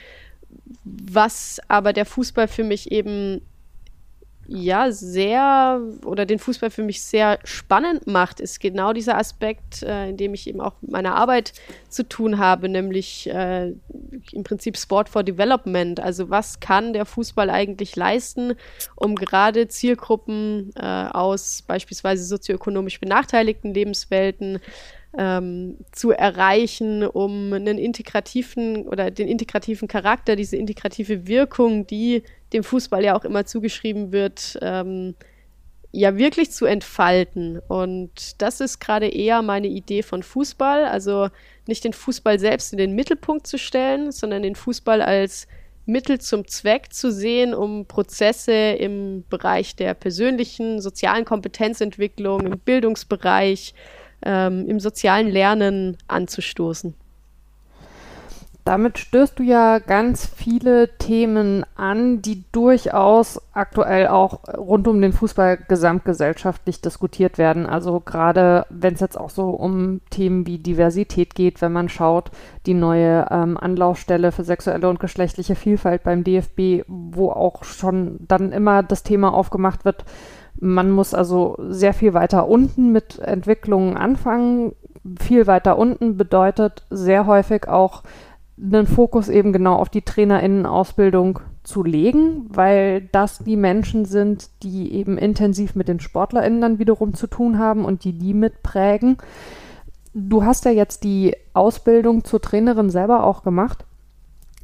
was 0.85 1.61
aber 1.69 1.93
der 1.93 2.07
Fußball 2.07 2.49
für 2.49 2.65
mich 2.65 2.91
eben 2.91 3.43
ja 4.53 4.91
sehr 4.91 5.81
oder 6.05 6.27
den 6.27 6.41
Fußball 6.41 6.71
für 6.71 6.83
mich 6.83 7.03
sehr 7.03 7.39
spannend 7.45 8.09
macht, 8.09 8.41
ist 8.41 8.59
genau 8.59 8.93
dieser 8.93 9.17
Aspekt, 9.17 9.85
äh, 9.85 10.09
in 10.09 10.17
dem 10.17 10.35
ich 10.35 10.49
eben 10.49 10.61
auch 10.61 10.75
mit 10.81 10.91
meiner 10.91 11.15
Arbeit 11.15 11.53
zu 11.89 12.09
tun 12.09 12.39
habe, 12.39 12.69
nämlich 12.69 13.31
äh, 13.31 13.73
im 14.33 14.43
Prinzip 14.43 14.77
Sport 14.77 15.09
for 15.09 15.23
Development. 15.23 16.01
Also 16.01 16.31
was 16.31 16.59
kann 16.59 16.93
der 16.93 17.07
Fußball 17.07 17.49
eigentlich 17.49 17.95
leisten, 17.95 18.55
um 18.97 19.15
gerade 19.15 19.69
Zielgruppen 19.69 20.73
äh, 20.75 20.85
aus 20.85 21.63
beispielsweise 21.63 22.25
sozioökonomisch 22.25 22.99
benachteiligten 22.99 23.73
Lebenswelten 23.73 24.59
ähm, 25.17 25.77
zu 25.93 26.11
erreichen, 26.11 27.05
um 27.05 27.53
einen 27.53 27.79
integrativen 27.79 28.87
oder 28.87 29.11
den 29.11 29.29
integrativen 29.29 29.87
Charakter, 29.89 30.35
diese 30.37 30.57
integrative 30.57 31.27
Wirkung, 31.27 31.87
die 31.87 32.23
dem 32.53 32.65
Fußball 32.65 33.05
ja 33.05 33.17
auch 33.17 33.25
immer 33.25 33.45
zugeschrieben 33.45 34.13
wird, 34.13 34.59
ähm, 34.63 35.15
ja 35.93 36.17
wirklich 36.17 36.51
zu 36.53 36.67
entfalten. 36.67 37.59
Und 37.69 38.41
das 38.41 38.61
ist 38.61 38.79
gerade 38.79 39.09
eher 39.09 39.43
meine 39.43 39.69
Idee 39.69 40.03
von 40.03 40.23
Fußball. 40.23 40.85
Also 40.85 41.29
nicht 41.67 41.85
den 41.85 41.93
Fußball 41.93 42.39
selbst 42.39 42.73
in 42.73 42.79
den 42.79 42.95
Mittelpunkt 42.95 43.47
zu 43.47 43.59
stellen, 43.59 44.13
sondern 44.13 44.43
den 44.43 44.55
Fußball 44.55 45.03
als 45.03 45.47
Mittel 45.87 46.21
zum 46.21 46.47
Zweck 46.47 46.93
zu 46.93 47.11
sehen, 47.11 47.55
um 47.55 47.87
Prozesse 47.87 48.53
im 48.53 49.25
Bereich 49.29 49.75
der 49.77 49.95
persönlichen, 49.95 50.81
sozialen 50.81 51.25
Kompetenzentwicklung, 51.25 52.47
im 52.47 52.59
Bildungsbereich, 52.59 53.75
ähm, 54.25 54.69
im 54.69 54.79
sozialen 54.79 55.29
Lernen 55.29 55.97
anzustoßen. 56.07 56.95
Damit 58.71 58.99
stößt 58.99 59.37
du 59.37 59.43
ja 59.43 59.81
ganz 59.81 60.25
viele 60.25 60.97
Themen 60.97 61.67
an, 61.75 62.23
die 62.23 62.45
durchaus 62.53 63.43
aktuell 63.53 64.07
auch 64.07 64.45
rund 64.57 64.87
um 64.87 65.03
den 65.03 65.13
Fußball 65.13 65.59
gesamtgesellschaftlich 65.67 66.81
diskutiert 66.81 67.37
werden. 67.37 67.67
Also 67.67 67.99
gerade 67.99 68.67
wenn 68.71 68.95
es 68.95 69.01
jetzt 69.01 69.19
auch 69.19 69.31
so 69.31 69.51
um 69.51 70.03
Themen 70.11 70.47
wie 70.47 70.59
Diversität 70.59 71.35
geht, 71.35 71.61
wenn 71.61 71.73
man 71.73 71.89
schaut, 71.89 72.31
die 72.65 72.75
neue 72.75 73.27
ähm, 73.33 73.57
Anlaufstelle 73.57 74.31
für 74.31 74.45
sexuelle 74.45 74.89
und 74.89 75.01
geschlechtliche 75.01 75.57
Vielfalt 75.57 76.05
beim 76.05 76.23
DFB, 76.23 76.85
wo 76.87 77.33
auch 77.33 77.65
schon 77.65 78.21
dann 78.21 78.53
immer 78.53 78.85
das 78.85 79.03
Thema 79.03 79.35
aufgemacht 79.35 79.85
wird, 79.85 80.05
man 80.61 80.93
muss 80.93 81.13
also 81.13 81.57
sehr 81.59 81.93
viel 81.93 82.15
weiter 82.15 82.47
unten 82.47 82.93
mit 82.93 83.19
Entwicklungen 83.19 83.97
anfangen. 83.97 84.77
Viel 85.19 85.49
weiter 85.49 85.77
unten 85.77 86.17
bedeutet 86.17 86.85
sehr 86.91 87.27
häufig 87.27 87.67
auch 87.67 88.05
einen 88.63 88.87
Fokus 88.87 89.29
eben 89.29 89.53
genau 89.53 89.77
auf 89.77 89.89
die 89.89 90.03
Trainerinnenausbildung 90.03 91.41
zu 91.63 91.83
legen, 91.83 92.47
weil 92.49 93.03
das 93.13 93.39
die 93.39 93.57
Menschen 93.57 94.05
sind, 94.05 94.51
die 94.63 94.93
eben 94.93 95.19
intensiv 95.19 95.75
mit 95.75 95.89
den 95.89 96.01
SportlerInnen 96.01 96.61
dann 96.61 96.79
wiederum 96.79 97.15
zu 97.15 97.27
tun 97.27 97.59
haben 97.59 97.85
und 97.85 98.05
die 98.05 98.13
die 98.13 98.35
mitprägen. 98.35 99.17
Du 100.13 100.45
hast 100.45 100.65
ja 100.65 100.71
jetzt 100.71 101.05
die 101.05 101.37
Ausbildung 101.53 102.25
zur 102.25 102.41
Trainerin 102.41 102.91
selber 102.91 103.25
auch 103.25 103.43
gemacht 103.43 103.85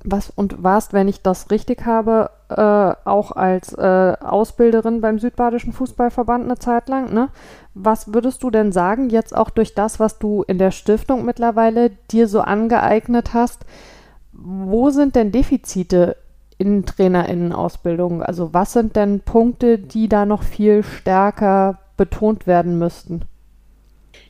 was 0.04 0.30
und 0.30 0.62
warst, 0.62 0.92
wenn 0.92 1.08
ich 1.08 1.22
das 1.22 1.50
richtig 1.50 1.84
habe, 1.84 2.30
äh, 2.48 3.08
auch 3.08 3.32
als 3.32 3.72
äh, 3.72 4.14
Ausbilderin 4.20 5.00
beim 5.00 5.18
Südbadischen 5.18 5.72
Fußballverband 5.72 6.44
eine 6.44 6.58
Zeit 6.58 6.88
lang. 6.88 7.12
Ne? 7.12 7.28
Was 7.74 8.14
würdest 8.14 8.42
du 8.42 8.50
denn 8.50 8.72
sagen, 8.72 9.10
jetzt 9.10 9.36
auch 9.36 9.50
durch 9.50 9.74
das, 9.74 9.98
was 9.98 10.18
du 10.18 10.44
in 10.46 10.58
der 10.58 10.70
Stiftung 10.70 11.24
mittlerweile 11.24 11.90
dir 12.10 12.28
so 12.28 12.40
angeeignet 12.40 13.34
hast, 13.34 13.66
wo 14.32 14.90
sind 14.90 15.16
denn 15.16 15.32
Defizite 15.32 16.16
in 16.58 16.86
Trainerinnenausbildung? 16.86 18.22
Also 18.22 18.54
was 18.54 18.72
sind 18.72 18.96
denn 18.96 19.20
Punkte, 19.20 19.78
die 19.78 20.08
da 20.08 20.26
noch 20.26 20.42
viel 20.42 20.82
stärker 20.82 21.78
betont 21.96 22.46
werden 22.46 22.78
müssten? 22.78 23.22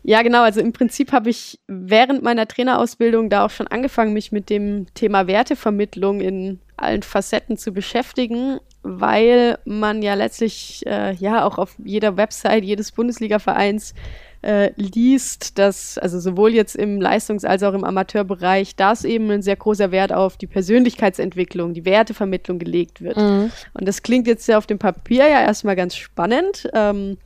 Ja, 0.08 0.22
genau. 0.22 0.42
Also 0.42 0.60
im 0.60 0.72
Prinzip 0.72 1.10
habe 1.10 1.30
ich 1.30 1.58
während 1.66 2.22
meiner 2.22 2.46
Trainerausbildung 2.46 3.28
da 3.28 3.44
auch 3.44 3.50
schon 3.50 3.66
angefangen, 3.66 4.12
mich 4.12 4.30
mit 4.30 4.50
dem 4.50 4.86
Thema 4.94 5.26
Wertevermittlung 5.26 6.20
in 6.20 6.60
allen 6.76 7.02
Facetten 7.02 7.56
zu 7.56 7.72
beschäftigen, 7.72 8.60
weil 8.84 9.58
man 9.64 10.02
ja 10.02 10.14
letztlich 10.14 10.84
äh, 10.86 11.12
ja 11.14 11.44
auch 11.44 11.58
auf 11.58 11.74
jeder 11.82 12.16
Website 12.16 12.62
jedes 12.62 12.92
Bundesliga-Vereins 12.92 13.94
äh, 14.42 14.70
liest, 14.76 15.58
dass 15.58 15.98
also 15.98 16.20
sowohl 16.20 16.54
jetzt 16.54 16.76
im 16.76 17.00
Leistungs- 17.00 17.44
als 17.44 17.64
auch 17.64 17.74
im 17.74 17.82
Amateurbereich, 17.82 18.76
dass 18.76 19.04
eben 19.04 19.28
ein 19.32 19.42
sehr 19.42 19.56
großer 19.56 19.90
Wert 19.90 20.12
auf 20.12 20.36
die 20.36 20.46
Persönlichkeitsentwicklung, 20.46 21.74
die 21.74 21.84
Wertevermittlung 21.84 22.60
gelegt 22.60 23.00
wird. 23.00 23.16
Mhm. 23.16 23.50
Und 23.74 23.88
das 23.88 24.04
klingt 24.04 24.28
jetzt 24.28 24.46
ja 24.46 24.56
auf 24.56 24.68
dem 24.68 24.78
Papier 24.78 25.26
ja 25.26 25.40
erstmal 25.40 25.74
ganz 25.74 25.96
spannend. 25.96 26.68
Ähm, 26.74 27.16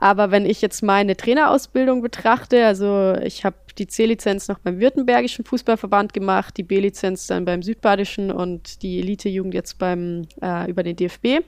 aber 0.00 0.30
wenn 0.30 0.46
ich 0.46 0.62
jetzt 0.62 0.82
meine 0.82 1.16
Trainerausbildung 1.16 2.02
betrachte, 2.02 2.64
also 2.64 3.14
ich 3.20 3.44
habe 3.44 3.56
die 3.78 3.88
C-Lizenz 3.88 4.46
noch 4.46 4.60
beim 4.60 4.78
Württembergischen 4.78 5.44
Fußballverband 5.44 6.12
gemacht, 6.12 6.56
die 6.56 6.62
B-Lizenz 6.62 7.26
dann 7.26 7.44
beim 7.44 7.62
Südbadischen 7.62 8.30
und 8.30 8.82
die 8.82 9.00
Elite-Jugend 9.00 9.54
jetzt 9.54 9.76
beim 9.78 10.28
äh, 10.40 10.70
über 10.70 10.84
den 10.84 10.94
DFB. 10.94 11.40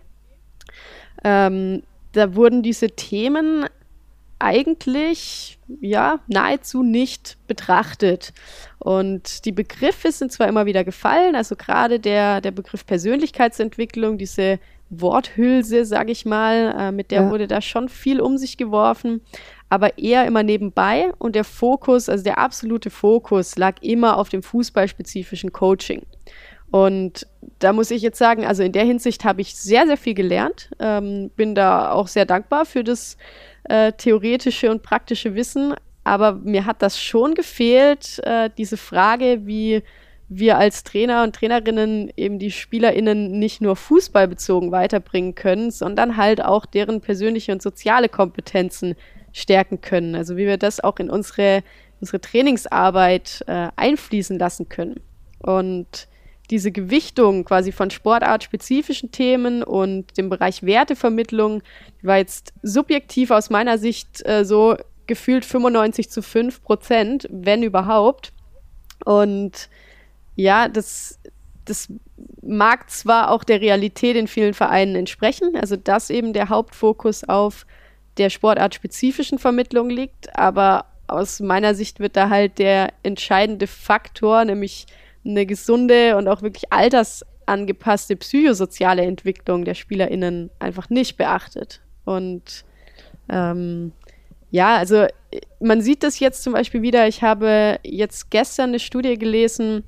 Ähm, 1.23 1.85
da 2.13 2.35
wurden 2.35 2.65
diese 2.65 2.91
Themen 2.91 3.67
eigentlich 4.41 5.61
ja 5.81 6.19
nahezu 6.27 6.83
nicht 6.83 7.37
betrachtet. 7.47 8.33
Und 8.81 9.45
die 9.45 9.53
Begriffe 9.53 10.11
sind 10.11 10.33
zwar 10.33 10.49
immer 10.49 10.67
wieder 10.67 10.83
gefallen, 10.83 11.37
also 11.37 11.55
gerade 11.55 12.01
der, 12.01 12.41
der 12.41 12.51
Begriff 12.51 12.85
Persönlichkeitsentwicklung, 12.85 14.19
diese 14.19 14.59
Worthülse, 14.90 15.85
sag 15.85 16.11
ich 16.11 16.26
mal, 16.26 16.74
äh, 16.76 16.92
mit 16.92 17.11
der 17.11 17.22
ja. 17.22 17.31
wurde 17.31 17.46
da 17.46 17.61
schon 17.61 17.88
viel 17.88 18.20
um 18.20 18.37
sich 18.37 18.57
geworfen, 18.57 19.22
aber 19.68 19.98
eher 19.98 20.26
immer 20.26 20.42
nebenbei 20.42 21.12
und 21.18 21.37
der 21.37 21.44
Fokus, 21.44 22.09
also 22.09 22.24
der 22.24 22.38
absolute 22.38 22.90
Fokus 22.90 23.57
lag 23.57 23.76
immer 23.81 24.18
auf 24.18 24.29
dem 24.29 24.42
fußballspezifischen 24.42 25.53
Coaching. 25.53 26.03
Und 26.72 27.26
da 27.59 27.72
muss 27.72 27.90
ich 27.90 28.03
jetzt 28.03 28.18
sagen, 28.18 28.44
also 28.44 28.62
in 28.62 28.72
der 28.72 28.85
Hinsicht 28.85 29.24
habe 29.24 29.40
ich 29.40 29.57
sehr, 29.57 29.87
sehr 29.87 29.96
viel 29.96 30.14
gelernt, 30.14 30.70
ähm, 30.79 31.31
bin 31.37 31.55
da 31.55 31.92
auch 31.92 32.09
sehr 32.09 32.26
dankbar 32.26 32.64
für 32.64 32.85
das 32.85 33.16
äh, 33.64 33.92
theoretische 33.92 34.70
und 34.70 34.83
praktische 34.83 35.35
Wissen, 35.35 35.74
aber 36.05 36.33
mir 36.33 36.66
hat 36.66 36.83
das 36.83 37.00
schon 37.00 37.35
gefehlt, 37.35 38.20
äh, 38.24 38.50
diese 38.57 38.76
Frage, 38.76 39.46
wie 39.46 39.83
wir 40.33 40.59
als 40.59 40.85
Trainer 40.85 41.25
und 41.25 41.35
Trainerinnen 41.35 42.12
eben 42.16 42.38
die 42.38 42.53
SpielerInnen 42.53 43.38
nicht 43.38 43.61
nur 43.61 43.75
fußballbezogen 43.75 44.71
weiterbringen 44.71 45.35
können, 45.35 45.73
sondern 45.73 46.16
halt 46.16 46.43
auch 46.43 46.66
deren 46.66 47.01
persönliche 47.01 47.51
und 47.51 47.61
soziale 47.61 48.09
Kompetenzen 48.09 48.95
stärken 49.33 49.81
können. 49.81 50.14
Also 50.14 50.37
wie 50.37 50.47
wir 50.47 50.57
das 50.57 50.79
auch 50.79 50.99
in 51.01 51.11
unsere, 51.11 51.64
unsere 52.01 52.21
Trainingsarbeit 52.21 53.45
äh, 53.49 53.69
einfließen 53.75 54.38
lassen 54.38 54.69
können. 54.69 55.01
Und 55.40 56.07
diese 56.51 56.71
Gewichtung 56.71 57.45
quasi 57.45 57.73
von 57.73 57.90
sportartspezifischen 57.90 59.11
Themen 59.11 59.64
und 59.64 60.16
dem 60.16 60.29
Bereich 60.29 60.62
Wertevermittlung 60.62 61.62
war 62.03 62.19
jetzt 62.19 62.53
subjektiv 62.62 63.33
aus 63.33 63.51
meiner 63.51 63.79
Sicht 63.79 64.25
äh, 64.25 64.45
so 64.45 64.77
gefühlt 65.09 65.45
95 65.45 66.09
zu 66.09 66.23
5 66.23 66.62
Prozent, 66.62 67.27
wenn 67.33 67.64
überhaupt. 67.64 68.33
Und 69.05 69.69
ja, 70.40 70.68
das, 70.68 71.18
das 71.64 71.88
mag 72.42 72.90
zwar 72.90 73.31
auch 73.31 73.44
der 73.44 73.61
Realität 73.61 74.16
in 74.16 74.26
vielen 74.26 74.55
Vereinen 74.55 74.96
entsprechen, 74.96 75.55
also 75.55 75.76
dass 75.76 76.11
eben 76.11 76.33
der 76.33 76.48
Hauptfokus 76.48 77.29
auf 77.29 77.66
der 78.16 78.31
sportartspezifischen 78.31 79.38
Vermittlung 79.38 79.90
liegt, 79.90 80.37
aber 80.37 80.87
aus 81.07 81.40
meiner 81.40 81.74
Sicht 81.74 82.00
wird 82.00 82.17
da 82.17 82.31
halt 82.31 82.58
der 82.58 82.92
entscheidende 83.02 83.67
Faktor, 83.67 84.44
nämlich 84.44 84.87
eine 85.25 85.44
gesunde 85.44 86.17
und 86.17 86.29
auch 86.29 86.40
wirklich 86.40 86.73
altersangepasste 86.73 88.17
psychosoziale 88.17 89.02
Entwicklung 89.02 89.65
der 89.65 89.75
SpielerInnen 89.75 90.50
einfach 90.58 90.88
nicht 90.88 91.19
beachtet. 91.19 91.83
Und 92.04 92.65
ähm, 93.29 93.92
ja, 94.50 94.77
also 94.77 95.06
man 95.60 95.83
sieht 95.83 96.02
das 96.02 96.19
jetzt 96.19 96.42
zum 96.42 96.54
Beispiel 96.54 96.83
wieder. 96.83 97.06
Ich 97.06 97.23
habe 97.23 97.79
jetzt 97.83 98.31
gestern 98.31 98.71
eine 98.71 98.79
Studie 98.79 99.19
gelesen 99.19 99.85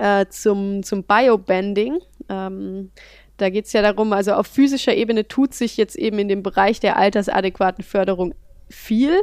äh, 0.00 0.26
zum, 0.28 0.82
zum 0.82 1.04
Biobanding. 1.04 1.98
Ähm, 2.28 2.90
da 3.36 3.50
geht 3.50 3.66
es 3.66 3.72
ja 3.72 3.82
darum, 3.82 4.12
also 4.12 4.32
auf 4.32 4.46
physischer 4.46 4.94
Ebene 4.94 5.26
tut 5.26 5.54
sich 5.54 5.76
jetzt 5.76 5.96
eben 5.96 6.18
in 6.18 6.28
dem 6.28 6.42
Bereich 6.42 6.80
der 6.80 6.96
altersadäquaten 6.96 7.84
Förderung 7.84 8.34
viel. 8.68 9.22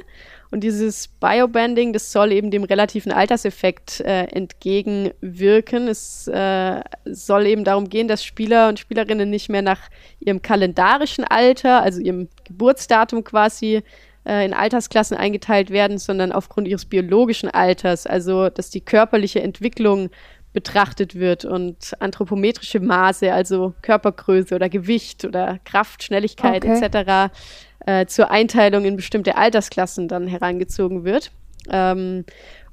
Und 0.51 0.61
dieses 0.61 1.07
Biobanding, 1.07 1.91
das 1.91 2.11
soll 2.11 2.31
eben 2.31 2.49
dem 2.49 2.63
relativen 2.63 3.11
Alterseffekt 3.11 3.99
äh, 4.01 4.23
entgegenwirken. 4.25 5.87
Es 5.87 6.27
äh, 6.27 6.81
soll 7.05 7.47
eben 7.47 7.63
darum 7.63 7.89
gehen, 7.89 8.07
dass 8.07 8.23
Spieler 8.23 8.69
und 8.69 8.79
Spielerinnen 8.79 9.29
nicht 9.29 9.49
mehr 9.49 9.61
nach 9.61 9.89
ihrem 10.19 10.41
kalendarischen 10.41 11.25
Alter, 11.25 11.81
also 11.81 11.99
ihrem 11.99 12.29
Geburtsdatum 12.45 13.23
quasi, 13.23 13.83
äh, 14.25 14.45
in 14.45 14.53
Altersklassen 14.53 15.17
eingeteilt 15.17 15.69
werden, 15.69 15.97
sondern 15.97 16.31
aufgrund 16.31 16.67
ihres 16.67 16.85
biologischen 16.85 17.49
Alters, 17.49 18.07
also 18.07 18.49
dass 18.49 18.69
die 18.69 18.81
körperliche 18.81 19.41
Entwicklung 19.41 20.09
betrachtet 20.55 21.13
wird 21.13 21.45
und 21.45 21.93
anthropometrische 21.99 22.79
Maße, 22.79 23.31
also 23.31 23.75
Körpergröße 23.83 24.55
oder 24.55 24.69
Gewicht 24.69 25.23
oder 25.23 25.59
Kraft, 25.63 26.01
Schnelligkeit 26.01 26.65
okay. 26.65 26.83
etc 26.83 27.31
äh, 27.85 28.05
zur 28.05 28.31
Einteilung 28.31 28.85
in 28.85 28.95
bestimmte 28.95 29.37
Altersklassen 29.37 30.07
dann 30.07 30.27
herangezogen 30.27 31.03
wird. 31.03 31.31
Ähm, 31.69 32.25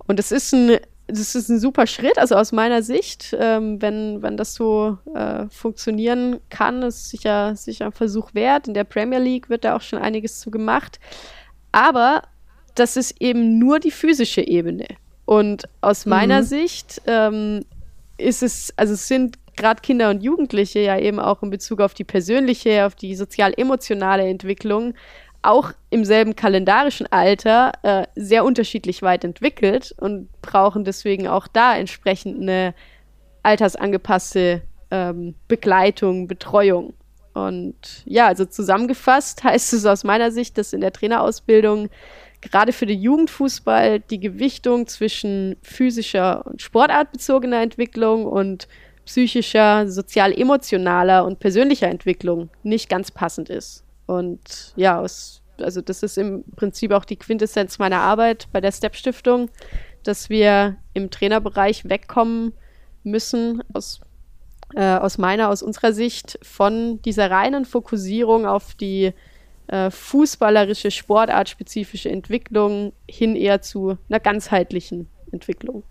und 0.07 0.19
das 0.19 0.33
ist 0.33 0.53
ein 0.53 0.79
das 1.09 1.35
ist 1.35 1.51
ein 1.51 1.59
super 1.59 1.87
Schritt, 1.89 2.17
also 2.17 2.37
aus 2.37 2.53
meiner 2.53 2.81
Sicht, 2.81 3.37
ähm, 3.39 3.83
wenn, 3.83 4.23
wenn 4.23 4.37
das 4.37 4.55
so 4.55 4.97
äh, 5.15 5.47
funktionieren 5.51 6.39
kann, 6.49 6.81
ist 6.83 7.11
sicher, 7.11 7.55
sicher 7.57 7.87
ein 7.87 7.93
Versuch 7.93 8.33
wert. 8.35 8.69
In 8.69 8.73
der 8.73 8.85
Premier 8.85 9.19
League 9.19 9.51
wird 9.51 9.65
da 9.65 9.77
auch 9.77 9.83
schon 9.83 9.99
einiges 9.99 10.41
zu 10.41 10.51
gemacht. 10.51 11.01
Aber 11.73 12.23
das 12.77 12.97
ist 12.97 13.21
eben 13.21 13.59
nur 13.59 13.79
die 13.81 13.91
physische 13.91 14.43
Ebene. 14.43 14.87
Und 15.27 15.65
aus 15.81 16.07
meiner 16.07 16.41
mhm. 16.41 16.47
Sicht 16.47 17.03
ähm, 17.07 17.65
ist 18.23 18.43
es, 18.43 18.73
also 18.77 18.95
sind 18.95 19.39
gerade 19.57 19.81
Kinder 19.83 20.11
und 20.11 20.23
Jugendliche 20.23 20.81
ja 20.81 20.99
eben 20.99 21.21
auch 21.21 21.43
in 21.43 21.51
Bezug 21.51 21.81
auf 21.81 21.95
die 21.95 22.05
persönliche, 22.05 22.87
auf 22.87 22.95
die 22.95 23.15
sozial-emotionale 23.15 24.27
Entwicklung 24.27 24.95
auch 25.43 25.73
im 25.91 26.05
selben 26.05 26.37
kalendarischen 26.37 27.07
Alter 27.11 27.73
äh, 27.83 28.07
sehr 28.15 28.45
unterschiedlich 28.45 29.03
weit 29.03 29.25
entwickelt 29.25 29.95
und 29.99 30.29
brauchen 30.41 30.85
deswegen 30.85 31.27
auch 31.27 31.49
da 31.49 31.77
entsprechend 31.77 32.41
eine 32.41 32.75
altersangepasste 33.43 34.63
ähm, 34.93 35.35
Begleitung, 35.49 36.29
Betreuung. 36.29 36.95
Und 37.35 38.03
ja, 38.05 38.29
also 38.29 38.45
zusammengefasst 38.45 39.43
heißt 39.45 39.73
es 39.73 39.85
aus 39.85 40.05
meiner 40.05 40.31
Sicht, 40.31 40.59
dass 40.59 40.73
in 40.73 40.81
der 40.81 40.93
Trainerausbildung 40.93 41.89
gerade 42.43 42.73
für 42.73 42.87
den 42.87 43.01
Jugendfußball 43.01 44.01
die 44.01 44.21
Gewichtung 44.21 44.87
zwischen 44.87 45.57
physischer 45.63 46.45
und 46.47 46.61
sportartbezogener 46.61 47.63
Entwicklung 47.63 48.27
und 48.27 48.69
psychischer, 49.05 49.89
sozial-emotionaler 49.89 51.25
und 51.25 51.39
persönlicher 51.39 51.89
Entwicklung 51.89 52.51
nicht 52.63 52.89
ganz 52.89 53.11
passend 53.11 53.49
ist. 53.49 53.85
Und 54.07 54.73
ja, 54.77 55.01
aus, 55.01 55.43
also 55.61 55.81
das 55.81 56.03
ist 56.03 56.19
im 56.19 56.45
Prinzip 56.57 56.93
auch 56.93 57.05
die 57.05 57.17
Quintessenz 57.17 57.79
meiner 57.79 58.01
Arbeit 58.01 58.49
bei 58.53 58.61
der 58.61 58.73
Step 58.73 58.97
Stiftung, 58.97 59.49
dass 60.03 60.29
wir 60.29 60.77
im 60.95 61.11
Trainerbereich 61.11 61.89
wegkommen 61.89 62.53
müssen 63.05 63.63
aus, 63.73 64.01
äh, 64.75 64.97
aus 64.97 65.19
meiner, 65.19 65.49
aus 65.49 65.63
unserer 65.63 65.93
Sicht 65.93 66.39
von 66.43 67.01
dieser 67.03 67.31
reinen 67.31 67.65
Fokussierung 67.65 68.47
auf 68.47 68.75
die 68.75 69.13
äh, 69.73 69.91
fußballerische, 69.91 70.91
sportartspezifische 70.91 72.11
Entwicklung 72.11 72.93
hin 73.09 73.37
eher 73.37 73.63
zu 73.63 73.97
einer 74.09 74.21
ganzheitlichen 74.21 75.09
Entwicklung 75.33 75.83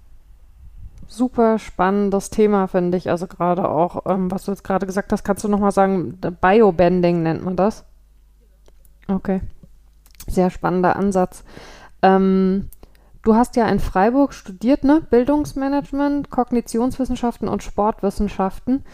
super 1.11 1.59
spannendes 1.59 2.29
Thema, 2.29 2.67
finde 2.67 2.97
ich. 2.97 3.09
Also 3.09 3.27
gerade 3.27 3.69
auch, 3.69 4.05
ähm, 4.05 4.31
was 4.31 4.45
du 4.45 4.51
jetzt 4.51 4.63
gerade 4.63 4.85
gesagt 4.85 5.11
hast, 5.11 5.23
kannst 5.23 5.43
du 5.43 5.47
nochmal 5.49 5.71
sagen, 5.71 6.17
Biobending 6.41 7.21
nennt 7.21 7.43
man 7.43 7.55
das? 7.55 7.83
Okay. 9.07 9.41
Sehr 10.27 10.49
spannender 10.49 10.95
Ansatz. 10.95 11.43
Ähm, 12.01 12.69
du 13.23 13.35
hast 13.35 13.55
ja 13.55 13.67
in 13.67 13.79
Freiburg 13.79 14.33
studiert, 14.33 14.83
ne? 14.83 15.01
Bildungsmanagement, 15.09 16.29
Kognitionswissenschaften 16.29 17.49
und 17.49 17.61
Sportwissenschaften. 17.61 18.85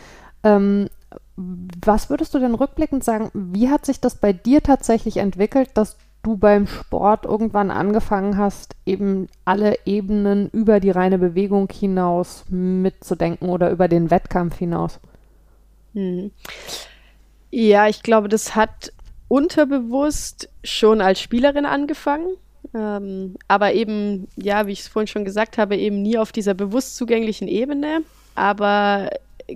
Ähm, 0.43 0.89
was 1.35 2.09
würdest 2.09 2.33
du 2.33 2.39
denn 2.39 2.55
rückblickend 2.55 3.03
sagen, 3.03 3.29
wie 3.33 3.69
hat 3.69 3.85
sich 3.85 3.99
das 3.99 4.15
bei 4.15 4.33
dir 4.33 4.61
tatsächlich 4.61 5.17
entwickelt, 5.17 5.69
dass 5.75 5.97
du 6.23 6.35
beim 6.35 6.67
Sport 6.67 7.25
irgendwann 7.25 7.71
angefangen 7.71 8.37
hast, 8.37 8.75
eben 8.85 9.27
alle 9.45 9.77
Ebenen 9.85 10.49
über 10.49 10.79
die 10.79 10.89
reine 10.89 11.17
Bewegung 11.17 11.69
hinaus 11.71 12.43
mitzudenken 12.49 13.49
oder 13.49 13.71
über 13.71 13.87
den 13.87 14.11
Wettkampf 14.11 14.57
hinaus? 14.57 14.99
Hm. 15.93 16.31
Ja, 17.49 17.87
ich 17.87 18.03
glaube, 18.03 18.29
das 18.29 18.55
hat 18.55 18.91
unterbewusst 19.29 20.49
schon 20.63 21.01
als 21.01 21.21
Spielerin 21.21 21.65
angefangen. 21.65 22.27
Ähm, 22.73 23.35
aber 23.47 23.73
eben, 23.73 24.27
ja, 24.35 24.67
wie 24.67 24.73
ich 24.73 24.81
es 24.81 24.87
vorhin 24.87 25.07
schon 25.07 25.25
gesagt 25.25 25.57
habe, 25.57 25.77
eben 25.77 26.01
nie 26.01 26.17
auf 26.17 26.31
dieser 26.31 26.53
bewusst 26.53 26.97
zugänglichen 26.97 27.47
Ebene. 27.47 28.01
Aber 28.35 29.09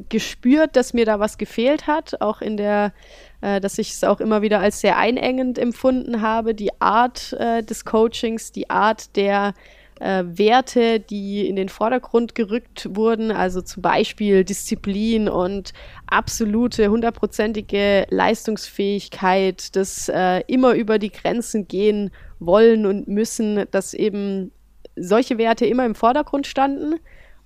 gespürt, 0.09 0.75
dass 0.75 0.93
mir 0.93 1.05
da 1.05 1.19
was 1.19 1.37
gefehlt 1.37 1.87
hat, 1.87 2.21
auch 2.21 2.41
in 2.41 2.57
der 2.57 2.93
äh, 3.41 3.59
dass 3.59 3.77
ich 3.77 3.89
es 3.91 4.03
auch 4.03 4.19
immer 4.19 4.41
wieder 4.41 4.59
als 4.59 4.81
sehr 4.81 4.97
einengend 4.97 5.57
empfunden 5.57 6.21
habe, 6.21 6.55
die 6.55 6.69
Art 6.79 7.33
äh, 7.33 7.63
des 7.63 7.85
Coachings, 7.85 8.51
die 8.51 8.69
Art 8.69 9.15
der 9.15 9.53
äh, 9.99 10.23
Werte, 10.25 10.99
die 10.99 11.47
in 11.47 11.55
den 11.55 11.69
Vordergrund 11.69 12.35
gerückt 12.35 12.89
wurden, 12.91 13.31
also 13.31 13.61
zum 13.61 13.81
Beispiel 13.81 14.43
Disziplin 14.43 15.27
und 15.27 15.73
absolute 16.07 16.89
hundertprozentige 16.89 18.05
Leistungsfähigkeit, 18.09 19.75
das 19.75 20.09
äh, 20.09 20.41
immer 20.47 20.73
über 20.73 20.99
die 20.99 21.11
Grenzen 21.11 21.67
gehen 21.67 22.11
wollen 22.39 22.85
und 22.85 23.07
müssen, 23.07 23.65
dass 23.71 23.93
eben 23.93 24.51
solche 24.95 25.37
Werte 25.37 25.65
immer 25.65 25.85
im 25.85 25.95
Vordergrund 25.95 26.47
standen 26.47 26.99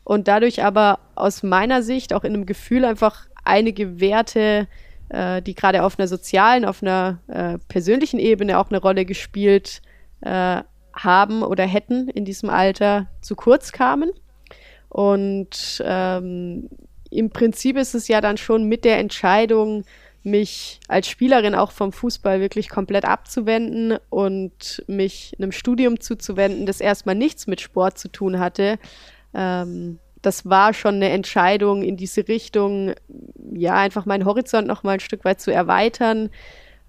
und 0.06 0.30
dadurch 0.30 0.64
aber 0.64 1.00
aus 1.16 1.44
meiner 1.44 1.84
Sicht 1.84 2.14
auch 2.14 2.24
in 2.24 2.34
einem 2.34 2.46
Gefühl 2.46 2.86
einfach 2.86 3.28
einige 3.44 4.00
Werte 4.00 4.68
äh, 5.10 5.42
die 5.42 5.56
gerade 5.56 5.84
auf 5.84 6.00
einer 6.00 6.08
sozialen, 6.08 6.66
auf 6.66 6.82
einer 6.82 7.20
äh, 7.28 7.58
persönlichen 7.68 8.20
Ebene 8.20 8.58
auch 8.60 8.70
eine 8.70 8.82
Rolle 8.82 9.06
gespielt 9.06 9.82
äh, 10.22 10.62
haben 10.94 11.44
oder 11.44 11.66
hätten 11.66 12.08
in 12.10 12.26
diesem 12.26 12.50
Alter 12.50 13.08
zu 13.22 13.36
kurz 13.36 13.72
kamen. 13.72 14.12
Und 14.90 15.84
ähm, 15.86 16.70
im 17.10 17.30
Prinzip 17.30 17.78
ist 17.78 17.96
es 17.96 18.08
ja 18.08 18.22
dann 18.22 18.38
schon 18.38 18.64
mit 18.64 18.86
der 18.86 18.98
Entscheidung, 19.00 19.84
mich 20.24 20.80
als 20.88 21.08
Spielerin 21.08 21.54
auch 21.54 21.72
vom 21.72 21.92
Fußball 21.92 22.40
wirklich 22.40 22.68
komplett 22.68 23.06
abzuwenden 23.06 24.00
und 24.10 24.84
mich 24.88 25.36
einem 25.38 25.52
Studium 25.52 26.00
zuzuwenden, 26.00 26.66
das 26.66 26.82
erstmal 26.82 27.14
nichts 27.14 27.46
mit 27.46 27.62
Sport 27.62 28.00
zu 28.00 28.08
tun 28.08 28.40
hatte, 28.40 28.80
ähm, 29.36 30.00
das 30.22 30.50
war 30.50 30.74
schon 30.74 30.96
eine 30.96 31.10
Entscheidung 31.10 31.84
in 31.84 31.98
diese 31.98 32.28
Richtung, 32.28 32.94
ja, 33.54 33.76
einfach 33.76 34.06
meinen 34.06 34.26
Horizont 34.26 34.68
noch 34.68 34.84
mal 34.84 34.94
ein 34.94 35.00
Stück 35.00 35.24
weit 35.24 35.40
zu 35.40 35.52
erweitern, 35.52 36.30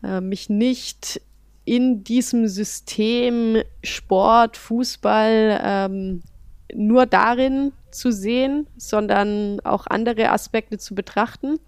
äh, 0.03 0.20
mich 0.20 0.49
nicht 0.49 1.20
in 1.64 2.05
diesem 2.05 2.47
System 2.47 3.62
Sport, 3.82 4.57
Fußball 4.57 5.61
ähm, 5.62 6.22
nur 6.72 7.07
darin 7.07 7.72
zu 7.90 8.12
sehen, 8.12 8.66
sondern 8.76 9.61
auch 9.61 9.86
andere 9.86 10.30
Aspekte 10.30 10.78
zu 10.78 10.94
betrachten. 10.94 11.59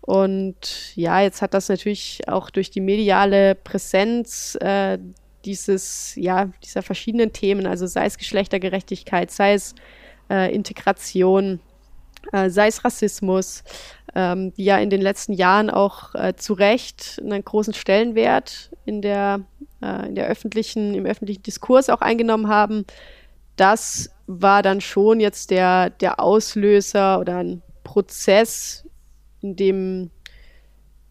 Und 0.00 0.96
ja, 0.96 1.20
jetzt 1.20 1.42
hat 1.42 1.54
das 1.54 1.68
natürlich 1.68 2.22
auch 2.28 2.50
durch 2.50 2.70
die 2.70 2.80
mediale 2.80 3.54
Präsenz 3.54 4.56
äh, 4.60 4.98
dieses, 5.44 6.14
ja, 6.16 6.50
dieser 6.64 6.82
verschiedenen 6.82 7.32
Themen, 7.32 7.66
also 7.66 7.86
sei 7.86 8.06
es 8.06 8.18
Geschlechtergerechtigkeit, 8.18 9.30
sei 9.30 9.54
es 9.54 9.74
äh, 10.30 10.54
Integration, 10.54 11.60
äh, 12.32 12.50
sei 12.50 12.68
es 12.68 12.84
Rassismus, 12.84 13.64
ähm, 14.14 14.52
die 14.54 14.64
ja 14.64 14.78
in 14.78 14.90
den 14.90 15.00
letzten 15.00 15.32
Jahren 15.32 15.70
auch 15.70 16.14
äh, 16.14 16.34
zu 16.36 16.54
Recht 16.54 17.20
einen 17.22 17.44
großen 17.44 17.74
Stellenwert 17.74 18.70
in 18.84 19.02
der, 19.02 19.40
äh, 19.82 20.08
in 20.08 20.14
der 20.14 20.26
öffentlichen, 20.26 20.94
im 20.94 21.06
öffentlichen 21.06 21.42
Diskurs 21.42 21.90
auch 21.90 22.00
eingenommen 22.00 22.48
haben. 22.48 22.86
Das 23.56 24.10
war 24.26 24.62
dann 24.62 24.80
schon 24.80 25.20
jetzt 25.20 25.50
der, 25.50 25.90
der 25.90 26.20
Auslöser 26.20 27.20
oder 27.20 27.38
ein 27.38 27.62
Prozess, 27.84 28.84
in 29.40 29.56
dem 29.56 30.10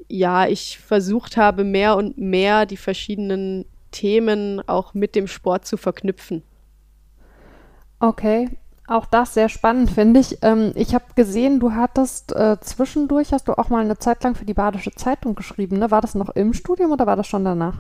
ja 0.07 0.47
ich 0.47 0.80
versucht 0.80 1.38
habe, 1.38 1.63
mehr 1.63 1.95
und 1.95 2.18
mehr 2.18 2.66
die 2.66 2.78
verschiedenen 2.78 3.66
Themen 3.91 4.68
auch 4.68 4.93
mit 4.93 5.16
dem 5.16 5.28
Sport 5.28 5.66
zu 5.66 5.78
verknüpfen. 5.78 6.43
Okay, 7.99 8.49
auch 8.88 9.06
das 9.06 9.34
sehr 9.34 9.50
spannend, 9.50 9.90
finde 9.92 10.20
ich. 10.20 10.38
Ähm, 10.42 10.72
ich 10.76 10.94
habe 10.94 11.06
gesehen, 11.16 11.60
du 11.60 11.74
hattest 11.74 12.36
äh, 12.36 12.58
zwischendurch, 12.60 13.34
hast 13.34 13.48
du 13.48 13.54
auch 13.54 13.70
mal 13.70 13.84
eine 13.84 13.98
Zeit 13.98 14.24
lang 14.24 14.36
für 14.36 14.46
die 14.46 14.54
Badische 14.54 14.92
Zeitung 14.92 15.36
geschrieben. 15.36 15.80
Ne? 15.80 15.92
War 15.92 16.02
das 16.02 16.16
noch 16.16 16.30
im 16.30 16.54
Studium 16.54 16.92
oder 16.92 17.08
war 17.08 17.16
das 17.16 17.28
schon 17.28 17.46
danach? 17.46 17.78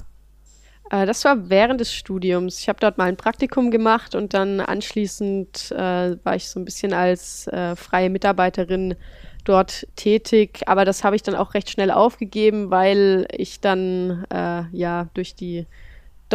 Äh, 0.89 1.05
das 1.05 1.23
war 1.23 1.49
während 1.49 1.79
des 1.79 1.93
Studiums. 1.93 2.59
Ich 2.59 2.69
habe 2.69 2.79
dort 2.79 2.97
mal 2.97 3.05
ein 3.05 3.17
Praktikum 3.17 3.71
gemacht 3.71 4.15
und 4.15 4.33
dann 4.33 4.59
anschließend 4.59 5.71
äh, 5.71 6.17
war 6.23 6.35
ich 6.35 6.49
so 6.49 6.59
ein 6.59 6.65
bisschen 6.65 6.93
als 6.93 7.47
äh, 7.47 7.75
freie 7.75 8.09
Mitarbeiterin 8.09 8.95
dort 9.43 9.87
tätig. 9.95 10.61
Aber 10.65 10.85
das 10.85 11.03
habe 11.03 11.15
ich 11.15 11.23
dann 11.23 11.35
auch 11.35 11.53
recht 11.53 11.69
schnell 11.69 11.91
aufgegeben, 11.91 12.71
weil 12.71 13.27
ich 13.31 13.61
dann 13.61 14.25
äh, 14.33 14.63
ja 14.71 15.07
durch 15.13 15.35
die 15.35 15.67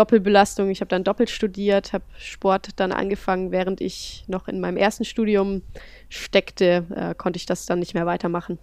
Doppelbelastung, 0.00 0.70
ich 0.70 0.80
habe 0.80 0.88
dann 0.88 1.04
doppelt 1.04 1.28
studiert, 1.28 1.92
habe 1.92 2.04
Sport 2.16 2.68
dann 2.76 2.90
angefangen, 2.90 3.50
während 3.50 3.82
ich 3.82 4.24
noch 4.28 4.48
in 4.48 4.58
meinem 4.58 4.78
ersten 4.78 5.04
Studium 5.04 5.60
steckte, 6.08 6.86
äh, 6.94 7.14
konnte 7.14 7.36
ich 7.36 7.44
das 7.44 7.66
dann 7.66 7.80
nicht 7.80 7.92
mehr 7.92 8.06
weitermachen. 8.06 8.58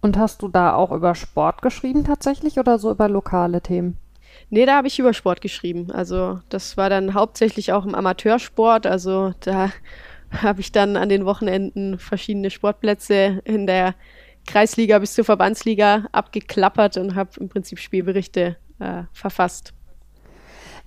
Und 0.00 0.16
hast 0.16 0.42
du 0.42 0.46
da 0.46 0.74
auch 0.74 0.92
über 0.92 1.16
Sport 1.16 1.60
geschrieben 1.60 2.04
tatsächlich 2.04 2.60
oder 2.60 2.78
so 2.78 2.92
über 2.92 3.08
lokale 3.08 3.60
Themen? 3.60 3.96
Nee, 4.48 4.64
da 4.64 4.76
habe 4.76 4.86
ich 4.86 5.00
über 5.00 5.12
Sport 5.12 5.40
geschrieben. 5.40 5.90
Also 5.90 6.38
das 6.50 6.76
war 6.76 6.88
dann 6.88 7.14
hauptsächlich 7.14 7.72
auch 7.72 7.84
im 7.84 7.96
Amateursport. 7.96 8.86
Also 8.86 9.34
da 9.40 9.70
habe 10.30 10.60
ich 10.60 10.70
dann 10.70 10.96
an 10.96 11.08
den 11.08 11.24
Wochenenden 11.24 11.98
verschiedene 11.98 12.50
Sportplätze 12.50 13.42
in 13.44 13.66
der 13.66 13.96
Kreisliga 14.46 15.00
bis 15.00 15.14
zur 15.14 15.24
Verbandsliga 15.24 16.06
abgeklappert 16.12 16.96
und 16.96 17.16
habe 17.16 17.30
im 17.40 17.48
Prinzip 17.48 17.80
Spielberichte 17.80 18.56
äh, 18.78 19.02
verfasst. 19.12 19.74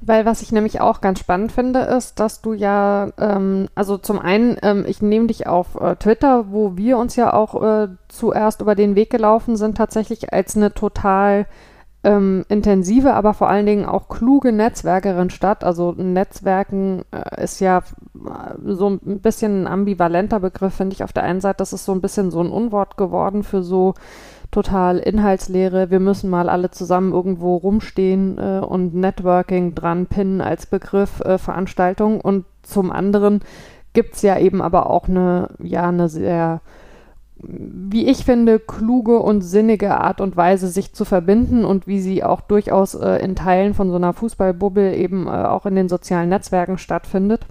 Weil 0.04 0.26
was 0.26 0.42
ich 0.42 0.52
nämlich 0.52 0.82
auch 0.82 1.00
ganz 1.00 1.20
spannend 1.20 1.52
finde, 1.52 1.82
ist, 1.82 2.20
dass 2.20 2.42
du 2.42 2.54
ja, 2.54 3.10
ähm, 3.20 3.68
also 3.76 4.00
zum 4.00 4.18
einen, 4.18 4.58
ähm, 4.64 4.84
ich 4.88 5.04
nehme 5.04 5.28
dich 5.28 5.46
auf 5.46 5.80
äh, 5.80 5.96
Twitter, 5.96 6.52
wo 6.52 6.76
wir 6.76 6.98
uns 6.98 7.16
ja 7.16 7.34
auch 7.34 7.62
äh, 7.62 7.88
zuerst 8.08 8.62
über 8.62 8.74
den 8.74 8.96
Weg 8.96 9.12
gelaufen 9.12 9.56
sind, 9.56 9.78
tatsächlich 9.78 10.34
als 10.34 10.58
eine 10.58 10.74
total 10.74 11.46
ähm, 12.04 12.46
intensive, 12.50 13.14
aber 13.14 13.36
vor 13.36 13.48
allen 13.48 13.68
Dingen 13.68 13.86
auch 13.86 14.10
kluge 14.10 14.52
Netzwerkerin 14.52 15.30
statt. 15.30 15.64
Also 15.64 15.92
Netzwerken 15.92 17.04
äh, 17.12 17.44
ist 17.44 17.60
ja 17.60 17.80
äh, 17.80 18.74
so 18.74 18.90
ein 18.90 19.20
bisschen 19.20 19.64
ein 19.64 19.68
ambivalenter 19.68 20.40
Begriff, 20.40 20.74
finde 20.74 20.96
ich. 20.96 21.04
Auf 21.04 21.14
der 21.14 21.24
einen 21.24 21.42
Seite, 21.42 21.58
das 21.58 21.74
ist 21.74 21.86
so 21.86 21.92
ein 21.92 22.02
bisschen 22.02 22.32
so 22.32 22.42
ein 22.42 22.50
Unwort 22.50 22.98
geworden 22.98 23.44
für 23.44 23.62
so 23.62 23.94
total 24.52 25.00
Inhaltsleere. 25.00 25.90
Wir 25.90 26.00
müssen 26.00 26.30
mal 26.30 26.50
alle 26.50 26.72
zusammen 26.72 27.14
irgendwo 27.14 27.56
rumstehen 27.56 28.38
äh, 28.38 28.60
und 28.60 28.94
Networking 28.94 29.74
dran 29.76 30.06
pinnen 30.06 30.42
als 30.42 30.66
Begriff 30.66 31.22
äh, 31.22 31.38
Veranstaltung. 31.38 32.22
Und 32.22 32.46
zum 32.62 32.92
anderen 32.92 33.42
gibt 33.94 34.16
es 34.16 34.22
ja 34.22 34.38
eben 34.38 34.62
aber 34.62 34.90
auch 34.90 35.08
eine, 35.08 35.50
ja, 35.60 35.88
eine 35.88 36.10
sehr 36.10 36.62
wie 37.44 38.08
ich 38.08 38.24
finde, 38.24 38.60
kluge 38.60 39.20
und 39.20 39.42
sinnige 39.42 40.00
Art 40.00 40.22
und 40.22 40.38
Weise, 40.38 40.68
sich 40.68 40.94
zu 40.94 41.06
verbinden 41.06 41.66
und 41.66 41.88
wie 41.88 42.00
sie 42.00 42.24
auch 42.24 42.42
durchaus 42.42 42.94
äh, 42.94 43.16
in 43.24 43.36
Teilen 43.36 43.74
von 43.74 43.90
so 43.90 43.96
einer 43.96 44.14
Fußballbubble 44.14 44.96
eben 44.96 45.28
äh, 45.28 45.32
auch 45.32 45.66
in 45.66 45.76
den 45.76 45.90
sozialen 45.90 46.30
Netzwerken 46.30 46.78
stattfindet. 46.78 47.46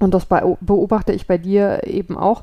Und 0.00 0.12
das 0.12 0.26
beobachte 0.26 1.12
ich 1.12 1.26
bei 1.26 1.38
dir 1.38 1.86
eben 1.86 2.18
auch. 2.18 2.42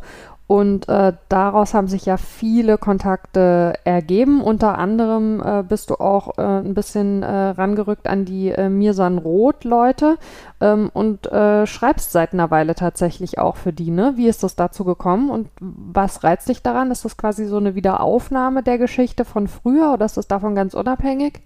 Und 0.51 0.89
äh, 0.89 1.13
daraus 1.29 1.73
haben 1.73 1.87
sich 1.87 2.05
ja 2.05 2.17
viele 2.17 2.77
Kontakte 2.77 3.73
ergeben. 3.85 4.41
Unter 4.41 4.77
anderem 4.77 5.41
äh, 5.41 5.63
bist 5.63 5.89
du 5.89 5.95
auch 5.95 6.37
äh, 6.37 6.41
ein 6.41 6.73
bisschen 6.73 7.23
äh, 7.23 7.51
rangerückt 7.51 8.05
an 8.05 8.25
die 8.25 8.49
äh, 8.49 8.67
Mirsan 8.67 9.17
Roth-Leute 9.17 10.17
ähm, 10.59 10.91
und 10.93 11.31
äh, 11.31 11.65
schreibst 11.65 12.11
seit 12.11 12.33
einer 12.33 12.51
Weile 12.51 12.75
tatsächlich 12.75 13.39
auch 13.39 13.55
für 13.55 13.71
die. 13.71 13.91
Ne? 13.91 14.15
Wie 14.17 14.27
ist 14.27 14.43
das 14.43 14.57
dazu 14.57 14.83
gekommen 14.83 15.29
und 15.29 15.47
was 15.61 16.21
reizt 16.25 16.49
dich 16.49 16.61
daran? 16.61 16.91
Ist 16.91 17.05
das 17.05 17.15
quasi 17.15 17.45
so 17.45 17.55
eine 17.55 17.75
Wiederaufnahme 17.75 18.61
der 18.61 18.77
Geschichte 18.77 19.23
von 19.23 19.47
früher 19.47 19.93
oder 19.93 20.05
ist 20.05 20.17
das 20.17 20.27
davon 20.27 20.53
ganz 20.53 20.73
unabhängig? 20.73 21.39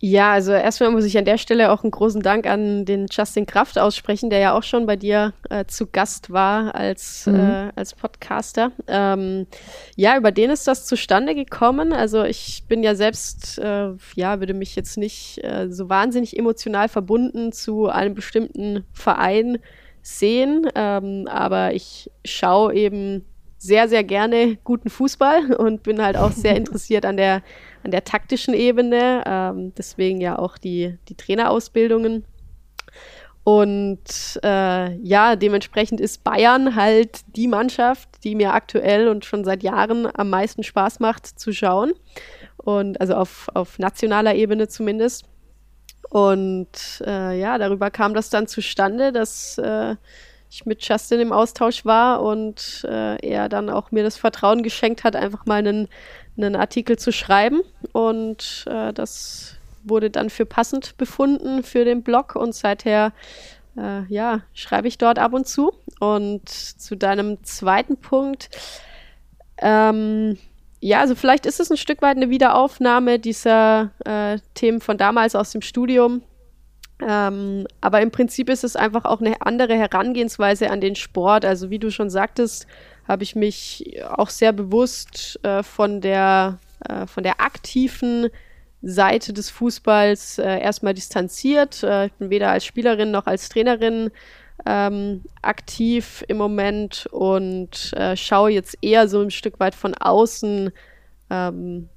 Ja, 0.00 0.32
also 0.32 0.52
erstmal 0.52 0.90
muss 0.90 1.06
ich 1.06 1.16
an 1.16 1.24
der 1.24 1.38
Stelle 1.38 1.72
auch 1.72 1.82
einen 1.82 1.90
großen 1.90 2.20
Dank 2.20 2.46
an 2.46 2.84
den 2.84 3.06
Justin 3.10 3.46
Kraft 3.46 3.78
aussprechen, 3.78 4.28
der 4.28 4.40
ja 4.40 4.56
auch 4.56 4.62
schon 4.62 4.84
bei 4.84 4.96
dir 4.96 5.32
äh, 5.48 5.64
zu 5.64 5.86
Gast 5.86 6.30
war 6.30 6.74
als, 6.74 7.26
mhm. 7.26 7.36
äh, 7.36 7.72
als 7.76 7.94
Podcaster. 7.94 8.72
Ähm, 8.88 9.46
ja, 9.96 10.18
über 10.18 10.32
den 10.32 10.50
ist 10.50 10.66
das 10.66 10.84
zustande 10.84 11.34
gekommen. 11.34 11.94
Also 11.94 12.24
ich 12.24 12.64
bin 12.68 12.82
ja 12.82 12.94
selbst, 12.94 13.58
äh, 13.58 13.92
ja, 14.14 14.38
würde 14.38 14.52
mich 14.52 14.76
jetzt 14.76 14.98
nicht 14.98 15.42
äh, 15.42 15.68
so 15.70 15.88
wahnsinnig 15.88 16.38
emotional 16.38 16.90
verbunden 16.90 17.52
zu 17.52 17.88
einem 17.88 18.14
bestimmten 18.14 18.84
Verein 18.92 19.58
sehen, 20.02 20.68
ähm, 20.74 21.26
aber 21.28 21.72
ich 21.72 22.10
schaue 22.24 22.74
eben 22.74 23.24
sehr, 23.58 23.88
sehr 23.88 24.04
gerne 24.04 24.56
guten 24.64 24.90
Fußball 24.90 25.54
und 25.54 25.82
bin 25.82 26.02
halt 26.02 26.16
auch 26.16 26.32
sehr 26.32 26.56
interessiert 26.56 27.04
an 27.04 27.16
der 27.16 27.42
an 27.86 27.92
der 27.92 28.04
taktischen 28.04 28.52
Ebene, 28.52 29.22
ähm, 29.24 29.72
deswegen 29.78 30.20
ja 30.20 30.38
auch 30.38 30.58
die, 30.58 30.98
die 31.08 31.14
Trainerausbildungen. 31.14 32.24
Und 33.44 34.40
äh, 34.42 34.92
ja, 34.96 35.36
dementsprechend 35.36 36.00
ist 36.00 36.24
Bayern 36.24 36.74
halt 36.74 37.20
die 37.36 37.46
Mannschaft, 37.46 38.08
die 38.24 38.34
mir 38.34 38.54
aktuell 38.54 39.06
und 39.06 39.24
schon 39.24 39.44
seit 39.44 39.62
Jahren 39.62 40.08
am 40.12 40.30
meisten 40.30 40.64
Spaß 40.64 40.98
macht 40.98 41.26
zu 41.26 41.52
schauen. 41.52 41.92
Und 42.56 43.00
also 43.00 43.14
auf, 43.14 43.48
auf 43.54 43.78
nationaler 43.78 44.34
Ebene 44.34 44.66
zumindest. 44.66 45.26
Und 46.10 47.04
äh, 47.06 47.38
ja, 47.38 47.56
darüber 47.56 47.92
kam 47.92 48.14
das 48.14 48.30
dann 48.30 48.48
zustande, 48.48 49.12
dass 49.12 49.58
äh, 49.58 49.94
ich 50.50 50.66
mit 50.66 50.86
Justin 50.86 51.20
im 51.20 51.32
Austausch 51.32 51.84
war 51.84 52.22
und 52.22 52.86
äh, 52.88 53.16
er 53.26 53.48
dann 53.48 53.70
auch 53.70 53.90
mir 53.90 54.02
das 54.02 54.16
Vertrauen 54.16 54.62
geschenkt 54.62 55.04
hat, 55.04 55.16
einfach 55.16 55.46
mal 55.46 55.58
einen, 55.58 55.88
einen 56.36 56.56
Artikel 56.56 56.98
zu 56.98 57.12
schreiben. 57.12 57.62
Und 57.92 58.64
äh, 58.68 58.92
das 58.92 59.56
wurde 59.84 60.10
dann 60.10 60.30
für 60.30 60.46
passend 60.46 60.96
befunden 60.96 61.62
für 61.62 61.84
den 61.84 62.02
Blog 62.02 62.36
und 62.36 62.54
seither 62.54 63.12
äh, 63.76 64.04
ja, 64.08 64.40
schreibe 64.54 64.88
ich 64.88 64.98
dort 64.98 65.18
ab 65.18 65.32
und 65.32 65.46
zu. 65.46 65.72
Und 66.00 66.48
zu 66.48 66.96
deinem 66.96 67.42
zweiten 67.44 67.96
Punkt, 67.96 68.50
ähm, 69.58 70.38
ja, 70.80 71.00
also 71.00 71.14
vielleicht 71.14 71.46
ist 71.46 71.60
es 71.60 71.70
ein 71.70 71.76
Stück 71.76 72.02
weit 72.02 72.16
eine 72.16 72.30
Wiederaufnahme 72.30 73.18
dieser 73.18 73.90
äh, 74.04 74.38
Themen 74.54 74.80
von 74.80 74.98
damals 74.98 75.34
aus 75.34 75.50
dem 75.50 75.62
Studium. 75.62 76.22
Ähm, 77.00 77.66
aber 77.80 78.00
im 78.00 78.10
Prinzip 78.10 78.48
ist 78.48 78.64
es 78.64 78.76
einfach 78.76 79.04
auch 79.04 79.20
eine 79.20 79.42
andere 79.42 79.74
Herangehensweise 79.76 80.70
an 80.70 80.80
den 80.80 80.94
Sport. 80.94 81.44
Also 81.44 81.70
wie 81.70 81.78
du 81.78 81.90
schon 81.90 82.10
sagtest, 82.10 82.66
habe 83.06 83.22
ich 83.22 83.36
mich 83.36 84.02
auch 84.08 84.30
sehr 84.30 84.52
bewusst 84.52 85.38
äh, 85.42 85.62
von 85.62 86.00
der 86.00 86.58
äh, 86.88 87.06
von 87.06 87.22
der 87.22 87.40
aktiven 87.40 88.28
Seite 88.82 89.32
des 89.32 89.50
Fußballs 89.50 90.38
äh, 90.38 90.60
erstmal 90.60 90.94
distanziert. 90.94 91.82
Äh, 91.82 92.06
ich 92.06 92.12
bin 92.14 92.30
weder 92.30 92.50
als 92.50 92.64
Spielerin 92.64 93.10
noch 93.10 93.26
als 93.26 93.48
Trainerin 93.48 94.10
ähm, 94.64 95.24
aktiv 95.42 96.24
im 96.28 96.36
Moment 96.38 97.06
und 97.10 97.92
äh, 97.94 98.16
schaue 98.16 98.50
jetzt 98.50 98.78
eher 98.82 99.08
so 99.08 99.20
ein 99.20 99.30
Stück 99.30 99.60
weit 99.60 99.74
von 99.74 99.94
außen 99.94 100.70
ähm, 101.30 101.88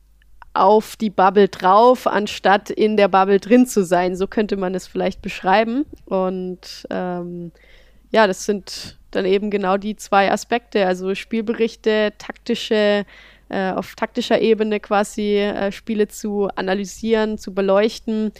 auf 0.53 0.95
die 0.95 1.09
Bubble 1.09 1.47
drauf, 1.47 2.07
anstatt 2.07 2.69
in 2.69 2.97
der 2.97 3.07
Bubble 3.07 3.39
drin 3.39 3.65
zu 3.65 3.83
sein. 3.83 4.15
So 4.15 4.27
könnte 4.27 4.57
man 4.57 4.75
es 4.75 4.87
vielleicht 4.87 5.21
beschreiben. 5.21 5.85
Und 6.05 6.87
ähm, 6.89 7.51
ja, 8.11 8.27
das 8.27 8.45
sind 8.45 8.97
dann 9.11 9.25
eben 9.25 9.49
genau 9.49 9.77
die 9.77 9.95
zwei 9.95 10.31
Aspekte, 10.31 10.85
also 10.85 11.15
Spielberichte, 11.15 12.13
taktische, 12.17 13.05
äh, 13.49 13.71
auf 13.71 13.95
taktischer 13.95 14.39
Ebene 14.41 14.79
quasi 14.79 15.37
äh, 15.37 15.71
Spiele 15.71 16.07
zu 16.07 16.47
analysieren, 16.55 17.37
zu 17.37 17.53
beleuchten 17.53 18.31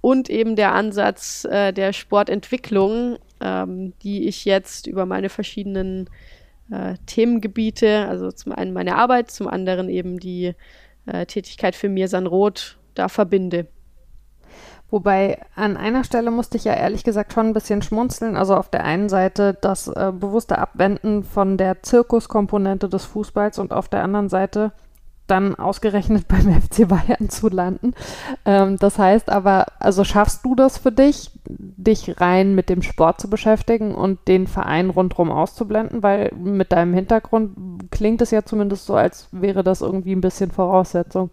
und 0.00 0.30
eben 0.30 0.56
der 0.56 0.72
Ansatz 0.72 1.44
äh, 1.44 1.72
der 1.72 1.92
Sportentwicklung, 1.92 3.18
ähm, 3.40 3.92
die 4.02 4.28
ich 4.28 4.44
jetzt 4.44 4.86
über 4.86 5.06
meine 5.06 5.28
verschiedenen 5.28 6.08
äh, 6.70 6.94
Themengebiete, 7.06 8.06
also 8.08 8.30
zum 8.32 8.52
einen 8.52 8.72
meine 8.72 8.96
Arbeit, 8.96 9.30
zum 9.30 9.48
anderen 9.48 9.88
eben 9.88 10.18
die 10.18 10.54
äh, 11.06 11.26
Tätigkeit 11.26 11.74
für 11.74 11.88
Mirsan 11.88 12.26
Roth 12.26 12.78
da 12.94 13.08
verbinde. 13.08 13.66
Wobei 14.88 15.40
an 15.56 15.76
einer 15.76 16.04
Stelle 16.04 16.30
musste 16.30 16.56
ich 16.56 16.64
ja 16.64 16.74
ehrlich 16.74 17.02
gesagt 17.02 17.32
schon 17.32 17.48
ein 17.48 17.52
bisschen 17.52 17.82
schmunzeln. 17.82 18.36
Also 18.36 18.54
auf 18.54 18.70
der 18.70 18.84
einen 18.84 19.08
Seite 19.08 19.56
das 19.60 19.88
äh, 19.88 20.12
bewusste 20.14 20.58
Abwenden 20.58 21.24
von 21.24 21.56
der 21.56 21.82
Zirkuskomponente 21.82 22.88
des 22.88 23.04
Fußballs 23.04 23.58
und 23.58 23.72
auf 23.72 23.88
der 23.88 24.04
anderen 24.04 24.28
Seite 24.28 24.72
dann 25.26 25.54
ausgerechnet 25.54 26.26
beim 26.28 26.60
FC 26.60 26.88
Bayern 26.88 27.28
zu 27.28 27.48
landen. 27.48 27.94
Ähm, 28.44 28.78
das 28.78 28.98
heißt 28.98 29.30
aber, 29.30 29.66
also 29.78 30.04
schaffst 30.04 30.44
du 30.44 30.54
das 30.54 30.78
für 30.78 30.92
dich, 30.92 31.30
dich 31.48 32.20
rein 32.20 32.54
mit 32.54 32.68
dem 32.68 32.82
Sport 32.82 33.20
zu 33.20 33.28
beschäftigen 33.28 33.94
und 33.94 34.26
den 34.28 34.46
Verein 34.46 34.90
rundherum 34.90 35.30
auszublenden? 35.30 36.02
Weil 36.02 36.32
mit 36.34 36.72
deinem 36.72 36.94
Hintergrund 36.94 37.90
klingt 37.90 38.20
es 38.22 38.30
ja 38.30 38.44
zumindest 38.44 38.86
so, 38.86 38.94
als 38.94 39.28
wäre 39.32 39.62
das 39.62 39.80
irgendwie 39.80 40.14
ein 40.14 40.20
bisschen 40.20 40.50
Voraussetzung. 40.50 41.30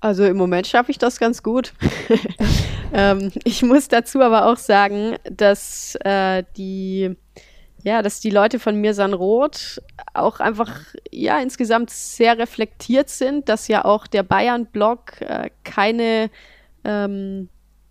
Also 0.00 0.24
im 0.24 0.36
Moment 0.36 0.66
schaffe 0.66 0.90
ich 0.90 0.98
das 0.98 1.18
ganz 1.18 1.42
gut. 1.42 1.72
ähm, 2.92 3.32
ich 3.44 3.62
muss 3.62 3.88
dazu 3.88 4.20
aber 4.20 4.46
auch 4.46 4.58
sagen, 4.58 5.16
dass 5.24 5.96
äh, 6.04 6.44
die 6.56 7.16
ja, 7.86 8.02
dass 8.02 8.18
die 8.18 8.30
Leute 8.30 8.58
von 8.58 8.80
mir 8.80 8.94
San 8.94 9.14
Roth 9.14 9.80
auch 10.12 10.40
einfach 10.40 10.72
ja 11.12 11.38
insgesamt 11.38 11.90
sehr 11.90 12.36
reflektiert 12.36 13.08
sind, 13.08 13.48
dass 13.48 13.68
ja 13.68 13.84
auch 13.84 14.08
der 14.08 14.24
Bayern-Blog 14.24 15.20
äh, 15.20 15.50
keine 15.62 16.28
ähm, 16.84 17.48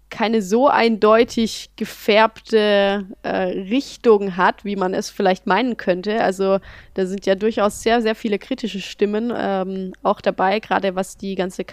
keine 0.09 0.41
so 0.41 0.67
eindeutig 0.67 1.71
gefärbte 1.77 3.05
äh, 3.23 3.29
Richtung 3.29 4.35
hat, 4.35 4.65
wie 4.65 4.75
man 4.75 4.93
es 4.93 5.09
vielleicht 5.09 5.47
meinen 5.47 5.77
könnte. 5.77 6.21
Also 6.21 6.59
da 6.93 7.05
sind 7.05 7.25
ja 7.25 7.35
durchaus 7.35 7.81
sehr, 7.81 8.01
sehr 8.01 8.15
viele 8.15 8.37
kritische 8.37 8.81
Stimmen 8.81 9.33
ähm, 9.35 9.93
auch 10.03 10.19
dabei, 10.19 10.59
gerade 10.59 10.95
was 10.95 11.15
die 11.15 11.35
ganze 11.35 11.63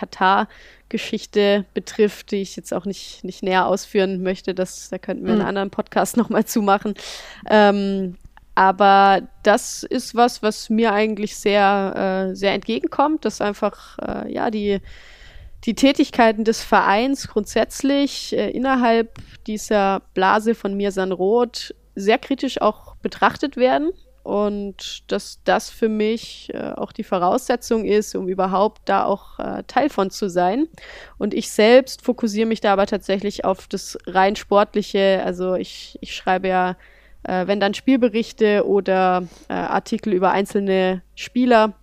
Katar-Geschichte 0.93 1.64
betrifft, 1.74 2.30
die 2.30 2.43
ich 2.43 2.57
jetzt 2.57 2.72
auch 2.72 2.84
nicht, 2.84 3.24
nicht 3.24 3.43
näher 3.43 3.66
ausführen 3.66 4.22
möchte. 4.22 4.55
Das, 4.55 4.90
da 4.90 4.99
könnten 4.99 5.24
wir 5.24 5.34
mhm. 5.34 5.40
einen 5.40 5.49
anderen 5.49 5.70
Podcast 5.70 6.16
nochmal 6.18 6.45
zumachen. 6.45 6.95
Ähm, 7.49 8.16
aber 8.55 9.22
das 9.43 9.82
ist 9.82 10.14
was, 10.14 10.43
was 10.43 10.68
mir 10.68 10.93
eigentlich 10.93 11.36
sehr, 11.36 12.28
äh, 12.30 12.36
sehr 12.36 12.53
entgegenkommt, 12.53 13.24
dass 13.24 13.40
einfach, 13.40 13.99
äh, 13.99 14.32
ja, 14.32 14.51
die 14.51 14.80
die 15.64 15.74
Tätigkeiten 15.74 16.43
des 16.43 16.61
Vereins 16.61 17.28
grundsätzlich 17.28 18.36
äh, 18.36 18.51
innerhalb 18.51 19.16
dieser 19.47 20.03
Blase 20.12 20.57
von 20.57 20.76
Mirsan 20.76 21.12
Roth 21.12 21.72
sehr 21.95 22.18
kritisch 22.18 22.61
auch 22.61 22.97
betrachtet 22.97 23.57
werden 23.57 23.93
und 24.22 25.10
dass 25.10 25.40
das 25.44 25.70
für 25.70 25.88
mich 25.88 26.50
äh, 26.54 26.72
auch 26.72 26.92
die 26.92 27.04
Voraussetzung 27.04 27.84
ist, 27.84 28.14
um 28.14 28.28
überhaupt 28.28 28.82
da 28.84 29.04
auch 29.04 29.38
äh, 29.38 29.64
Teil 29.66 29.90
von 29.90 30.10
zu 30.10 30.28
sein. 30.28 30.68
Und 31.18 31.34
ich 31.34 31.50
selbst 31.50 32.02
fokussiere 32.02 32.46
mich 32.46 32.60
da 32.60 32.72
aber 32.72 32.86
tatsächlich 32.86 33.44
auf 33.44 33.66
das 33.66 33.98
rein 34.06 34.36
sportliche. 34.36 35.22
Also 35.24 35.54
ich, 35.54 35.98
ich 36.00 36.14
schreibe 36.14 36.48
ja, 36.48 36.76
äh, 37.24 37.46
wenn 37.46 37.60
dann 37.60 37.74
Spielberichte 37.74 38.66
oder 38.66 39.24
äh, 39.48 39.54
Artikel 39.54 40.12
über 40.12 40.30
einzelne 40.30 41.02
Spieler. 41.14 41.74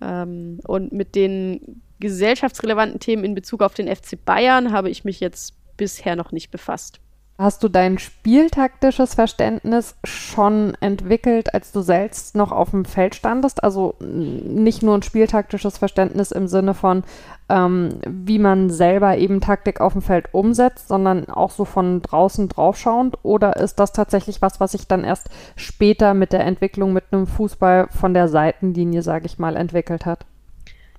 Ähm, 0.00 0.60
und 0.66 0.92
mit 0.92 1.14
den 1.14 1.82
gesellschaftsrelevanten 1.98 3.00
Themen 3.00 3.24
in 3.24 3.34
Bezug 3.34 3.62
auf 3.62 3.74
den 3.74 3.94
FC 3.94 4.24
Bayern 4.24 4.72
habe 4.72 4.90
ich 4.90 5.04
mich 5.04 5.20
jetzt 5.20 5.54
bisher 5.76 6.16
noch 6.16 6.32
nicht 6.32 6.50
befasst. 6.50 7.01
Hast 7.38 7.64
du 7.64 7.68
dein 7.68 7.98
spieltaktisches 7.98 9.14
Verständnis 9.14 9.96
schon 10.04 10.74
entwickelt, 10.80 11.54
als 11.54 11.72
du 11.72 11.80
selbst 11.80 12.36
noch 12.36 12.52
auf 12.52 12.70
dem 12.70 12.84
Feld 12.84 13.14
standest? 13.14 13.64
Also 13.64 13.96
nicht 14.00 14.82
nur 14.82 14.94
ein 14.94 15.02
spieltaktisches 15.02 15.78
Verständnis 15.78 16.30
im 16.30 16.46
Sinne 16.46 16.74
von, 16.74 17.04
ähm, 17.48 17.98
wie 18.06 18.38
man 18.38 18.68
selber 18.68 19.16
eben 19.16 19.40
Taktik 19.40 19.80
auf 19.80 19.94
dem 19.94 20.02
Feld 20.02 20.26
umsetzt, 20.32 20.88
sondern 20.88 21.28
auch 21.30 21.50
so 21.50 21.64
von 21.64 22.02
draußen 22.02 22.48
draufschauend? 22.48 23.16
Oder 23.22 23.56
ist 23.56 23.76
das 23.76 23.92
tatsächlich 23.92 24.42
was, 24.42 24.60
was 24.60 24.72
sich 24.72 24.86
dann 24.86 25.02
erst 25.02 25.30
später 25.56 26.12
mit 26.12 26.32
der 26.32 26.44
Entwicklung 26.44 26.92
mit 26.92 27.04
einem 27.10 27.26
Fußball 27.26 27.88
von 27.90 28.12
der 28.12 28.28
Seitenlinie, 28.28 29.02
sage 29.02 29.24
ich 29.24 29.38
mal, 29.38 29.56
entwickelt 29.56 30.04
hat? 30.04 30.26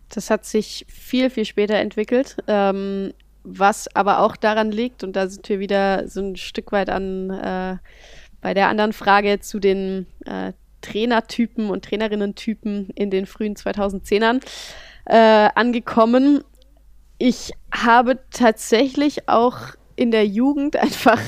Das 0.09 0.31
hat 0.31 0.45
sich 0.45 0.85
viel, 0.89 1.29
viel 1.29 1.45
später 1.45 1.75
entwickelt. 1.75 2.37
Ähm, 2.47 3.13
was 3.43 3.93
aber 3.95 4.19
auch 4.19 4.35
daran 4.35 4.71
liegt, 4.71 5.03
und 5.03 5.15
da 5.15 5.27
sind 5.27 5.47
wir 5.49 5.59
wieder 5.59 6.07
so 6.07 6.21
ein 6.21 6.35
Stück 6.35 6.71
weit 6.71 6.89
an 6.89 7.29
äh, 7.29 7.77
bei 8.41 8.53
der 8.53 8.67
anderen 8.67 8.93
Frage 8.93 9.39
zu 9.39 9.59
den 9.59 10.05
äh, 10.25 10.53
Trainertypen 10.81 11.69
und 11.69 11.85
Trainerinnen-Typen 11.85 12.89
in 12.95 13.09
den 13.09 13.25
frühen 13.25 13.55
2010ern 13.55 14.41
äh, 15.05 15.49
angekommen. 15.55 16.43
Ich 17.17 17.51
habe 17.73 18.19
tatsächlich 18.31 19.29
auch 19.29 19.57
in 19.95 20.11
der 20.11 20.27
Jugend 20.27 20.75
einfach 20.75 21.19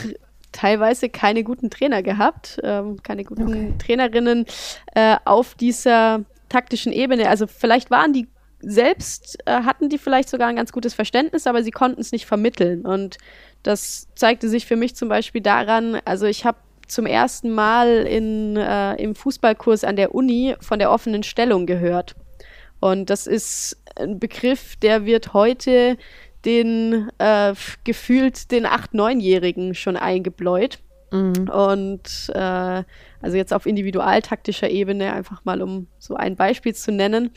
teilweise 0.52 1.10
keine 1.10 1.44
guten 1.44 1.70
Trainer 1.70 2.02
gehabt, 2.02 2.60
ähm, 2.64 3.02
keine 3.04 3.24
guten 3.24 3.48
okay. 3.48 3.74
Trainerinnen 3.78 4.46
äh, 4.94 5.18
auf 5.26 5.56
dieser 5.56 6.24
taktischen 6.50 6.94
Ebene. 6.94 7.30
Also 7.30 7.48
vielleicht 7.48 7.92
waren 7.92 8.14
die 8.14 8.28
selbst 8.66 9.38
äh, 9.46 9.52
hatten 9.52 9.90
die 9.90 9.98
vielleicht 9.98 10.30
sogar 10.30 10.48
ein 10.48 10.56
ganz 10.56 10.72
gutes 10.72 10.94
Verständnis, 10.94 11.48
aber 11.48 11.64
sie 11.64 11.72
konnten 11.72 12.02
es 12.02 12.12
nicht 12.12 12.26
vermitteln. 12.26 12.86
Und 12.86 13.18
das 13.64 14.08
zeigte 14.16 14.50
sich 14.50 14.66
für 14.66 14.76
mich 14.76 14.96
zum 14.96 15.10
Beispiel 15.10 15.42
daran, 15.42 16.00
also 16.06 16.26
ich 16.26 16.46
habe 16.46 16.58
zum 16.88 17.06
ersten 17.06 17.52
Mal 17.52 18.06
in, 18.08 18.58
äh, 18.58 18.96
im 18.96 19.16
Fußballkurs 19.16 19.84
an 19.84 19.96
der 19.96 20.14
Uni 20.14 20.56
von 20.60 20.80
der 20.80 20.92
offenen 20.92 21.24
Stellung 21.24 21.66
gehört. 21.66 22.16
Und 22.80 23.10
das 23.10 23.28
ist 23.28 23.82
ein 23.96 24.20
Begriff, 24.20 24.76
der 24.76 25.06
wird 25.06 25.34
heute 25.34 25.98
den 26.44 27.10
äh, 27.18 27.54
gefühlt 27.84 28.52
den 28.52 28.66
8-, 28.66 28.94
9-Jährigen 28.94 29.74
schon 29.74 29.98
eingebläut. 29.98 30.80
Mhm. 31.12 31.50
Und 31.50 32.32
äh, 32.34 32.84
also 33.22 33.38
jetzt 33.38 33.54
auf 33.54 33.66
individualtaktischer 33.66 34.70
Ebene, 34.70 35.14
einfach 35.14 35.44
mal 35.46 35.62
um 35.62 35.88
so 35.98 36.16
ein 36.16 36.36
Beispiel 36.36 36.76
zu 36.76 36.92
nennen. 36.92 37.32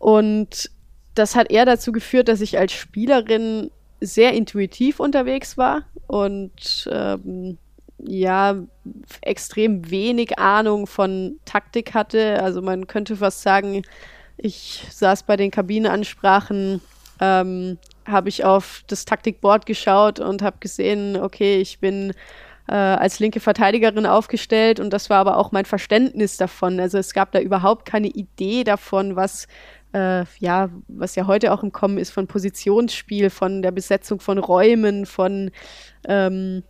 Und 0.00 0.70
das 1.14 1.36
hat 1.36 1.52
eher 1.52 1.66
dazu 1.66 1.92
geführt, 1.92 2.28
dass 2.28 2.40
ich 2.40 2.58
als 2.58 2.72
Spielerin 2.72 3.70
sehr 4.00 4.32
intuitiv 4.32 4.98
unterwegs 4.98 5.58
war 5.58 5.82
und 6.06 6.88
ähm, 6.90 7.58
ja, 7.98 8.56
extrem 9.20 9.90
wenig 9.90 10.38
Ahnung 10.38 10.86
von 10.86 11.38
Taktik 11.44 11.92
hatte. 11.92 12.42
Also 12.42 12.62
man 12.62 12.86
könnte 12.86 13.16
fast 13.16 13.42
sagen, 13.42 13.82
ich 14.38 14.86
saß 14.90 15.24
bei 15.24 15.36
den 15.36 15.50
Kabinenansprachen, 15.50 16.80
ähm, 17.20 17.76
habe 18.06 18.30
ich 18.30 18.42
auf 18.42 18.82
das 18.86 19.04
Taktikboard 19.04 19.66
geschaut 19.66 20.18
und 20.18 20.40
habe 20.40 20.56
gesehen, 20.60 21.18
okay, 21.18 21.60
ich 21.60 21.78
bin 21.78 22.14
äh, 22.68 22.74
als 22.74 23.18
linke 23.18 23.40
Verteidigerin 23.40 24.06
aufgestellt 24.06 24.80
und 24.80 24.90
das 24.90 25.10
war 25.10 25.18
aber 25.18 25.36
auch 25.36 25.52
mein 25.52 25.66
Verständnis 25.66 26.38
davon. 26.38 26.80
Also 26.80 26.96
es 26.96 27.12
gab 27.12 27.32
da 27.32 27.40
überhaupt 27.40 27.84
keine 27.84 28.08
Idee 28.08 28.64
davon, 28.64 29.14
was 29.14 29.46
äh, 29.92 30.24
ja, 30.38 30.70
was 30.88 31.14
ja 31.14 31.26
heute 31.26 31.52
auch 31.52 31.62
im 31.62 31.72
Kommen 31.72 31.98
ist, 31.98 32.10
von 32.10 32.26
Positionsspiel, 32.26 33.30
von 33.30 33.62
der 33.62 33.72
Besetzung 33.72 34.20
von 34.20 34.38
Räumen, 34.38 35.06
von 35.06 35.50
ähm, 36.06 36.62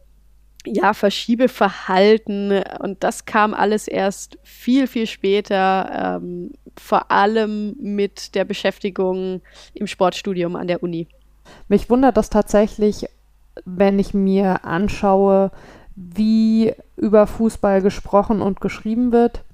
ja, 0.64 0.94
Verschiebeverhalten. 0.94 2.62
Und 2.80 3.02
das 3.02 3.24
kam 3.24 3.54
alles 3.54 3.88
erst 3.88 4.38
viel, 4.42 4.86
viel 4.86 5.06
später, 5.06 6.18
ähm, 6.22 6.52
vor 6.78 7.10
allem 7.10 7.76
mit 7.78 8.34
der 8.34 8.44
Beschäftigung 8.44 9.42
im 9.74 9.86
Sportstudium 9.86 10.56
an 10.56 10.66
der 10.66 10.82
Uni. 10.82 11.08
Mich 11.68 11.90
wundert 11.90 12.16
das 12.16 12.30
tatsächlich, 12.30 13.06
wenn 13.64 13.98
ich 13.98 14.14
mir 14.14 14.64
anschaue, 14.64 15.50
wie 15.96 16.72
über 16.96 17.26
Fußball 17.26 17.82
gesprochen 17.82 18.40
und 18.40 18.60
geschrieben 18.60 19.12
wird 19.12 19.44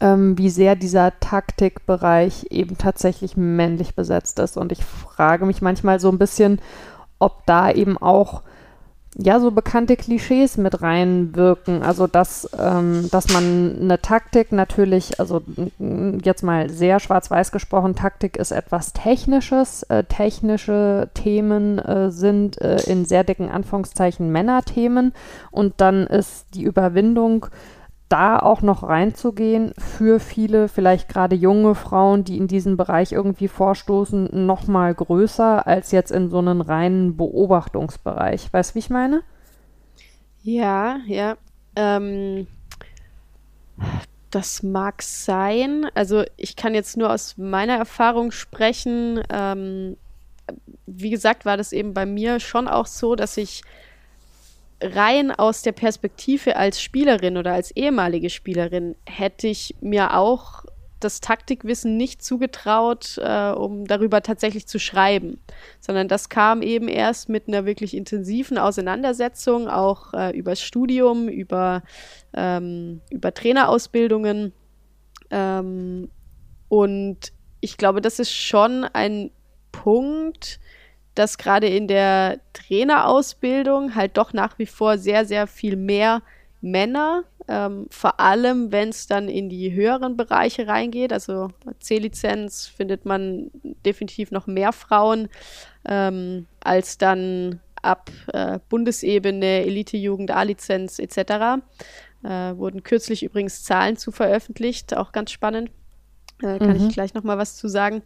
ähm, 0.00 0.36
wie 0.38 0.50
sehr 0.50 0.76
dieser 0.76 1.18
Taktikbereich 1.20 2.46
eben 2.50 2.78
tatsächlich 2.78 3.36
männlich 3.36 3.94
besetzt 3.94 4.38
ist. 4.38 4.56
Und 4.56 4.72
ich 4.72 4.84
frage 4.84 5.46
mich 5.46 5.62
manchmal 5.62 6.00
so 6.00 6.10
ein 6.10 6.18
bisschen, 6.18 6.60
ob 7.18 7.44
da 7.46 7.70
eben 7.70 7.96
auch 7.96 8.42
ja 9.18 9.40
so 9.40 9.50
bekannte 9.50 9.96
Klischees 9.96 10.58
mit 10.58 10.82
reinwirken. 10.82 11.82
Also 11.82 12.06
dass, 12.06 12.50
ähm, 12.58 13.08
dass 13.10 13.32
man 13.32 13.78
eine 13.80 14.00
Taktik 14.00 14.52
natürlich, 14.52 15.18
also 15.18 15.42
jetzt 16.22 16.42
mal 16.42 16.68
sehr 16.68 17.00
schwarz-weiß 17.00 17.50
gesprochen, 17.50 17.94
Taktik 17.94 18.36
ist 18.36 18.50
etwas 18.50 18.92
Technisches. 18.92 19.84
Äh, 19.84 20.04
technische 20.04 21.08
Themen 21.14 21.78
äh, 21.78 22.10
sind 22.10 22.60
äh, 22.60 22.82
in 22.86 23.04
sehr 23.04 23.24
dicken 23.24 23.50
Anführungszeichen 23.50 24.30
Männerthemen 24.30 25.14
und 25.50 25.74
dann 25.78 26.06
ist 26.06 26.46
die 26.54 26.64
Überwindung 26.64 27.46
da 28.08 28.38
auch 28.38 28.62
noch 28.62 28.82
reinzugehen 28.84 29.72
für 29.78 30.20
viele, 30.20 30.68
vielleicht 30.68 31.08
gerade 31.08 31.34
junge 31.34 31.74
Frauen, 31.74 32.24
die 32.24 32.36
in 32.36 32.46
diesen 32.46 32.76
Bereich 32.76 33.12
irgendwie 33.12 33.48
vorstoßen, 33.48 34.46
noch 34.46 34.66
mal 34.68 34.94
größer 34.94 35.66
als 35.66 35.90
jetzt 35.90 36.12
in 36.12 36.30
so 36.30 36.38
einen 36.38 36.60
reinen 36.60 37.16
Beobachtungsbereich. 37.16 38.52
Weißt 38.52 38.70
du, 38.70 38.74
wie 38.76 38.78
ich 38.80 38.90
meine? 38.90 39.22
Ja, 40.42 40.98
ja. 41.06 41.36
Ähm, 41.74 42.46
das 44.30 44.62
mag 44.62 45.02
sein. 45.02 45.86
Also 45.94 46.24
ich 46.36 46.54
kann 46.54 46.74
jetzt 46.74 46.96
nur 46.96 47.12
aus 47.12 47.36
meiner 47.36 47.76
Erfahrung 47.76 48.30
sprechen. 48.30 49.20
Ähm, 49.30 49.96
wie 50.86 51.10
gesagt, 51.10 51.44
war 51.44 51.56
das 51.56 51.72
eben 51.72 51.94
bei 51.94 52.06
mir 52.06 52.38
schon 52.38 52.68
auch 52.68 52.86
so, 52.86 53.16
dass 53.16 53.36
ich 53.36 53.62
rein 54.80 55.30
aus 55.30 55.62
der 55.62 55.72
Perspektive 55.72 56.56
als 56.56 56.82
Spielerin 56.82 57.36
oder 57.36 57.52
als 57.52 57.70
ehemalige 57.70 58.30
Spielerin 58.30 58.94
hätte 59.06 59.48
ich 59.48 59.74
mir 59.80 60.16
auch 60.16 60.64
das 61.00 61.20
Taktikwissen 61.20 61.96
nicht 61.96 62.22
zugetraut, 62.22 63.18
äh, 63.18 63.50
um 63.50 63.86
darüber 63.86 64.22
tatsächlich 64.22 64.66
zu 64.66 64.78
schreiben, 64.78 65.38
sondern 65.78 66.08
das 66.08 66.28
kam 66.28 66.62
eben 66.62 66.88
erst 66.88 67.28
mit 67.28 67.48
einer 67.48 67.66
wirklich 67.66 67.94
intensiven 67.94 68.56
Auseinandersetzung, 68.58 69.68
auch 69.68 70.14
äh, 70.14 70.36
übers 70.36 70.62
Studium, 70.62 71.28
über, 71.28 71.82
ähm, 72.32 73.02
über 73.10 73.34
Trainerausbildungen. 73.34 74.52
Ähm, 75.30 76.10
und 76.68 77.32
ich 77.60 77.76
glaube, 77.76 78.00
das 78.00 78.18
ist 78.18 78.32
schon 78.32 78.84
ein 78.84 79.30
Punkt, 79.72 80.58
dass 81.16 81.38
gerade 81.38 81.66
in 81.66 81.88
der 81.88 82.38
Trainerausbildung 82.52 83.94
halt 83.94 84.16
doch 84.16 84.32
nach 84.32 84.58
wie 84.58 84.66
vor 84.66 84.98
sehr, 84.98 85.24
sehr 85.24 85.46
viel 85.46 85.76
mehr 85.76 86.22
Männer 86.60 87.24
ähm, 87.48 87.86
vor 87.90 88.18
allem 88.18 88.72
wenn 88.72 88.88
es 88.88 89.06
dann 89.06 89.28
in 89.28 89.48
die 89.48 89.72
höheren 89.72 90.16
Bereiche 90.16 90.66
reingeht. 90.66 91.12
Also 91.12 91.50
C-Lizenz 91.80 92.66
findet 92.66 93.04
man 93.04 93.50
definitiv 93.84 94.30
noch 94.30 94.46
mehr 94.46 94.72
Frauen 94.72 95.28
ähm, 95.84 96.46
als 96.60 96.98
dann 96.98 97.60
ab 97.82 98.10
äh, 98.32 98.58
Bundesebene, 98.68 99.64
Elite-Jugend, 99.64 100.32
A-Lizenz 100.32 100.98
etc. 100.98 101.62
Äh, 102.24 102.56
wurden 102.56 102.82
kürzlich 102.82 103.22
übrigens 103.22 103.62
Zahlen 103.62 103.96
zu 103.96 104.10
veröffentlicht, 104.10 104.96
auch 104.96 105.12
ganz 105.12 105.30
spannend. 105.30 105.70
Äh, 106.42 106.58
kann 106.58 106.76
mhm. 106.76 106.88
ich 106.88 106.94
gleich 106.94 107.14
noch 107.14 107.22
mal 107.22 107.38
was 107.38 107.56
zu 107.56 107.68
sagen. 107.68 108.02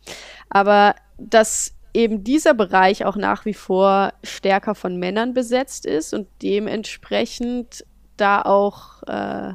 Aber 0.50 0.94
dass 1.16 1.74
eben 1.94 2.24
dieser 2.24 2.54
Bereich 2.54 3.04
auch 3.04 3.16
nach 3.16 3.44
wie 3.44 3.54
vor 3.54 4.12
stärker 4.22 4.74
von 4.74 4.96
Männern 4.96 5.34
besetzt 5.34 5.86
ist 5.86 6.14
und 6.14 6.28
dementsprechend 6.42 7.84
da 8.16 8.42
auch 8.42 9.02
äh, 9.04 9.54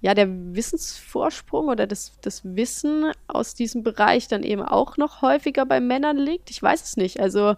ja 0.00 0.14
der 0.14 0.28
Wissensvorsprung 0.28 1.68
oder 1.68 1.86
das, 1.86 2.12
das 2.20 2.42
Wissen 2.44 3.12
aus 3.26 3.54
diesem 3.54 3.82
Bereich 3.82 4.28
dann 4.28 4.42
eben 4.42 4.62
auch 4.62 4.96
noch 4.96 5.22
häufiger 5.22 5.66
bei 5.66 5.80
Männern 5.80 6.16
liegt. 6.16 6.50
Ich 6.50 6.62
weiß 6.62 6.82
es 6.82 6.96
nicht. 6.96 7.20
Also 7.20 7.56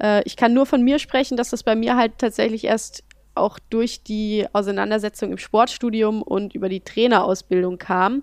äh, 0.00 0.22
ich 0.24 0.36
kann 0.36 0.54
nur 0.54 0.66
von 0.66 0.82
mir 0.82 0.98
sprechen, 0.98 1.36
dass 1.36 1.50
das 1.50 1.62
bei 1.62 1.74
mir 1.74 1.96
halt 1.96 2.18
tatsächlich 2.18 2.64
erst 2.64 3.04
auch 3.34 3.58
durch 3.70 4.02
die 4.02 4.46
Auseinandersetzung 4.52 5.32
im 5.32 5.38
Sportstudium 5.38 6.22
und 6.22 6.54
über 6.54 6.68
die 6.68 6.80
Trainerausbildung 6.80 7.78
kam. 7.78 8.22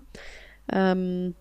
Ähm, 0.72 1.34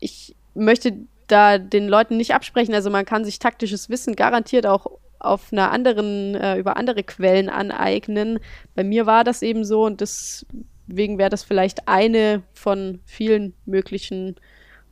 ich 0.00 0.34
möchte 0.54 1.06
da 1.26 1.58
den 1.58 1.88
Leuten 1.88 2.16
nicht 2.16 2.34
absprechen. 2.34 2.74
Also 2.74 2.90
man 2.90 3.04
kann 3.04 3.24
sich 3.24 3.38
taktisches 3.38 3.88
Wissen 3.88 4.16
garantiert 4.16 4.66
auch 4.66 4.86
auf 5.18 5.52
einer 5.52 5.70
anderen, 5.70 6.34
äh, 6.34 6.56
über 6.56 6.76
andere 6.76 7.02
Quellen 7.02 7.48
aneignen. 7.48 8.38
Bei 8.74 8.84
mir 8.84 9.06
war 9.06 9.24
das 9.24 9.42
eben 9.42 9.64
so 9.64 9.84
und 9.84 10.00
deswegen 10.00 11.18
wäre 11.18 11.30
das 11.30 11.42
vielleicht 11.42 11.88
eine 11.88 12.42
von 12.52 13.00
vielen 13.06 13.54
möglichen 13.64 14.36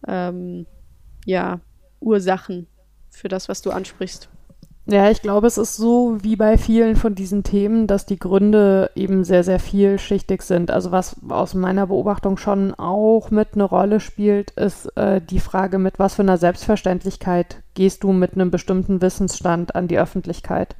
ähm, 0.08 0.66
ja, 1.26 1.60
Ursachen 2.00 2.66
für 3.10 3.28
das, 3.28 3.48
was 3.48 3.62
du 3.62 3.70
ansprichst. 3.70 4.28
Ja, 4.84 5.08
ich 5.10 5.22
glaube, 5.22 5.46
es 5.46 5.58
ist 5.58 5.76
so 5.76 6.18
wie 6.22 6.34
bei 6.34 6.58
vielen 6.58 6.96
von 6.96 7.14
diesen 7.14 7.44
Themen, 7.44 7.86
dass 7.86 8.04
die 8.04 8.18
Gründe 8.18 8.90
eben 8.96 9.22
sehr, 9.22 9.44
sehr 9.44 9.60
vielschichtig 9.60 10.42
sind. 10.42 10.72
Also 10.72 10.90
was 10.90 11.16
aus 11.28 11.54
meiner 11.54 11.86
Beobachtung 11.86 12.36
schon 12.36 12.74
auch 12.74 13.30
mit 13.30 13.50
eine 13.54 13.62
Rolle 13.62 14.00
spielt, 14.00 14.50
ist 14.52 14.86
äh, 14.96 15.20
die 15.20 15.38
Frage, 15.38 15.78
mit 15.78 16.00
was 16.00 16.14
für 16.16 16.22
einer 16.22 16.36
Selbstverständlichkeit 16.36 17.62
gehst 17.74 18.02
du 18.02 18.12
mit 18.12 18.34
einem 18.34 18.50
bestimmten 18.50 19.00
Wissensstand 19.00 19.76
an 19.76 19.86
die 19.86 20.00
Öffentlichkeit. 20.00 20.74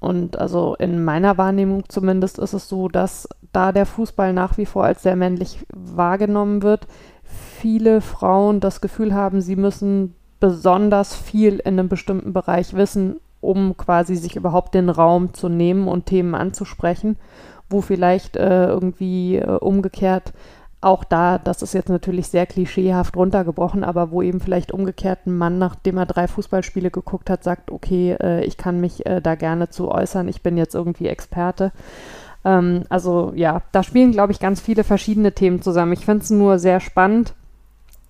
Und 0.00 0.36
also 0.36 0.74
in 0.74 1.04
meiner 1.04 1.38
Wahrnehmung 1.38 1.84
zumindest 1.88 2.40
ist 2.40 2.52
es 2.52 2.68
so, 2.68 2.88
dass 2.88 3.28
da 3.52 3.70
der 3.70 3.86
Fußball 3.86 4.32
nach 4.32 4.58
wie 4.58 4.66
vor 4.66 4.84
als 4.84 5.04
sehr 5.04 5.16
männlich 5.16 5.64
wahrgenommen 5.72 6.62
wird, 6.62 6.88
viele 7.22 8.00
Frauen 8.00 8.58
das 8.58 8.80
Gefühl 8.80 9.14
haben, 9.14 9.40
sie 9.40 9.56
müssen 9.56 10.16
besonders 10.40 11.14
viel 11.14 11.58
in 11.60 11.78
einem 11.78 11.88
bestimmten 11.88 12.32
Bereich 12.32 12.74
wissen, 12.74 13.20
um 13.40 13.76
quasi 13.76 14.16
sich 14.16 14.36
überhaupt 14.36 14.74
den 14.74 14.88
Raum 14.88 15.34
zu 15.34 15.48
nehmen 15.48 15.88
und 15.88 16.06
Themen 16.06 16.34
anzusprechen, 16.34 17.16
wo 17.68 17.80
vielleicht 17.80 18.36
äh, 18.36 18.66
irgendwie 18.66 19.36
äh, 19.36 19.58
umgekehrt 19.58 20.32
auch 20.86 21.04
da, 21.04 21.38
das 21.38 21.62
ist 21.62 21.74
jetzt 21.74 21.88
natürlich 21.88 22.28
sehr 22.28 22.46
klischeehaft 22.46 23.16
runtergebrochen, 23.16 23.82
aber 23.82 24.10
wo 24.10 24.22
eben 24.22 24.40
vielleicht 24.40 24.72
umgekehrt 24.72 25.26
ein 25.26 25.36
Mann, 25.36 25.58
nachdem 25.58 25.96
er 25.98 26.06
drei 26.06 26.28
Fußballspiele 26.28 26.90
geguckt 26.90 27.30
hat, 27.30 27.42
sagt, 27.42 27.70
okay, 27.72 28.16
äh, 28.20 28.44
ich 28.44 28.56
kann 28.56 28.80
mich 28.80 29.04
äh, 29.06 29.20
da 29.20 29.34
gerne 29.34 29.68
zu 29.68 29.90
äußern, 29.90 30.28
ich 30.28 30.42
bin 30.42 30.56
jetzt 30.56 30.74
irgendwie 30.74 31.08
Experte. 31.08 31.72
Ähm, 32.44 32.84
also 32.88 33.32
ja, 33.34 33.62
da 33.72 33.82
spielen, 33.82 34.12
glaube 34.12 34.32
ich, 34.32 34.38
ganz 34.38 34.60
viele 34.60 34.84
verschiedene 34.84 35.32
Themen 35.32 35.62
zusammen. 35.62 35.92
Ich 35.92 36.04
finde 36.04 36.22
es 36.22 36.30
nur 36.30 36.58
sehr 36.58 36.80
spannend, 36.80 37.34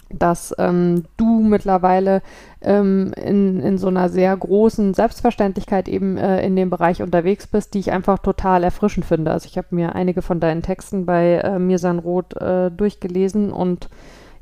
dass 0.08 0.54
ähm, 0.58 1.04
du 1.16 1.40
mittlerweile 1.40 2.22
ähm, 2.62 3.12
in, 3.16 3.60
in 3.60 3.78
so 3.78 3.88
einer 3.88 4.08
sehr 4.08 4.36
großen 4.36 4.94
Selbstverständlichkeit 4.94 5.88
eben 5.88 6.16
äh, 6.16 6.44
in 6.46 6.54
dem 6.56 6.70
Bereich 6.70 7.02
unterwegs 7.02 7.46
bist, 7.46 7.74
die 7.74 7.80
ich 7.80 7.92
einfach 7.92 8.18
total 8.18 8.62
erfrischend 8.64 9.06
finde. 9.06 9.32
Also 9.32 9.46
ich 9.46 9.58
habe 9.58 9.68
mir 9.70 9.94
einige 9.94 10.22
von 10.22 10.40
deinen 10.40 10.62
Texten 10.62 11.06
bei 11.06 11.36
äh, 11.36 11.58
Mirsan 11.58 11.98
Roth 11.98 12.36
äh, 12.36 12.70
durchgelesen 12.70 13.52
und 13.52 13.88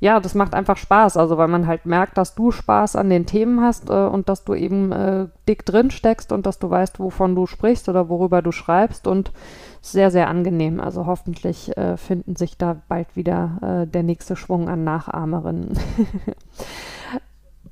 ja, 0.00 0.20
das 0.20 0.34
macht 0.34 0.54
einfach 0.54 0.76
Spaß, 0.76 1.16
also 1.16 1.38
weil 1.38 1.48
man 1.48 1.66
halt 1.66 1.86
merkt, 1.86 2.18
dass 2.18 2.34
du 2.34 2.50
Spaß 2.50 2.96
an 2.96 3.10
den 3.10 3.26
Themen 3.26 3.60
hast 3.60 3.90
äh, 3.90 3.92
und 3.92 4.28
dass 4.28 4.44
du 4.44 4.54
eben 4.54 4.92
äh, 4.92 5.26
dick 5.48 5.64
drin 5.64 5.90
steckst 5.90 6.32
und 6.32 6.46
dass 6.46 6.58
du 6.58 6.70
weißt, 6.70 7.00
wovon 7.00 7.34
du 7.34 7.46
sprichst 7.46 7.88
oder 7.88 8.08
worüber 8.08 8.42
du 8.42 8.52
schreibst 8.52 9.06
und 9.06 9.32
sehr, 9.80 10.10
sehr 10.10 10.28
angenehm. 10.28 10.80
Also 10.80 11.06
hoffentlich 11.06 11.76
äh, 11.76 11.96
finden 11.96 12.36
sich 12.36 12.56
da 12.56 12.76
bald 12.88 13.16
wieder 13.16 13.84
äh, 13.84 13.86
der 13.86 14.02
nächste 14.02 14.36
Schwung 14.36 14.68
an 14.68 14.84
Nachahmerinnen. 14.84 15.78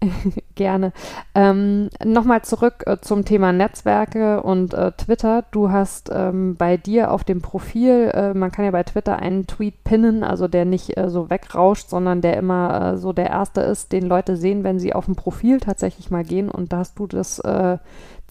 Gerne. 0.55 0.93
Ähm, 1.35 1.89
Nochmal 2.05 2.43
zurück 2.43 2.85
äh, 2.87 2.99
zum 3.01 3.25
Thema 3.25 3.53
Netzwerke 3.53 4.43
und 4.43 4.75
äh, 4.75 4.93
Twitter. 4.93 5.45
Du 5.51 5.71
hast 5.71 6.11
ähm, 6.13 6.57
bei 6.57 6.77
dir 6.77 7.11
auf 7.11 7.25
dem 7.25 7.41
Profil, 7.41 8.11
äh, 8.13 8.35
man 8.35 8.51
kann 8.51 8.65
ja 8.65 8.71
bei 8.71 8.83
Twitter 8.83 9.19
einen 9.19 9.47
Tweet 9.47 9.85
pinnen, 9.85 10.25
also 10.25 10.49
der 10.49 10.65
nicht 10.65 10.97
äh, 10.97 11.09
so 11.09 11.31
wegrauscht, 11.31 11.89
sondern 11.89 12.21
der 12.21 12.37
immer 12.37 12.95
äh, 12.95 12.97
so 12.99 13.13
der 13.13 13.31
erste 13.31 13.61
ist, 13.61 13.93
den 13.93 14.07
Leute 14.07 14.37
sehen, 14.37 14.65
wenn 14.65 14.79
sie 14.79 14.95
auf 14.95 15.07
dem 15.07 15.17
Profil 15.17 15.61
tatsächlich 15.61 16.11
mal 16.11 16.25
gehen. 16.25 16.51
Und 16.51 16.73
da 16.73 16.79
hast 16.79 16.99
du 16.99 17.07
das 17.07 17.39
äh, 17.41 17.79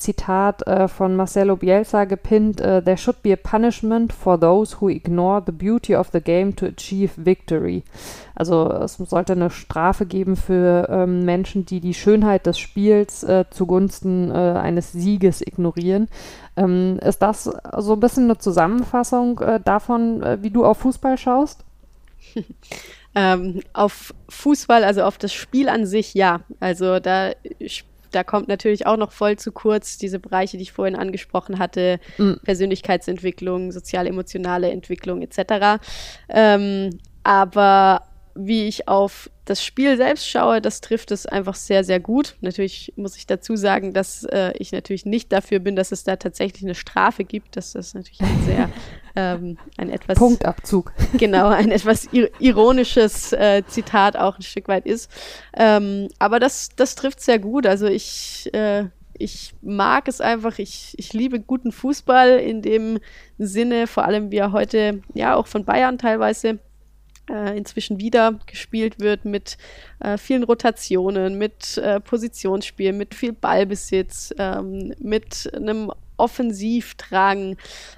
Zitat 0.01 0.65
äh, 0.67 0.87
von 0.87 1.15
Marcelo 1.15 1.55
Bielsa 1.55 2.05
gepinnt, 2.05 2.59
äh, 2.59 2.81
There 2.81 2.97
should 2.97 3.21
be 3.21 3.31
a 3.31 3.35
punishment 3.35 4.11
for 4.11 4.39
those 4.39 4.81
who 4.81 4.89
ignore 4.89 5.43
the 5.45 5.51
beauty 5.51 5.95
of 5.95 6.09
the 6.11 6.19
game 6.19 6.55
to 6.55 6.65
achieve 6.65 7.11
victory. 7.17 7.83
Also 8.35 8.69
es 8.71 8.95
sollte 8.95 9.33
eine 9.33 9.51
Strafe 9.51 10.05
geben 10.05 10.35
für 10.35 10.87
ähm, 10.89 11.23
Menschen, 11.23 11.65
die 11.65 11.79
die 11.79 11.93
Schönheit 11.93 12.47
des 12.47 12.57
Spiels 12.57 13.23
äh, 13.23 13.45
zugunsten 13.51 14.31
äh, 14.31 14.33
eines 14.33 14.91
Sieges 14.91 15.41
ignorieren. 15.41 16.07
Ähm, 16.57 16.97
ist 16.99 17.21
das 17.21 17.49
so 17.77 17.93
ein 17.93 17.99
bisschen 17.99 18.23
eine 18.25 18.37
Zusammenfassung 18.39 19.39
äh, 19.39 19.59
davon, 19.63 20.23
wie 20.41 20.49
du 20.49 20.65
auf 20.65 20.79
Fußball 20.79 21.17
schaust? 21.17 21.63
ähm, 23.15 23.61
auf 23.73 24.13
Fußball, 24.29 24.83
also 24.83 25.03
auf 25.03 25.17
das 25.17 25.33
Spiel 25.33 25.69
an 25.69 25.85
sich, 25.85 26.13
ja. 26.13 26.41
Also 26.59 26.99
da 26.99 27.31
da 28.11 28.23
kommt 28.23 28.47
natürlich 28.47 28.85
auch 28.85 28.97
noch 28.97 29.11
voll 29.11 29.37
zu 29.37 29.51
kurz 29.51 29.97
diese 29.97 30.19
Bereiche, 30.19 30.57
die 30.57 30.63
ich 30.63 30.71
vorhin 30.71 30.95
angesprochen 30.95 31.59
hatte, 31.59 31.99
mhm. 32.17 32.39
Persönlichkeitsentwicklung, 32.43 33.71
sozial-emotionale 33.71 34.71
Entwicklung 34.71 35.21
etc. 35.21 35.81
Ähm, 36.29 36.99
aber 37.23 38.03
wie 38.35 38.67
ich 38.67 38.87
auf 38.87 39.29
das 39.45 39.63
Spiel 39.63 39.97
selbst 39.97 40.27
schaue, 40.29 40.61
das 40.61 40.81
trifft 40.81 41.11
es 41.11 41.25
einfach 41.25 41.55
sehr, 41.55 41.83
sehr 41.83 41.99
gut. 41.99 42.37
Natürlich 42.41 42.93
muss 42.95 43.17
ich 43.17 43.27
dazu 43.27 43.55
sagen, 43.55 43.93
dass 43.93 44.23
äh, 44.23 44.53
ich 44.57 44.71
natürlich 44.71 45.05
nicht 45.05 45.31
dafür 45.31 45.59
bin, 45.59 45.75
dass 45.75 45.91
es 45.91 46.03
da 46.03 46.15
tatsächlich 46.15 46.63
eine 46.63 46.75
Strafe 46.75 47.23
gibt. 47.23 47.57
Das 47.57 47.75
ist 47.75 47.95
natürlich 47.95 48.21
ein 48.21 48.43
sehr, 48.45 48.69
ähm, 49.15 49.57
ein 49.77 49.89
etwas. 49.89 50.17
Punktabzug. 50.17 50.93
Genau, 51.17 51.47
ein 51.49 51.71
etwas 51.71 52.07
ironisches 52.39 53.33
äh, 53.33 53.63
Zitat 53.67 54.15
auch 54.15 54.37
ein 54.37 54.41
Stück 54.41 54.67
weit 54.67 54.85
ist. 54.85 55.11
Ähm, 55.55 56.07
aber 56.19 56.39
das, 56.39 56.69
das 56.75 56.95
trifft 56.95 57.21
sehr 57.21 57.39
gut. 57.39 57.67
Also 57.67 57.87
ich, 57.87 58.49
äh, 58.53 58.85
ich 59.13 59.53
mag 59.61 60.07
es 60.07 60.21
einfach, 60.21 60.57
ich, 60.59 60.93
ich 60.97 61.13
liebe 61.13 61.39
guten 61.39 61.71
Fußball 61.71 62.39
in 62.39 62.61
dem 62.61 62.99
Sinne, 63.37 63.87
vor 63.87 64.05
allem 64.05 64.31
wie 64.31 64.37
er 64.37 64.51
heute 64.51 65.01
ja 65.13 65.35
auch 65.35 65.47
von 65.47 65.65
Bayern 65.65 65.97
teilweise 65.97 66.59
äh, 67.29 67.57
inzwischen 67.57 67.99
wieder 67.99 68.39
gespielt 68.45 68.99
wird 68.99 69.25
mit 69.25 69.57
äh, 69.99 70.17
vielen 70.17 70.43
Rotationen, 70.43 71.37
mit 71.37 71.77
äh, 71.77 71.99
Positionsspiel, 71.99 72.93
mit 72.93 73.15
viel 73.15 73.33
Ballbesitz, 73.33 74.33
ähm, 74.37 74.93
mit 74.99 75.51
einem 75.55 75.91
Offensivdrang. 76.17 77.57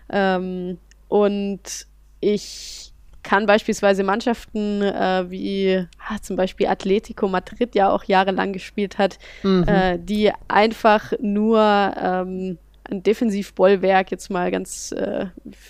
Ähm, 0.09 0.77
und 1.13 1.85
ich 2.21 2.91
kann 3.21 3.45
beispielsweise 3.45 4.03
Mannschaften 4.03 4.81
äh, 4.81 5.25
wie 5.29 5.85
ah, 6.09 6.17
zum 6.19 6.37
Beispiel 6.37 6.65
Atletico 6.65 7.27
Madrid 7.27 7.75
ja 7.75 7.91
auch 7.91 8.05
jahrelang 8.05 8.51
gespielt 8.51 8.97
hat, 8.97 9.19
mhm. 9.43 9.63
äh, 9.67 9.99
die 9.99 10.31
einfach 10.47 11.13
nur 11.21 11.59
ähm, 12.01 12.57
ein 12.89 13.03
Defensivbollwerk 13.03 14.09
jetzt 14.09 14.31
mal 14.31 14.49
ganz 14.49 14.91
äh, 14.91 15.27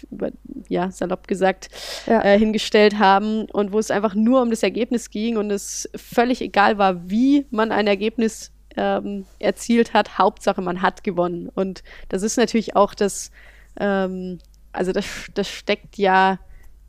über, 0.09 0.29
ja, 0.69 0.89
salopp 0.91 1.27
gesagt 1.27 1.67
ja. 2.07 2.23
äh, 2.23 2.39
hingestellt 2.39 2.97
haben 2.97 3.43
und 3.51 3.73
wo 3.73 3.79
es 3.79 3.91
einfach 3.91 4.15
nur 4.15 4.41
um 4.41 4.49
das 4.49 4.63
Ergebnis 4.63 5.09
ging 5.09 5.35
und 5.35 5.51
es 5.51 5.89
völlig 5.93 6.41
egal 6.41 6.77
war, 6.77 7.09
wie 7.09 7.47
man 7.51 7.73
ein 7.73 7.87
Ergebnis 7.87 8.53
ähm, 8.77 9.25
erzielt 9.39 9.93
hat. 9.93 10.17
Hauptsache, 10.17 10.61
man 10.61 10.81
hat 10.81 11.03
gewonnen. 11.03 11.49
Und 11.53 11.83
das 12.07 12.23
ist 12.23 12.37
natürlich 12.37 12.77
auch 12.77 12.93
das, 12.93 13.29
ähm, 13.77 14.39
also 14.73 14.91
das, 14.91 15.05
das 15.33 15.47
steckt 15.47 15.97
ja 15.97 16.39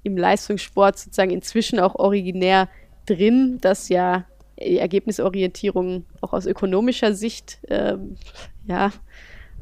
im 0.03 0.17
Leistungssport 0.17 0.99
sozusagen 0.99 1.31
inzwischen 1.31 1.79
auch 1.79 1.95
originär 1.95 2.69
drin, 3.07 3.59
dass 3.61 3.89
ja 3.89 4.27
die 4.59 4.79
Ergebnisorientierung 4.79 6.05
auch 6.21 6.33
aus 6.33 6.47
ökonomischer 6.47 7.15
Sicht 7.15 7.59
ähm, 7.69 8.17
ja 8.67 8.93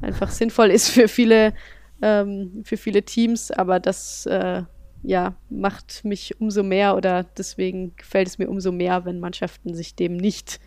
einfach 0.00 0.30
sinnvoll 0.30 0.70
ist 0.70 0.90
für 0.90 1.08
viele, 1.08 1.54
ähm, 2.02 2.62
für 2.64 2.76
viele 2.76 3.02
Teams, 3.02 3.50
aber 3.50 3.80
das 3.80 4.26
äh, 4.26 4.62
ja, 5.02 5.34
macht 5.50 6.04
mich 6.04 6.40
umso 6.40 6.62
mehr 6.62 6.96
oder 6.96 7.24
deswegen 7.24 7.96
gefällt 7.96 8.28
es 8.28 8.38
mir 8.38 8.48
umso 8.48 8.70
mehr, 8.72 9.04
wenn 9.04 9.20
Mannschaften 9.20 9.74
sich 9.74 9.94
dem 9.94 10.16
nicht 10.16 10.60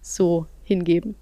so 0.00 0.46
hingeben. 0.62 1.14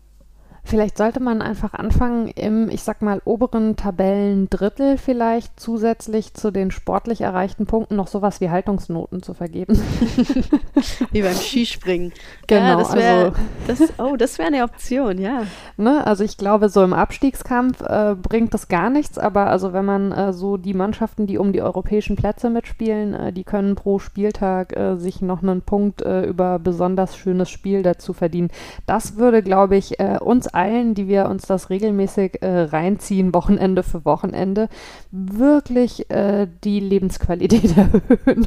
Vielleicht 0.64 0.98
sollte 0.98 1.20
man 1.20 1.42
einfach 1.42 1.74
anfangen, 1.74 2.28
im, 2.28 2.68
ich 2.68 2.82
sag 2.82 3.02
mal, 3.02 3.20
oberen 3.24 3.76
Tabellendrittel 3.76 4.98
vielleicht 4.98 5.58
zusätzlich 5.58 6.34
zu 6.34 6.50
den 6.50 6.70
sportlich 6.70 7.22
erreichten 7.22 7.66
Punkten 7.66 7.96
noch 7.96 8.08
sowas 8.08 8.40
wie 8.40 8.50
Haltungsnoten 8.50 9.22
zu 9.22 9.34
vergeben. 9.34 9.74
wie 11.12 11.22
beim 11.22 11.34
Skispringen. 11.34 12.12
Genau. 12.46 12.62
Ja, 12.62 12.76
das 12.76 12.94
wär, 12.94 13.14
also, 13.14 13.32
das, 13.66 13.92
oh, 13.98 14.16
das 14.16 14.38
wäre 14.38 14.48
eine 14.48 14.64
Option, 14.64 15.18
ja. 15.18 15.42
Ne, 15.76 16.06
also 16.06 16.24
ich 16.24 16.36
glaube, 16.36 16.68
so 16.68 16.82
im 16.84 16.92
Abstiegskampf 16.92 17.80
äh, 17.80 18.14
bringt 18.14 18.54
das 18.54 18.68
gar 18.68 18.90
nichts, 18.90 19.18
aber 19.18 19.46
also 19.46 19.72
wenn 19.72 19.84
man 19.84 20.12
äh, 20.12 20.32
so 20.32 20.56
die 20.56 20.74
Mannschaften, 20.74 21.26
die 21.26 21.38
um 21.38 21.52
die 21.52 21.62
europäischen 21.62 22.16
Plätze 22.16 22.50
mitspielen, 22.50 23.14
äh, 23.14 23.32
die 23.32 23.44
können 23.44 23.74
pro 23.74 23.98
Spieltag 23.98 24.76
äh, 24.76 24.96
sich 24.96 25.22
noch 25.22 25.42
einen 25.42 25.62
Punkt 25.62 26.02
äh, 26.02 26.24
über 26.24 26.58
besonders 26.58 27.16
schönes 27.16 27.50
Spiel 27.50 27.82
dazu 27.82 28.12
verdienen. 28.12 28.50
Das 28.86 29.16
würde, 29.16 29.42
glaube 29.42 29.76
ich, 29.76 29.98
äh, 30.00 30.18
uns 30.20 30.49
allen, 30.54 30.94
die 30.94 31.08
wir 31.08 31.26
uns 31.26 31.46
das 31.46 31.70
regelmäßig 31.70 32.42
äh, 32.42 32.62
reinziehen, 32.62 33.34
Wochenende 33.34 33.82
für 33.82 34.04
Wochenende, 34.04 34.68
wirklich 35.10 36.10
äh, 36.10 36.46
die 36.64 36.80
Lebensqualität 36.80 37.76
erhöhen. 37.76 38.46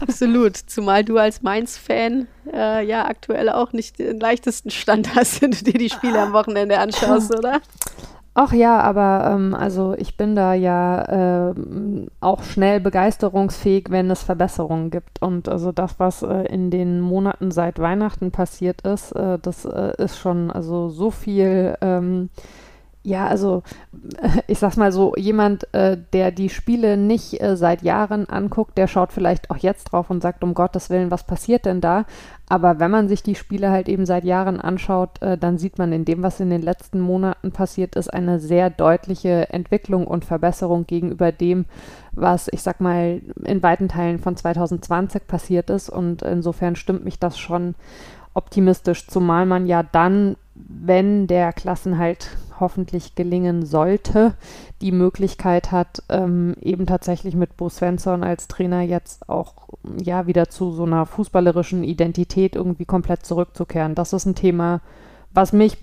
Absolut, 0.00 0.56
zumal 0.56 1.04
du 1.04 1.18
als 1.18 1.42
Mainz-Fan 1.42 2.28
äh, 2.52 2.86
ja 2.86 3.06
aktuell 3.06 3.48
auch 3.48 3.72
nicht 3.72 3.98
den 3.98 4.20
leichtesten 4.20 4.70
Stand 4.70 5.14
hast, 5.14 5.42
wenn 5.42 5.50
du 5.52 5.64
dir 5.64 5.78
die 5.78 5.90
Spiele 5.90 6.20
am 6.20 6.32
Wochenende 6.32 6.78
anschaust, 6.78 7.36
oder? 7.36 7.60
Ach 8.34 8.52
ja, 8.54 8.80
aber 8.80 9.30
ähm, 9.30 9.54
also 9.54 9.94
ich 9.98 10.16
bin 10.16 10.34
da 10.34 10.54
ja 10.54 11.50
äh, 11.50 11.54
auch 12.20 12.42
schnell 12.42 12.80
begeisterungsfähig, 12.80 13.86
wenn 13.90 14.10
es 14.10 14.22
Verbesserungen 14.22 14.90
gibt. 14.90 15.20
Und 15.20 15.50
also 15.50 15.70
das, 15.70 16.00
was 16.00 16.22
äh, 16.22 16.46
in 16.46 16.70
den 16.70 17.00
Monaten 17.00 17.50
seit 17.50 17.78
Weihnachten 17.78 18.30
passiert 18.30 18.82
ist, 18.82 19.12
äh, 19.12 19.38
das 19.38 19.66
äh, 19.66 19.92
ist 19.98 20.18
schon 20.18 20.50
also 20.50 20.88
so 20.88 21.10
viel. 21.10 21.76
Ähm, 21.82 22.30
ja, 23.04 23.26
also 23.26 23.64
ich 24.46 24.58
sag's 24.60 24.76
mal 24.76 24.92
so, 24.92 25.14
jemand, 25.16 25.72
äh, 25.74 25.98
der 26.12 26.30
die 26.30 26.48
Spiele 26.48 26.96
nicht 26.96 27.42
äh, 27.42 27.56
seit 27.56 27.82
Jahren 27.82 28.28
anguckt, 28.28 28.78
der 28.78 28.86
schaut 28.86 29.12
vielleicht 29.12 29.50
auch 29.50 29.56
jetzt 29.56 29.92
drauf 29.92 30.08
und 30.08 30.22
sagt, 30.22 30.44
um 30.44 30.54
Gottes 30.54 30.88
Willen, 30.88 31.10
was 31.10 31.24
passiert 31.26 31.66
denn 31.66 31.80
da? 31.80 32.04
Aber 32.52 32.78
wenn 32.78 32.90
man 32.90 33.08
sich 33.08 33.22
die 33.22 33.34
Spiele 33.34 33.70
halt 33.70 33.88
eben 33.88 34.04
seit 34.04 34.24
Jahren 34.24 34.60
anschaut, 34.60 35.22
äh, 35.22 35.38
dann 35.38 35.56
sieht 35.56 35.78
man 35.78 35.90
in 35.90 36.04
dem, 36.04 36.22
was 36.22 36.38
in 36.38 36.50
den 36.50 36.60
letzten 36.60 37.00
Monaten 37.00 37.50
passiert 37.50 37.96
ist, 37.96 38.12
eine 38.12 38.40
sehr 38.40 38.68
deutliche 38.68 39.48
Entwicklung 39.48 40.06
und 40.06 40.26
Verbesserung 40.26 40.86
gegenüber 40.86 41.32
dem, 41.32 41.64
was 42.12 42.48
ich 42.52 42.60
sag 42.60 42.82
mal 42.82 43.22
in 43.42 43.62
weiten 43.62 43.88
Teilen 43.88 44.18
von 44.18 44.36
2020 44.36 45.26
passiert 45.26 45.70
ist. 45.70 45.88
Und 45.88 46.20
insofern 46.20 46.76
stimmt 46.76 47.06
mich 47.06 47.18
das 47.18 47.38
schon 47.38 47.74
optimistisch, 48.34 49.06
zumal 49.06 49.46
man 49.46 49.66
ja 49.66 49.82
dann, 49.82 50.36
wenn 50.54 51.28
der 51.28 51.54
Klassenhalt 51.54 52.36
hoffentlich 52.62 53.14
gelingen 53.14 53.66
sollte, 53.66 54.32
die 54.80 54.92
Möglichkeit 54.92 55.70
hat, 55.70 56.02
ähm, 56.08 56.54
eben 56.62 56.86
tatsächlich 56.86 57.34
mit 57.34 57.58
Bo 57.58 57.68
Svensson 57.68 58.24
als 58.24 58.48
Trainer 58.48 58.80
jetzt 58.80 59.28
auch 59.28 59.68
ja 60.02 60.26
wieder 60.26 60.48
zu 60.48 60.72
so 60.72 60.84
einer 60.84 61.04
fußballerischen 61.04 61.84
Identität 61.84 62.56
irgendwie 62.56 62.86
komplett 62.86 63.26
zurückzukehren. 63.26 63.94
Das 63.94 64.14
ist 64.14 64.24
ein 64.24 64.34
Thema, 64.34 64.80
was 65.34 65.52
mich 65.52 65.76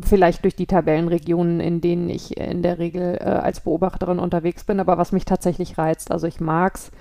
vielleicht 0.00 0.44
durch 0.44 0.56
die 0.56 0.66
Tabellenregionen, 0.66 1.60
in 1.60 1.80
denen 1.80 2.08
ich 2.08 2.36
in 2.36 2.62
der 2.62 2.78
Regel 2.78 3.18
äh, 3.20 3.24
als 3.24 3.60
Beobachterin 3.60 4.18
unterwegs 4.18 4.64
bin, 4.64 4.80
aber 4.80 4.98
was 4.98 5.12
mich 5.12 5.24
tatsächlich 5.24 5.76
reizt. 5.78 6.10
Also 6.10 6.26
ich 6.26 6.40
mag 6.40 6.76
es, 6.76 6.92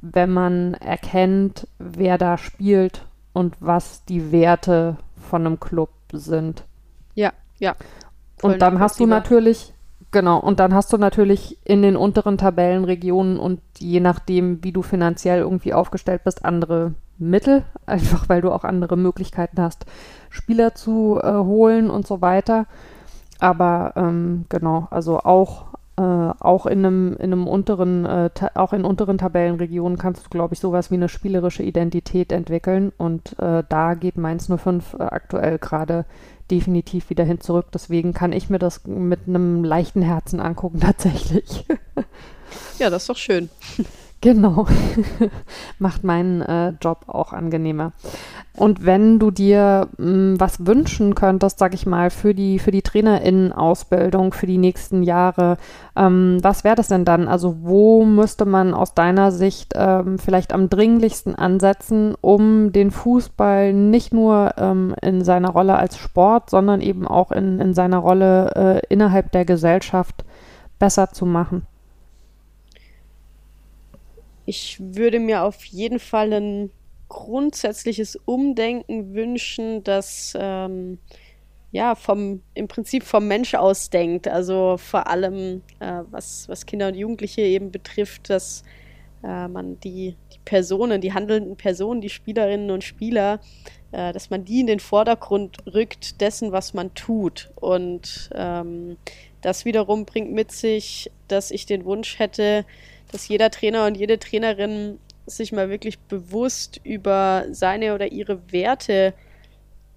wenn 0.00 0.30
man 0.30 0.74
erkennt, 0.74 1.68
wer 1.78 2.18
da 2.18 2.36
spielt 2.36 3.06
und 3.32 3.56
was 3.60 4.04
die 4.04 4.32
Werte 4.32 4.96
von 5.16 5.46
einem 5.46 5.60
Club 5.60 5.90
sind. 6.12 6.64
Ja, 7.14 7.32
ja. 7.58 7.74
Und 8.42 8.60
dann 8.62 8.78
hast 8.80 9.00
du 9.00 9.06
natürlich, 9.06 9.72
genau, 10.10 10.38
und 10.38 10.60
dann 10.60 10.74
hast 10.74 10.92
du 10.92 10.98
natürlich 10.98 11.58
in 11.64 11.82
den 11.82 11.96
unteren 11.96 12.38
Tabellenregionen 12.38 13.38
und 13.38 13.60
je 13.78 14.00
nachdem, 14.00 14.62
wie 14.62 14.72
du 14.72 14.82
finanziell 14.82 15.40
irgendwie 15.40 15.72
aufgestellt 15.72 16.24
bist, 16.24 16.44
andere 16.44 16.94
Mittel, 17.18 17.64
einfach 17.86 18.28
weil 18.28 18.40
du 18.40 18.50
auch 18.50 18.64
andere 18.64 18.96
Möglichkeiten 18.96 19.60
hast, 19.60 19.86
Spieler 20.30 20.74
zu 20.74 21.20
äh, 21.22 21.32
holen 21.32 21.90
und 21.90 22.06
so 22.06 22.20
weiter. 22.20 22.66
Aber 23.38 23.92
ähm, 23.96 24.46
genau, 24.48 24.88
also 24.90 25.18
auch, 25.18 25.66
äh, 25.96 26.02
auch 26.02 26.66
in 26.66 26.78
einem, 26.84 27.12
in 27.14 27.32
einem 27.32 27.46
unteren, 27.46 28.04
äh, 28.04 28.30
auch 28.54 28.72
in 28.72 28.84
unteren 28.84 29.18
Tabellenregionen 29.18 29.98
kannst 29.98 30.24
du, 30.24 30.30
glaube 30.30 30.54
ich, 30.54 30.60
sowas 30.60 30.90
wie 30.90 30.96
eine 30.96 31.08
spielerische 31.08 31.62
Identität 31.62 32.32
entwickeln. 32.32 32.92
Und 32.96 33.38
äh, 33.38 33.64
da 33.68 33.94
geht 33.94 34.16
Mainz 34.16 34.48
05 34.48 34.94
äh, 34.94 35.02
aktuell 35.02 35.58
gerade 35.58 36.04
definitiv 36.50 37.10
wieder 37.10 37.24
hin 37.24 37.40
zurück. 37.40 37.66
Deswegen 37.72 38.12
kann 38.12 38.32
ich 38.32 38.50
mir 38.50 38.58
das 38.58 38.84
mit 38.86 39.20
einem 39.26 39.64
leichten 39.64 40.02
Herzen 40.02 40.40
angucken, 40.40 40.80
tatsächlich. 40.80 41.64
Ja, 42.78 42.90
das 42.90 43.02
ist 43.04 43.08
doch 43.08 43.16
schön. 43.16 43.50
Genau. 44.24 44.66
Macht 45.78 46.02
meinen 46.02 46.40
äh, 46.40 46.72
Job 46.80 47.04
auch 47.08 47.34
angenehmer. 47.34 47.92
Und 48.56 48.86
wenn 48.86 49.18
du 49.18 49.30
dir 49.30 49.88
mh, 49.98 50.06
hm, 50.06 50.40
was 50.40 50.66
wünschen 50.66 51.14
könntest, 51.14 51.58
sag 51.58 51.74
ich 51.74 51.84
mal, 51.84 52.08
für 52.08 52.32
die, 52.32 52.58
für 52.58 52.70
die 52.70 52.80
TrainerInnen-Ausbildung 52.80 54.32
für 54.32 54.46
die 54.46 54.56
nächsten 54.56 55.02
Jahre, 55.02 55.58
ähm, 55.94 56.38
was 56.40 56.64
wäre 56.64 56.74
das 56.74 56.88
denn 56.88 57.04
dann? 57.04 57.28
Also 57.28 57.56
wo 57.60 58.06
müsste 58.06 58.46
man 58.46 58.72
aus 58.72 58.94
deiner 58.94 59.30
Sicht 59.30 59.74
ähm, 59.76 60.18
vielleicht 60.18 60.54
am 60.54 60.70
dringlichsten 60.70 61.34
ansetzen, 61.34 62.14
um 62.22 62.72
den 62.72 62.92
Fußball 62.92 63.74
nicht 63.74 64.14
nur 64.14 64.54
ähm, 64.56 64.94
in 65.02 65.22
seiner 65.22 65.50
Rolle 65.50 65.76
als 65.76 65.98
Sport, 65.98 66.48
sondern 66.48 66.80
eben 66.80 67.06
auch 67.06 67.30
in, 67.30 67.60
in 67.60 67.74
seiner 67.74 67.98
Rolle 67.98 68.52
äh, 68.56 68.86
innerhalb 68.88 69.32
der 69.32 69.44
Gesellschaft 69.44 70.24
besser 70.78 71.10
zu 71.10 71.26
machen? 71.26 71.66
Ich 74.46 74.78
würde 74.80 75.20
mir 75.20 75.42
auf 75.42 75.64
jeden 75.64 75.98
Fall 75.98 76.32
ein 76.32 76.70
grundsätzliches 77.08 78.16
Umdenken 78.24 79.14
wünschen, 79.14 79.84
das 79.84 80.36
ähm, 80.38 80.98
ja 81.70 81.94
vom 81.94 82.42
im 82.54 82.68
Prinzip 82.68 83.02
vom 83.04 83.26
Mensch 83.26 83.54
aus 83.54 83.90
denkt. 83.90 84.28
Also 84.28 84.76
vor 84.78 85.08
allem 85.08 85.62
äh, 85.80 86.02
was, 86.10 86.48
was 86.48 86.66
Kinder 86.66 86.88
und 86.88 86.94
Jugendliche 86.94 87.42
eben 87.42 87.70
betrifft, 87.70 88.30
dass 88.30 88.64
äh, 89.22 89.48
man 89.48 89.80
die, 89.80 90.16
die 90.32 90.38
Personen, 90.44 91.00
die 91.00 91.12
handelnden 91.12 91.56
Personen, 91.56 92.00
die 92.00 92.10
Spielerinnen 92.10 92.70
und 92.70 92.84
Spieler, 92.84 93.40
äh, 93.92 94.12
dass 94.12 94.30
man 94.30 94.44
die 94.44 94.60
in 94.60 94.66
den 94.66 94.80
Vordergrund 94.80 95.58
rückt 95.72 96.20
dessen, 96.20 96.52
was 96.52 96.74
man 96.74 96.94
tut. 96.94 97.50
Und 97.56 98.30
ähm, 98.34 98.96
das 99.40 99.64
wiederum 99.64 100.04
bringt 100.04 100.32
mit 100.32 100.52
sich, 100.52 101.10
dass 101.28 101.50
ich 101.50 101.66
den 101.66 101.84
Wunsch 101.84 102.18
hätte, 102.18 102.64
dass 103.14 103.28
jeder 103.28 103.48
Trainer 103.50 103.86
und 103.86 103.96
jede 103.96 104.18
Trainerin 104.18 104.98
sich 105.24 105.52
mal 105.52 105.70
wirklich 105.70 106.00
bewusst 106.00 106.80
über 106.82 107.44
seine 107.52 107.94
oder 107.94 108.10
ihre 108.10 108.52
Werte 108.52 109.14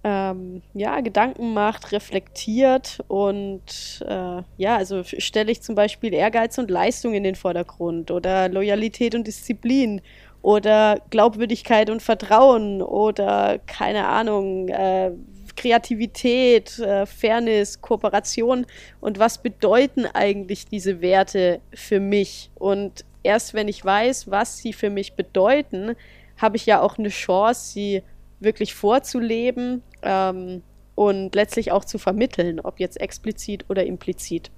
ähm, 0.04 0.62
ja, 0.72 1.00
Gedanken 1.00 1.52
macht, 1.52 1.90
reflektiert 1.90 3.00
und 3.08 4.04
äh, 4.06 4.42
ja, 4.56 4.76
also 4.76 5.02
stelle 5.02 5.50
ich 5.50 5.62
zum 5.62 5.74
Beispiel 5.74 6.14
Ehrgeiz 6.14 6.58
und 6.58 6.70
Leistung 6.70 7.12
in 7.12 7.24
den 7.24 7.34
Vordergrund 7.34 8.12
oder 8.12 8.48
Loyalität 8.48 9.16
und 9.16 9.26
Disziplin 9.26 10.00
oder 10.40 11.00
Glaubwürdigkeit 11.10 11.90
und 11.90 12.00
Vertrauen 12.00 12.82
oder 12.82 13.58
keine 13.66 14.06
Ahnung, 14.06 14.68
äh, 14.68 15.10
Kreativität, 15.58 16.78
äh, 16.78 17.04
Fairness, 17.04 17.80
Kooperation 17.80 18.64
und 19.00 19.18
was 19.18 19.42
bedeuten 19.42 20.06
eigentlich 20.06 20.66
diese 20.66 21.00
Werte 21.00 21.60
für 21.74 21.98
mich? 21.98 22.50
Und 22.54 23.04
erst 23.24 23.54
wenn 23.54 23.66
ich 23.66 23.84
weiß, 23.84 24.30
was 24.30 24.58
sie 24.58 24.72
für 24.72 24.88
mich 24.88 25.14
bedeuten, 25.14 25.96
habe 26.36 26.56
ich 26.56 26.64
ja 26.64 26.80
auch 26.80 26.96
eine 26.96 27.08
Chance, 27.08 27.72
sie 27.72 28.02
wirklich 28.38 28.72
vorzuleben 28.72 29.82
ähm, 30.02 30.62
und 30.94 31.34
letztlich 31.34 31.72
auch 31.72 31.84
zu 31.84 31.98
vermitteln, 31.98 32.60
ob 32.60 32.78
jetzt 32.78 33.00
explizit 33.00 33.64
oder 33.68 33.84
implizit. 33.84 34.52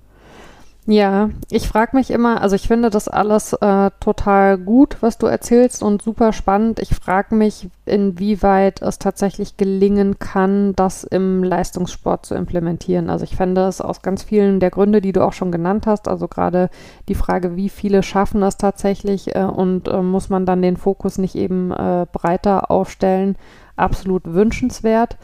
Ja, 0.86 1.30
ich 1.50 1.68
frage 1.68 1.94
mich 1.94 2.10
immer, 2.10 2.40
also 2.40 2.56
ich 2.56 2.66
finde 2.66 2.88
das 2.88 3.06
alles 3.06 3.52
äh, 3.52 3.90
total 4.00 4.56
gut, 4.56 4.96
was 5.00 5.18
du 5.18 5.26
erzählst 5.26 5.82
und 5.82 6.02
super 6.02 6.32
spannend. 6.32 6.80
Ich 6.80 6.94
frage 6.94 7.34
mich, 7.34 7.68
inwieweit 7.84 8.80
es 8.80 8.98
tatsächlich 8.98 9.58
gelingen 9.58 10.18
kann, 10.18 10.74
das 10.74 11.04
im 11.04 11.44
Leistungssport 11.44 12.24
zu 12.24 12.34
implementieren. 12.34 13.10
Also 13.10 13.24
ich 13.24 13.36
fände 13.36 13.66
es 13.66 13.82
aus 13.82 14.00
ganz 14.00 14.22
vielen 14.22 14.58
der 14.58 14.70
Gründe, 14.70 15.02
die 15.02 15.12
du 15.12 15.22
auch 15.22 15.34
schon 15.34 15.52
genannt 15.52 15.86
hast, 15.86 16.08
also 16.08 16.28
gerade 16.28 16.70
die 17.08 17.14
Frage, 17.14 17.56
wie 17.56 17.68
viele 17.68 18.02
schaffen 18.02 18.42
es 18.42 18.56
tatsächlich 18.56 19.36
äh, 19.36 19.44
und 19.44 19.86
äh, 19.86 20.00
muss 20.00 20.30
man 20.30 20.46
dann 20.46 20.62
den 20.62 20.78
Fokus 20.78 21.18
nicht 21.18 21.34
eben 21.34 21.72
äh, 21.72 22.06
breiter 22.10 22.70
aufstellen, 22.70 23.36
absolut 23.76 24.22
wünschenswert. 24.24 25.18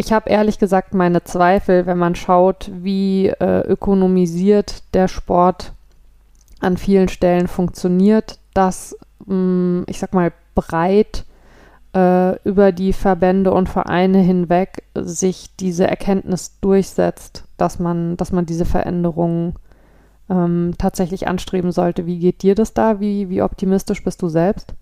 Ich 0.00 0.14
habe 0.14 0.30
ehrlich 0.30 0.58
gesagt 0.58 0.94
meine 0.94 1.24
Zweifel, 1.24 1.84
wenn 1.84 1.98
man 1.98 2.14
schaut, 2.14 2.70
wie 2.72 3.26
äh, 3.26 3.60
ökonomisiert 3.68 4.82
der 4.94 5.08
Sport 5.08 5.74
an 6.58 6.78
vielen 6.78 7.10
Stellen 7.10 7.48
funktioniert, 7.48 8.38
dass, 8.54 8.96
mh, 9.26 9.34
mm, 9.34 9.84
ich 9.88 9.98
sag 9.98 10.14
mal, 10.14 10.32
breit 10.54 11.26
äh, 11.94 12.42
über 12.48 12.72
die 12.72 12.94
Verbände 12.94 13.52
und 13.52 13.68
Vereine 13.68 14.20
hinweg 14.20 14.84
sich 14.94 15.54
diese 15.60 15.86
Erkenntnis 15.86 16.58
durchsetzt, 16.62 17.44
dass 17.58 17.78
man, 17.78 18.16
dass 18.16 18.32
man 18.32 18.46
diese 18.46 18.64
Veränderungen 18.64 19.56
ähm, 20.30 20.76
tatsächlich 20.78 21.28
anstreben 21.28 21.72
sollte. 21.72 22.06
Wie 22.06 22.20
geht 22.20 22.40
dir 22.42 22.54
das 22.54 22.72
da? 22.72 23.00
Wie, 23.00 23.28
wie 23.28 23.42
optimistisch 23.42 24.02
bist 24.02 24.22
du 24.22 24.30
selbst? 24.30 24.72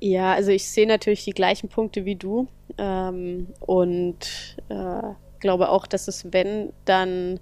Ja, 0.00 0.34
also 0.34 0.50
ich 0.50 0.68
sehe 0.68 0.86
natürlich 0.86 1.24
die 1.24 1.32
gleichen 1.32 1.68
Punkte 1.68 2.04
wie 2.04 2.16
du 2.16 2.48
ähm, 2.76 3.48
und 3.60 4.56
äh, 4.68 5.02
glaube 5.40 5.70
auch, 5.70 5.86
dass 5.86 6.08
es, 6.08 6.32
wenn 6.32 6.72
dann 6.84 7.40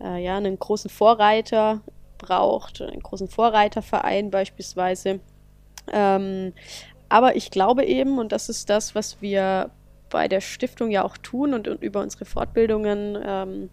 äh, 0.00 0.22
ja 0.22 0.36
einen 0.36 0.58
großen 0.58 0.90
Vorreiter 0.90 1.82
braucht, 2.18 2.80
einen 2.80 3.02
großen 3.02 3.28
Vorreiterverein 3.28 4.30
beispielsweise. 4.30 5.20
Ähm, 5.92 6.52
aber 7.08 7.36
ich 7.36 7.50
glaube 7.50 7.84
eben, 7.84 8.18
und 8.18 8.32
das 8.32 8.48
ist 8.48 8.70
das, 8.70 8.94
was 8.94 9.20
wir 9.20 9.70
bei 10.10 10.28
der 10.28 10.40
Stiftung 10.40 10.90
ja 10.90 11.04
auch 11.04 11.16
tun 11.16 11.54
und, 11.54 11.68
und 11.68 11.82
über 11.82 12.00
unsere 12.00 12.24
Fortbildungen 12.24 13.18
ähm, 13.24 13.70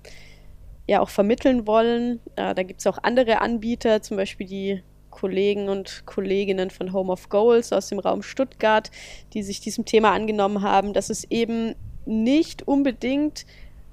ja 0.87 1.01
auch 1.01 1.09
vermitteln 1.09 1.67
wollen. 1.67 2.19
Äh, 2.35 2.55
da 2.55 2.63
gibt 2.63 2.79
es 2.79 2.87
auch 2.87 2.97
andere 3.01 3.41
Anbieter, 3.41 4.01
zum 4.01 4.17
Beispiel 4.17 4.47
die 4.47 4.83
Kollegen 5.13 5.69
und 5.69 6.03
Kolleginnen 6.05 6.71
von 6.71 6.91
Home 6.91 7.11
of 7.11 7.29
Goals 7.29 7.71
aus 7.71 7.87
dem 7.89 7.99
Raum 7.99 8.23
Stuttgart, 8.23 8.89
die 9.33 9.43
sich 9.43 9.61
diesem 9.61 9.85
Thema 9.85 10.11
angenommen 10.11 10.63
haben, 10.63 10.93
dass 10.93 11.09
es 11.09 11.23
eben 11.29 11.75
nicht 12.05 12.67
unbedingt 12.67 13.45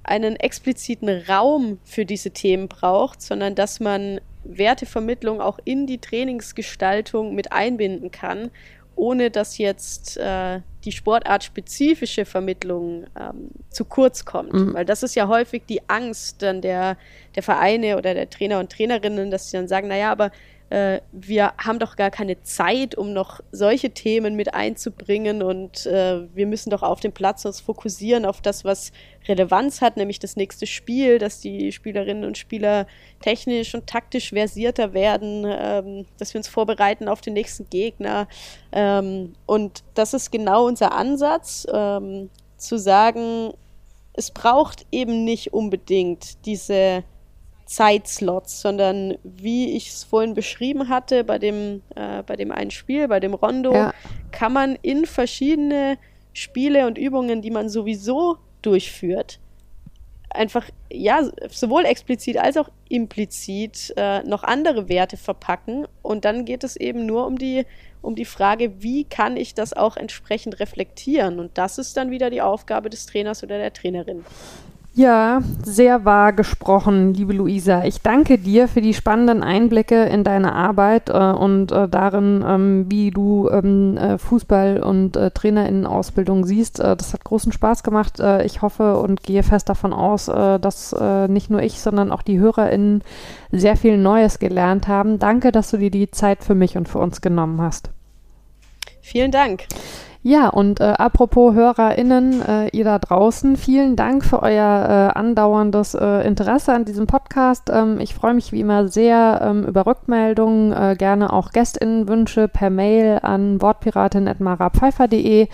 einen 0.03 0.37
expliziten 0.37 1.09
Raum 1.09 1.79
für 1.85 2.07
diese 2.07 2.31
Themen 2.31 2.69
braucht, 2.69 3.21
sondern 3.21 3.55
dass 3.55 3.81
man 3.81 4.21
Wertevermittlung 4.45 5.43
auch 5.43 5.59
in 5.65 5.87
die 5.87 5.99
Trainingsgestaltung 5.99 7.35
mit 7.35 7.53
einbinden 7.53 8.11
kann, 8.11 8.51
ohne 8.97 9.31
dass 9.31 9.59
jetzt 9.59 10.17
äh, 10.17 10.61
die 10.85 10.93
sportartspezifische 10.93 12.25
Vermittlung 12.25 13.05
ähm, 13.19 13.51
zu 13.69 13.85
kurz 13.85 14.25
kommt. 14.25 14.53
Mhm. 14.53 14.75
Weil 14.75 14.85
das 14.85 15.03
ist 15.03 15.15
ja 15.15 15.29
häufig 15.29 15.63
die 15.69 15.83
Angst 15.89 16.43
dann 16.43 16.63
der, 16.63 16.97
der 17.35 17.43
Vereine 17.43 17.99
oder 17.99 18.15
der 18.15 18.31
Trainer 18.31 18.59
und 18.59 18.73
Trainerinnen, 18.73 19.31
dass 19.31 19.51
sie 19.51 19.57
dann 19.57 19.69
sagen, 19.69 19.89
naja, 19.89 20.11
aber 20.11 20.31
äh, 20.71 21.01
wir 21.11 21.53
haben 21.59 21.81
doch 21.81 21.97
gar 21.97 22.11
keine 22.11 22.43
Zeit, 22.43 22.95
um 22.95 23.13
noch 23.13 23.41
solche 23.51 23.91
Themen 23.91 24.37
mit 24.37 24.55
einzubringen 24.55 25.43
und 25.43 25.85
äh, 25.87 26.33
wir 26.33 26.47
müssen 26.47 26.71
doch 26.71 26.85
auf 26.85 27.01
dem 27.01 27.11
Platz 27.13 27.45
uns 27.45 27.61
fokussieren 27.61 28.25
auf 28.25 28.41
das, 28.41 28.65
was 28.65 28.93
Relevanz 29.27 29.81
hat, 29.81 29.97
nämlich 29.97 30.21
das 30.21 30.37
nächste 30.37 30.69
Spiel, 30.69 31.19
dass 31.19 31.41
die 31.41 31.73
Spielerinnen 31.73 32.25
und 32.25 32.39
Spieler 32.39 32.87
technisch 33.21 33.75
und 33.75 33.89
taktisch 33.89 34.31
versierter 34.31 34.95
werden, 34.95 35.45
ähm, 35.45 36.07
dass 36.19 36.33
wir 36.35 36.39
uns 36.39 36.49
vorbereiten 36.49 37.09
auf 37.09 37.21
den 37.21 37.35
nächsten 37.35 37.69
Gegner. 37.69 38.29
Ähm, 38.71 39.35
und 39.47 39.83
das 39.95 40.15
ist 40.15 40.31
genau 40.31 40.67
unser 40.67 40.93
Ansatz, 40.93 41.67
ähm, 41.73 42.31
zu 42.57 42.79
sagen, 42.79 43.53
es 44.13 44.31
braucht 44.31 44.87
eben 44.93 45.25
nicht 45.25 45.53
unbedingt 45.53 46.45
diese 46.47 47.03
Zeitslots, 47.71 48.61
sondern 48.61 49.17
wie 49.23 49.77
ich 49.77 49.91
es 49.91 50.03
vorhin 50.03 50.35
beschrieben 50.35 50.89
hatte, 50.89 51.23
bei 51.23 51.39
dem, 51.39 51.83
äh, 51.95 52.25
bei 52.25 52.35
dem 52.35 52.51
einen 52.51 52.73
Spiel, 52.73 53.07
bei 53.07 53.21
dem 53.21 53.33
Rondo, 53.33 53.73
ja. 53.73 53.95
kann 54.33 54.53
man 54.53 54.77
in 54.83 55.07
verschiedene 55.07 55.97
Spiele 56.33 56.89
und 56.89 56.99
Übungen, 56.99 57.43
die 57.43 57.53
man 57.53 57.69
sowieso 57.69 58.39
durchführt, 58.61 59.39
einfach, 60.31 60.69
ja, 60.91 61.23
sowohl 61.49 61.85
explizit 61.85 62.39
als 62.39 62.57
auch 62.57 62.69
implizit 62.89 63.95
äh, 63.97 64.25
noch 64.25 64.43
andere 64.43 64.89
Werte 64.89 65.17
verpacken. 65.17 65.87
Und 66.03 66.25
dann 66.25 66.45
geht 66.45 66.65
es 66.65 66.75
eben 66.75 67.07
nur 67.07 67.25
um 67.25 67.39
die, 67.39 67.67
um 68.03 68.17
die 68.17 68.25
Frage, 68.25 68.83
wie 68.83 69.05
kann 69.05 69.37
ich 69.37 69.55
das 69.55 69.75
auch 69.75 69.97
entsprechend 69.97 70.59
reflektieren? 70.59 71.39
Und 71.39 71.57
das 71.57 71.79
ist 71.79 71.97
dann 71.97 72.11
wieder 72.11 72.31
die 72.31 72.43
Aufgabe 72.43 72.91
des 72.91 73.07
Trainers 73.07 73.45
oder 73.45 73.59
der 73.59 73.73
Trainerin. 73.73 74.25
Ja, 74.93 75.41
sehr 75.63 76.05
wahr 76.05 76.33
gesprochen, 76.33 77.15
liebe 77.15 77.33
Luisa. 77.33 77.85
Ich 77.85 78.03
danke 78.03 78.39
dir 78.39 78.67
für 78.67 78.81
die 78.81 78.93
spannenden 78.93 79.45
Einblicke 79.45 80.03
in 80.05 80.25
deine 80.25 80.53
Arbeit 80.53 81.11
äh, 81.11 81.13
und 81.13 81.71
äh, 81.71 81.89
darin, 81.89 82.45
ähm, 82.47 82.87
wie 82.89 83.13
du 83.13 83.49
ähm, 83.51 83.97
äh, 83.97 84.19
Fußball- 84.19 84.81
und 84.81 85.17
äh, 85.17 85.31
Trainerinnenausbildung 85.31 86.45
siehst. 86.45 86.81
Äh, 86.81 86.97
das 86.97 87.13
hat 87.13 87.23
großen 87.23 87.53
Spaß 87.53 87.85
gemacht. 87.85 88.19
Äh, 88.19 88.45
ich 88.45 88.63
hoffe 88.63 88.99
und 88.99 89.23
gehe 89.23 89.45
fest 89.45 89.69
davon 89.69 89.93
aus, 89.93 90.27
äh, 90.27 90.59
dass 90.59 90.95
nicht 91.29 91.51
nur 91.51 91.63
ich, 91.63 91.81
sondern 91.81 92.11
auch 92.11 92.23
die 92.23 92.41
HörerInnen 92.41 93.03
sehr 93.53 93.77
viel 93.77 93.97
Neues 93.97 94.39
gelernt 94.39 94.89
haben. 94.89 95.19
Danke, 95.19 95.53
dass 95.53 95.71
du 95.71 95.77
dir 95.77 95.91
die 95.91 96.11
Zeit 96.11 96.43
für 96.43 96.55
mich 96.55 96.77
und 96.77 96.89
für 96.89 96.99
uns 96.99 97.21
genommen 97.21 97.61
hast. 97.61 97.91
Vielen 99.01 99.31
Dank. 99.31 99.67
Ja, 100.23 100.49
und 100.51 100.81
äh, 100.81 100.85
apropos 100.85 101.55
HörerInnen, 101.55 102.43
äh, 102.47 102.69
ihr 102.77 102.85
da 102.85 102.99
draußen, 102.99 103.57
vielen 103.57 103.97
Dank 103.97 104.23
für 104.23 104.43
euer 104.43 105.13
äh, 105.15 105.19
andauerndes 105.19 105.95
äh, 105.95 106.27
Interesse 106.27 106.75
an 106.75 106.85
diesem 106.85 107.07
Podcast. 107.07 107.71
Ähm, 107.73 107.99
ich 108.01 108.15
freue 108.15 108.35
mich 108.35 108.53
wie 108.53 108.61
immer 108.61 108.89
sehr 108.89 109.41
ähm, 109.43 109.65
über 109.65 109.87
Rückmeldungen, 109.87 110.73
äh, 110.75 110.95
gerne 110.99 111.33
auch 111.33 111.53
GästInnenwünsche 111.53 112.49
per 112.49 112.69
Mail 112.69 113.21
an 113.23 113.63
wortpiratin.marapfeifer.de. 113.63 115.45
Äh, 115.45 115.49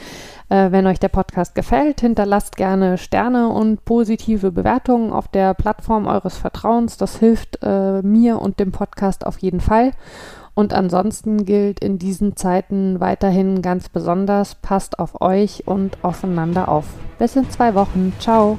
wenn 0.48 0.88
euch 0.88 0.98
der 0.98 1.10
Podcast 1.10 1.54
gefällt, 1.54 2.00
hinterlasst 2.00 2.56
gerne 2.56 2.98
Sterne 2.98 3.48
und 3.50 3.84
positive 3.84 4.50
Bewertungen 4.50 5.12
auf 5.12 5.28
der 5.28 5.54
Plattform 5.54 6.08
eures 6.08 6.38
Vertrauens. 6.38 6.96
Das 6.96 7.18
hilft 7.18 7.60
mir 7.62 8.40
und 8.40 8.60
dem 8.60 8.72
Podcast 8.72 9.26
auf 9.26 9.38
jeden 9.38 9.60
Fall. 9.60 9.92
Und 10.56 10.72
ansonsten 10.72 11.44
gilt 11.44 11.80
in 11.80 11.98
diesen 11.98 12.34
Zeiten 12.34 12.98
weiterhin 12.98 13.60
ganz 13.60 13.90
besonders, 13.90 14.54
passt 14.54 14.98
auf 14.98 15.20
euch 15.20 15.64
und 15.66 15.98
aufeinander 16.02 16.68
auf. 16.68 16.86
Bis 17.18 17.36
in 17.36 17.48
zwei 17.50 17.74
Wochen. 17.74 18.14
Ciao. 18.18 18.58